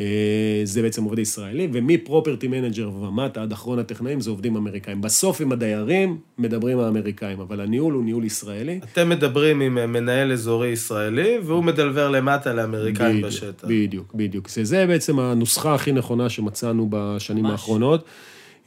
אה, 0.00 0.60
זה 0.64 0.82
בעצם 0.82 1.04
עובדי 1.04 1.22
ישראלים, 1.22 1.70
ומ 1.74 1.89
property 1.89 2.48
manager 2.48 2.90
ומטה 2.94 3.42
עד 3.42 3.52
אחרון 3.52 3.78
הטכנאים 3.78 4.20
זה 4.20 4.30
עובדים 4.30 4.56
אמריקאים. 4.56 5.00
בסוף 5.00 5.40
עם 5.40 5.52
הדיירים 5.52 6.18
מדברים 6.38 6.78
האמריקאים, 6.78 7.40
אבל 7.40 7.60
הניהול 7.60 7.94
הוא 7.94 8.04
ניהול 8.04 8.24
ישראלי. 8.24 8.80
אתם 8.92 9.08
מדברים 9.08 9.60
עם 9.60 9.78
אה, 9.78 9.86
מנהל 9.86 10.32
אזורי 10.32 10.68
ישראלי, 10.68 11.38
והוא 11.44 11.64
מדבר 11.64 12.10
למטה 12.10 12.52
לאמריקאים 12.52 13.16
בדיוק, 13.16 13.26
בשטח. 13.26 13.68
בדיוק, 13.68 14.14
בדיוק. 14.14 14.48
זה, 14.48 14.64
זה 14.64 14.86
בעצם 14.86 15.18
הנוסחה 15.18 15.74
הכי 15.74 15.92
נכונה 15.92 16.28
שמצאנו 16.28 16.86
בשנים 16.90 17.44
ממש. 17.44 17.52
האחרונות. 17.52 18.04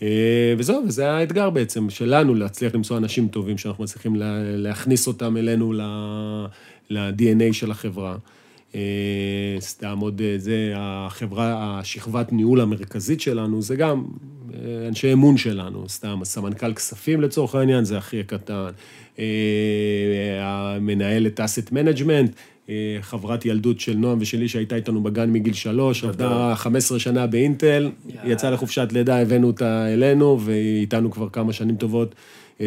אה, 0.02 0.54
וזהו, 0.58 0.84
וזה 0.88 1.12
האתגר 1.12 1.50
בעצם 1.50 1.89
שלנו, 1.89 2.36
להצליח 2.36 2.76
למצוא 2.76 2.97
אנשים 2.97 3.28
טובים 3.28 3.58
שאנחנו 3.58 3.84
מצליחים 3.84 4.16
לה, 4.16 4.39
להכניס 4.43 5.08
אותם 5.08 5.38
אלינו 5.38 5.74
ל-DNA 6.89 7.54
של 7.54 7.72
החברה. 7.72 8.16
אה, 8.76 9.56
סתם 9.60 10.00
עוד, 10.00 10.22
אה, 10.22 10.36
זה 10.38 10.74
החברה, 10.76 11.80
השכבת 11.80 12.32
ניהול 12.32 12.62
המרכזית 12.62 13.22
שלנו, 13.22 13.62
זה 13.62 13.76
גם 13.76 14.04
אה, 14.54 14.88
אנשי 14.88 15.14
אמון 15.14 15.38
שלנו, 15.38 15.89
סתם 15.89 16.22
הסמנכ"ל 16.22 16.74
כספים 16.74 17.22
לצורך 17.22 17.56
העניין, 17.56 17.84
זה 17.84 17.97
הכי 17.97 18.20
הקטן. 18.20 18.70
אה, 19.20 19.26
המנהלת 20.41 21.39
asset 21.39 21.72
management, 21.72 22.32
אה, 22.32 22.36
חברת 23.01 23.45
ילדות 23.45 23.80
של 23.80 23.97
נועם 23.97 24.17
ושלי 24.22 24.47
שהייתה 24.47 24.76
איתנו 24.76 25.03
בגן 25.03 25.32
מגיל 25.34 25.53
שלוש, 25.53 26.03
עבדה 26.03 26.53
15 26.55 26.99
שנה 26.99 27.28
באינטל, 27.28 27.91
יאללה. 28.09 28.32
יצאה 28.32 28.51
לחופשת 28.51 28.88
לידה, 28.91 29.22
הבאנו 29.22 29.47
אותה 29.47 29.93
אלינו, 29.93 30.39
והיא 30.41 30.82
איתנו 30.82 31.11
כבר 31.11 31.30
כמה 31.30 31.53
שנים 31.53 31.76
טובות. 31.76 32.15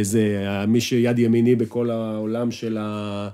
זה 0.01 0.47
מי 0.69 0.81
שיד 0.81 1.19
ימיני 1.19 1.55
בכל 1.55 1.91
העולם 1.91 2.51
של, 2.51 2.77
ה, 2.81 3.29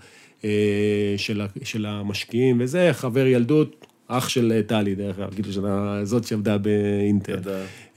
אה, 0.45 1.15
של, 1.17 1.41
ה, 1.41 1.47
של 1.65 1.87
המשקיעים, 1.87 2.57
וזה 2.61 2.89
חבר 2.93 3.27
ילדות, 3.27 3.78
אח 4.09 4.29
של 4.29 4.61
טלי, 4.67 4.95
דרך 4.95 5.19
אגב, 5.19 5.35
כאילו, 5.35 5.53
של 5.53 5.61
זאת 6.03 6.25
שעבדה 6.25 6.59
באינטל. 6.59 7.39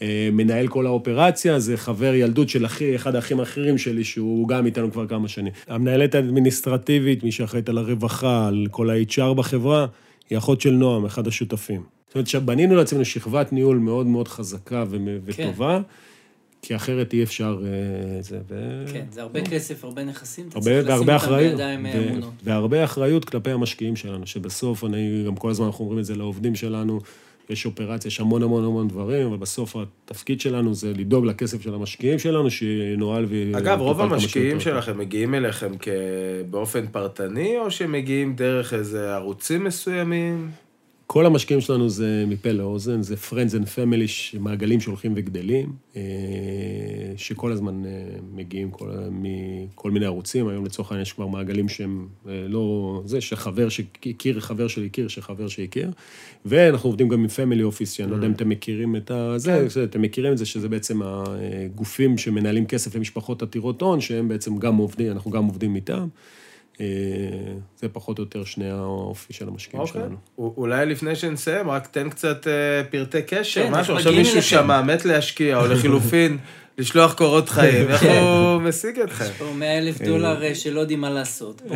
אה, 0.01 0.29
מנהל 0.31 0.67
כל 0.67 0.85
האופרציה, 0.85 1.59
זה 1.59 1.77
חבר 1.77 2.13
ילדות 2.13 2.49
של 2.49 2.65
אחי, 2.65 2.95
אחד 2.95 3.15
האחים 3.15 3.39
האחרים 3.39 3.77
שלי, 3.77 4.03
שהוא 4.03 4.47
גם 4.47 4.65
איתנו 4.65 4.91
כבר 4.91 5.07
כמה 5.07 5.27
שנים. 5.27 5.53
המנהלת 5.67 6.15
האדמיניסטרטיבית, 6.15 7.23
מי 7.23 7.31
שאחראית 7.31 7.69
על 7.69 7.77
הרווחה, 7.77 8.47
על 8.47 8.67
כל 8.71 8.89
ה-HR 8.89 9.33
בחברה, 9.33 9.85
היא 10.29 10.37
אחות 10.37 10.61
של 10.61 10.71
נועם, 10.71 11.05
אחד 11.05 11.27
השותפים. 11.27 11.81
זאת 12.07 12.15
אומרת, 12.15 12.27
שבנינו 12.27 12.75
לעצמנו 12.75 13.05
שכבת 13.05 13.53
ניהול 13.53 13.77
מאוד 13.77 14.07
מאוד 14.07 14.27
חזקה 14.27 14.83
ו- 14.89 15.17
וטובה, 15.25 15.79
כי 16.61 16.75
אחרת 16.75 17.13
אי 17.13 17.23
אפשר... 17.23 17.57
אה, 17.65 18.21
זה, 18.21 18.39
ו... 18.49 18.83
כן, 18.93 19.05
זה 19.11 19.21
הרבה 19.21 19.41
כסף, 19.41 19.83
הרבה 19.83 20.03
נכסים, 20.03 20.45
אתה 20.49 20.57
הרבה, 20.57 20.71
צריך 20.71 20.87
לשים 20.87 20.99
אותם 21.01 21.09
אחריות, 21.15 21.51
בידיים 21.51 21.85
אה, 21.85 21.91
ו- 21.95 22.09
אמונות. 22.09 22.33
והרבה 22.43 22.83
אחריות 22.83 23.25
כלפי 23.25 23.51
המשקיעים 23.51 23.95
שלנו, 23.95 24.27
שבסוף, 24.27 24.83
אני, 24.83 25.23
גם 25.27 25.35
כל 25.35 25.49
הזמן 25.49 25.65
אנחנו 25.65 25.83
אומרים 25.85 25.99
את 25.99 26.05
זה 26.05 26.15
לעובדים 26.15 26.55
שלנו, 26.55 26.99
יש 27.49 27.65
אופרציה, 27.65 28.09
יש 28.09 28.19
המון 28.19 28.43
המון 28.43 28.63
המון 28.65 28.87
דברים, 28.87 29.27
אבל 29.27 29.37
בסוף 29.37 29.75
התפקיד 29.75 30.41
שלנו 30.41 30.73
זה 30.73 30.93
לדאוג 30.97 31.25
לכסף 31.25 31.61
של 31.61 31.73
המשקיעים 31.73 32.19
שלנו, 32.19 32.49
שינוהל 32.49 33.25
ו... 33.29 33.57
אגב, 33.57 33.79
רוב 33.79 34.01
המשקיעים. 34.01 34.59
שלכם 34.59 34.97
מגיעים 34.97 35.35
אליכם 35.35 35.71
כ- 35.79 35.87
באופן 36.49 36.87
פרטני, 36.87 37.57
או 37.57 37.71
שמגיעים 37.71 38.35
דרך 38.35 38.73
איזה 38.73 39.15
ערוצים 39.15 39.63
מסוימים? 39.63 40.51
כל 41.13 41.25
המשקיעים 41.25 41.61
שלנו 41.61 41.89
זה 41.89 42.25
מפה 42.27 42.51
לאוזן, 42.51 43.01
זה 43.01 43.15
Friends 43.29 43.51
and 43.51 43.65
Family, 43.75 44.39
מעגלים 44.39 44.79
שהולכים 44.79 45.13
וגדלים, 45.15 45.71
אה, 45.95 46.01
שכל 47.17 47.51
הזמן 47.51 47.85
אה, 47.85 47.91
מגיעים 48.33 48.71
כל, 48.71 48.89
מכל 49.11 49.91
מיני 49.91 50.05
ערוצים. 50.05 50.47
היום 50.47 50.65
לצורך 50.65 50.91
העניין 50.91 51.01
יש 51.01 51.13
כבר 51.13 51.27
מעגלים 51.27 51.69
שהם 51.69 52.07
אה, 52.27 52.45
לא... 52.47 53.01
זה 53.05 53.21
שחבר 53.21 53.69
שהכיר, 53.69 54.39
חבר 54.39 54.67
של 54.67 54.85
הכיר, 54.85 55.07
שחבר 55.07 55.47
שהכיר. 55.47 55.91
ואנחנו 56.45 56.89
עובדים 56.89 57.09
גם 57.09 57.19
עם 57.19 57.25
Family 57.25 57.75
Office, 57.75 57.85
שאני 57.85 58.11
לא 58.11 58.15
יודע 58.15 58.27
אם 58.27 58.31
אתם 58.31 58.49
מכירים 58.49 58.95
את 58.95 59.11
ה... 59.11 59.37
זה, 59.37 59.69
זה, 59.69 59.83
אתם 59.83 60.01
מכירים 60.01 60.33
את 60.33 60.37
זה, 60.37 60.45
שזה 60.45 60.69
בעצם 60.69 61.01
הגופים 61.03 62.17
שמנהלים 62.17 62.65
כסף 62.65 62.95
למשפחות 62.95 63.41
עתירות 63.41 63.81
הון, 63.81 64.01
שהם 64.01 64.27
בעצם 64.27 64.57
גם 64.57 64.75
עובדים, 64.75 65.11
אנחנו 65.11 65.31
גם 65.31 65.45
עובדים 65.45 65.75
איתם. 65.75 66.07
אה, 66.81 66.85
זה 67.79 67.89
פחות 67.89 68.17
או 68.19 68.23
יותר 68.23 68.43
שני 68.43 68.69
האופי 68.71 69.33
של 69.33 69.47
המשקיעים 69.47 69.81
אוקיי. 69.81 70.01
שלנו. 70.01 70.15
א- 70.39 70.59
אולי 70.59 70.85
לפני 70.85 71.15
שנסיים, 71.15 71.69
רק 71.69 71.87
תן 71.87 72.09
קצת 72.09 72.47
אה, 72.47 72.53
פרטי 72.91 73.21
קשר, 73.27 73.63
כן, 73.63 73.71
משהו. 73.73 73.95
עכשיו 73.95 74.13
מישהו? 74.13 74.41
שמע, 74.41 74.81
מת 74.81 75.05
להשקיע, 75.05 75.57
או 75.61 75.67
לחילופין, 75.67 76.37
לשלוח 76.77 77.13
קורות 77.13 77.49
חיים, 77.49 77.87
איך 77.89 78.01
כן. 78.01 78.21
הוא 78.23 78.61
משיג 78.61 78.99
אתכם? 78.99 79.25
פה 79.37 79.45
100 79.55 79.77
אלף 79.77 80.01
דולר 80.01 80.43
אה, 80.43 80.55
שלא 80.55 80.79
יודעים 80.79 81.01
מה 81.01 81.09
לעשות. 81.09 81.61
פה, 81.67 81.75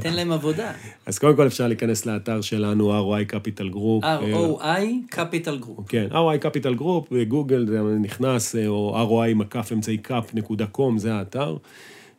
תן 0.00 0.12
להם 0.12 0.32
עבודה. 0.32 0.72
אז 1.06 1.18
קודם 1.18 1.36
כל 1.36 1.46
אפשר 1.46 1.66
להיכנס 1.68 2.06
לאתר 2.06 2.40
שלנו, 2.40 2.92
ROI 3.16 3.32
Capital 3.32 3.74
Group. 3.74 4.04
אה, 4.04 4.18
ROI 4.20 5.14
Capital 5.14 5.64
Group. 5.64 5.82
כן, 5.88 6.06
ROI 6.10 6.44
Capital 6.44 6.78
Group, 6.80 7.06
בגוגל 7.10 7.66
זה 7.68 7.80
נכנס, 8.00 8.56
אה, 8.56 8.66
או 8.66 9.22
ROI 9.26 9.34
מקף 9.34 9.72
אמצעי 9.72 9.98
קאפ.com, 9.98 10.82
זה 10.96 11.14
האתר. 11.14 11.56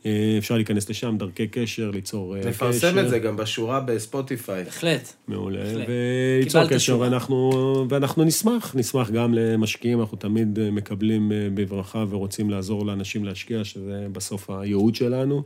אה, 0.06 0.36
אפשר 0.38 0.56
להיכנס 0.56 0.90
לשם, 0.90 1.16
דרכי 1.18 1.48
קשר, 1.48 1.92
ליצור 1.92 2.36
אה, 2.36 2.40
קשר. 2.40 2.50
נפרסם 2.50 3.00
את 3.00 3.10
זה 3.10 3.20
גם 3.20 3.38
בשורה 3.38 3.80
בספוטיפיי. 3.80 4.64
בהחלט. 4.64 5.14
מעולה. 5.28 5.60
וליצור 5.88 6.66
קשר. 6.66 7.00
ואנחנו, 7.00 7.52
ואנחנו 7.90 8.24
נשמח, 8.24 8.76
נשמח 8.76 9.10
גם 9.10 9.34
למשקיעים, 9.34 10.00
אנחנו 10.00 10.18
תמיד 10.18 10.60
אה, 10.60 10.72
מקבלים 10.72 11.32
בברכה 11.54 12.06
ורוצים 12.10 12.50
לעזור 12.50 12.86
לאנשים 12.86 13.26
להשקיע, 13.26 13.64
שזה 13.64 14.08
בסוף 14.12 14.50
הייעוד 14.50 14.96
שלנו. 14.96 15.44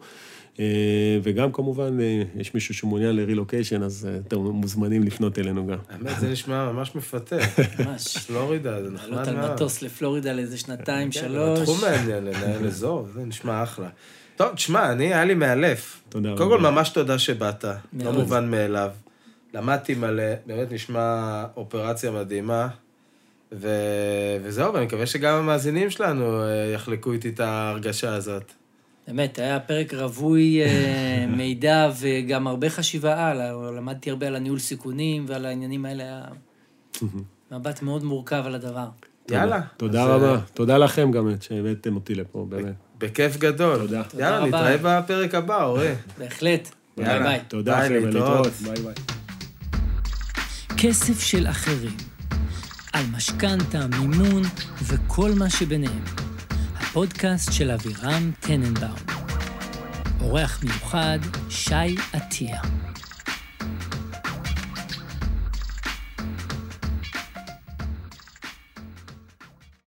וגם 1.24 1.52
כמובן, 1.52 1.98
יש 2.36 2.54
מישהו 2.54 2.74
שמעוניין 2.74 3.16
לרילוקיישן, 3.16 3.84
אז 3.84 4.08
אתם 4.28 4.38
מוזמנים 4.38 5.04
לפנות 5.04 5.40
אלינו 5.40 5.68
גם. 5.68 5.78
האמת, 5.90 6.20
זה 6.20 6.30
נשמע 6.30 6.72
ממש 6.72 6.96
מפתה. 6.96 7.36
ממש. 7.80 8.18
פלורידה, 8.18 8.84
זה 8.84 8.90
לעלות 8.90 8.94
נחמד 8.94 9.28
על 9.28 9.36
מאוד. 9.36 9.52
מטוס 9.52 9.82
לפלורידה 9.82 10.34
לאיזה 10.34 10.58
שנתיים, 10.58 11.12
כן, 11.12 11.20
שלוש. 11.22 11.60
תחום 11.60 11.82
מעניין 11.82 12.26
לנהל 12.26 12.66
אזור, 12.66 13.08
זה 13.14 13.26
נשמע 13.26 13.64
אחלה. 13.64 13.90
טוב, 14.38 14.54
תשמע, 14.56 14.92
אני, 14.92 15.14
היה 15.14 15.26
לי 15.26 15.34
מאלף. 15.34 16.02
תודה 16.10 16.34
קודם 16.38 16.50
כל, 16.50 16.58
רבה. 16.58 16.72
ממש 16.72 16.90
תודה 16.90 17.20
שבאת, 17.20 17.66
לא. 17.94 18.12
מובן 18.12 18.52
מאליו. 18.52 18.90
למדתי 19.54 19.96
מלא, 19.96 20.24
באמת 20.46 20.72
נשמע 20.72 21.44
אופרציה 21.56 22.12
מדהימה. 22.12 22.68
ו... 23.52 23.70
וזהו, 24.44 24.74
ואני 24.74 24.86
מקווה 24.86 25.06
שגם 25.06 25.36
המאזינים 25.36 25.90
שלנו 25.90 26.44
אה, 26.44 26.72
יחלקו 26.74 27.14
איתי 27.14 27.30
את 27.30 27.40
ההרגשה 27.40 28.14
הזאת. 28.14 28.52
באמת, 29.08 29.40
היה 29.40 29.60
פרק 29.60 29.94
רווי 29.94 30.64
אה, 30.64 31.26
מידע 31.38 31.90
וגם 32.00 32.48
הרבה 32.48 32.70
חשיבה 32.70 33.30
על, 33.30 33.42
למדתי 33.78 34.10
הרבה 34.10 34.28
על 34.28 34.36
הניהול 34.36 34.60
סיכונים 34.60 35.26
ועל 35.28 35.46
העניינים 35.46 35.86
האלה, 35.86 36.04
היה 36.04 36.26
מבט 37.52 37.82
מאוד 37.82 38.04
מורכב 38.04 38.44
על 38.46 38.56
הדבר. 38.56 38.88
יאללה. 39.32 39.62
תודה 39.78 40.06
רבה. 40.06 40.32
אה, 40.32 40.40
תודה 40.54 40.78
לכם 40.78 41.12
גם 41.12 41.30
שהבאתם 41.42 41.96
אותי 41.96 42.16
לפה, 42.16 42.46
באמת. 42.50 42.87
בכיף 43.00 43.38
גדול. 43.38 43.78
תודה. 43.78 44.04
תודה 44.04 44.24
יאללה, 44.24 44.40
רבה. 44.40 44.48
נתראה 44.48 45.02
בפרק 45.02 45.36
הבא, 45.36 45.64
אורי. 45.64 45.94
בהחלט. 46.18 46.70
ביי. 46.98 47.20
ביי. 47.24 47.40
תודה 47.48 47.84
לכם, 47.86 47.94
להתראות. 47.94 48.14
להתראות. 48.14 48.54
ביי 48.54 48.84
ביי. 48.84 48.94
כסף 50.78 51.22
של 51.22 51.48
אחרים. 51.48 51.98
על 52.94 53.04
משכנתה, 53.12 53.88
מימון 53.88 54.44
וכל 54.84 55.32
מה 55.32 55.50
שביניהם. 55.50 56.04
הפודקאסט 56.80 57.52
של 57.54 57.72
אבירם 57.72 58.32
טננבאום. 58.40 58.96
אורח 60.22 60.64
מיוחד, 60.64 61.20
שי 61.50 61.96
עטיה. 62.14 62.62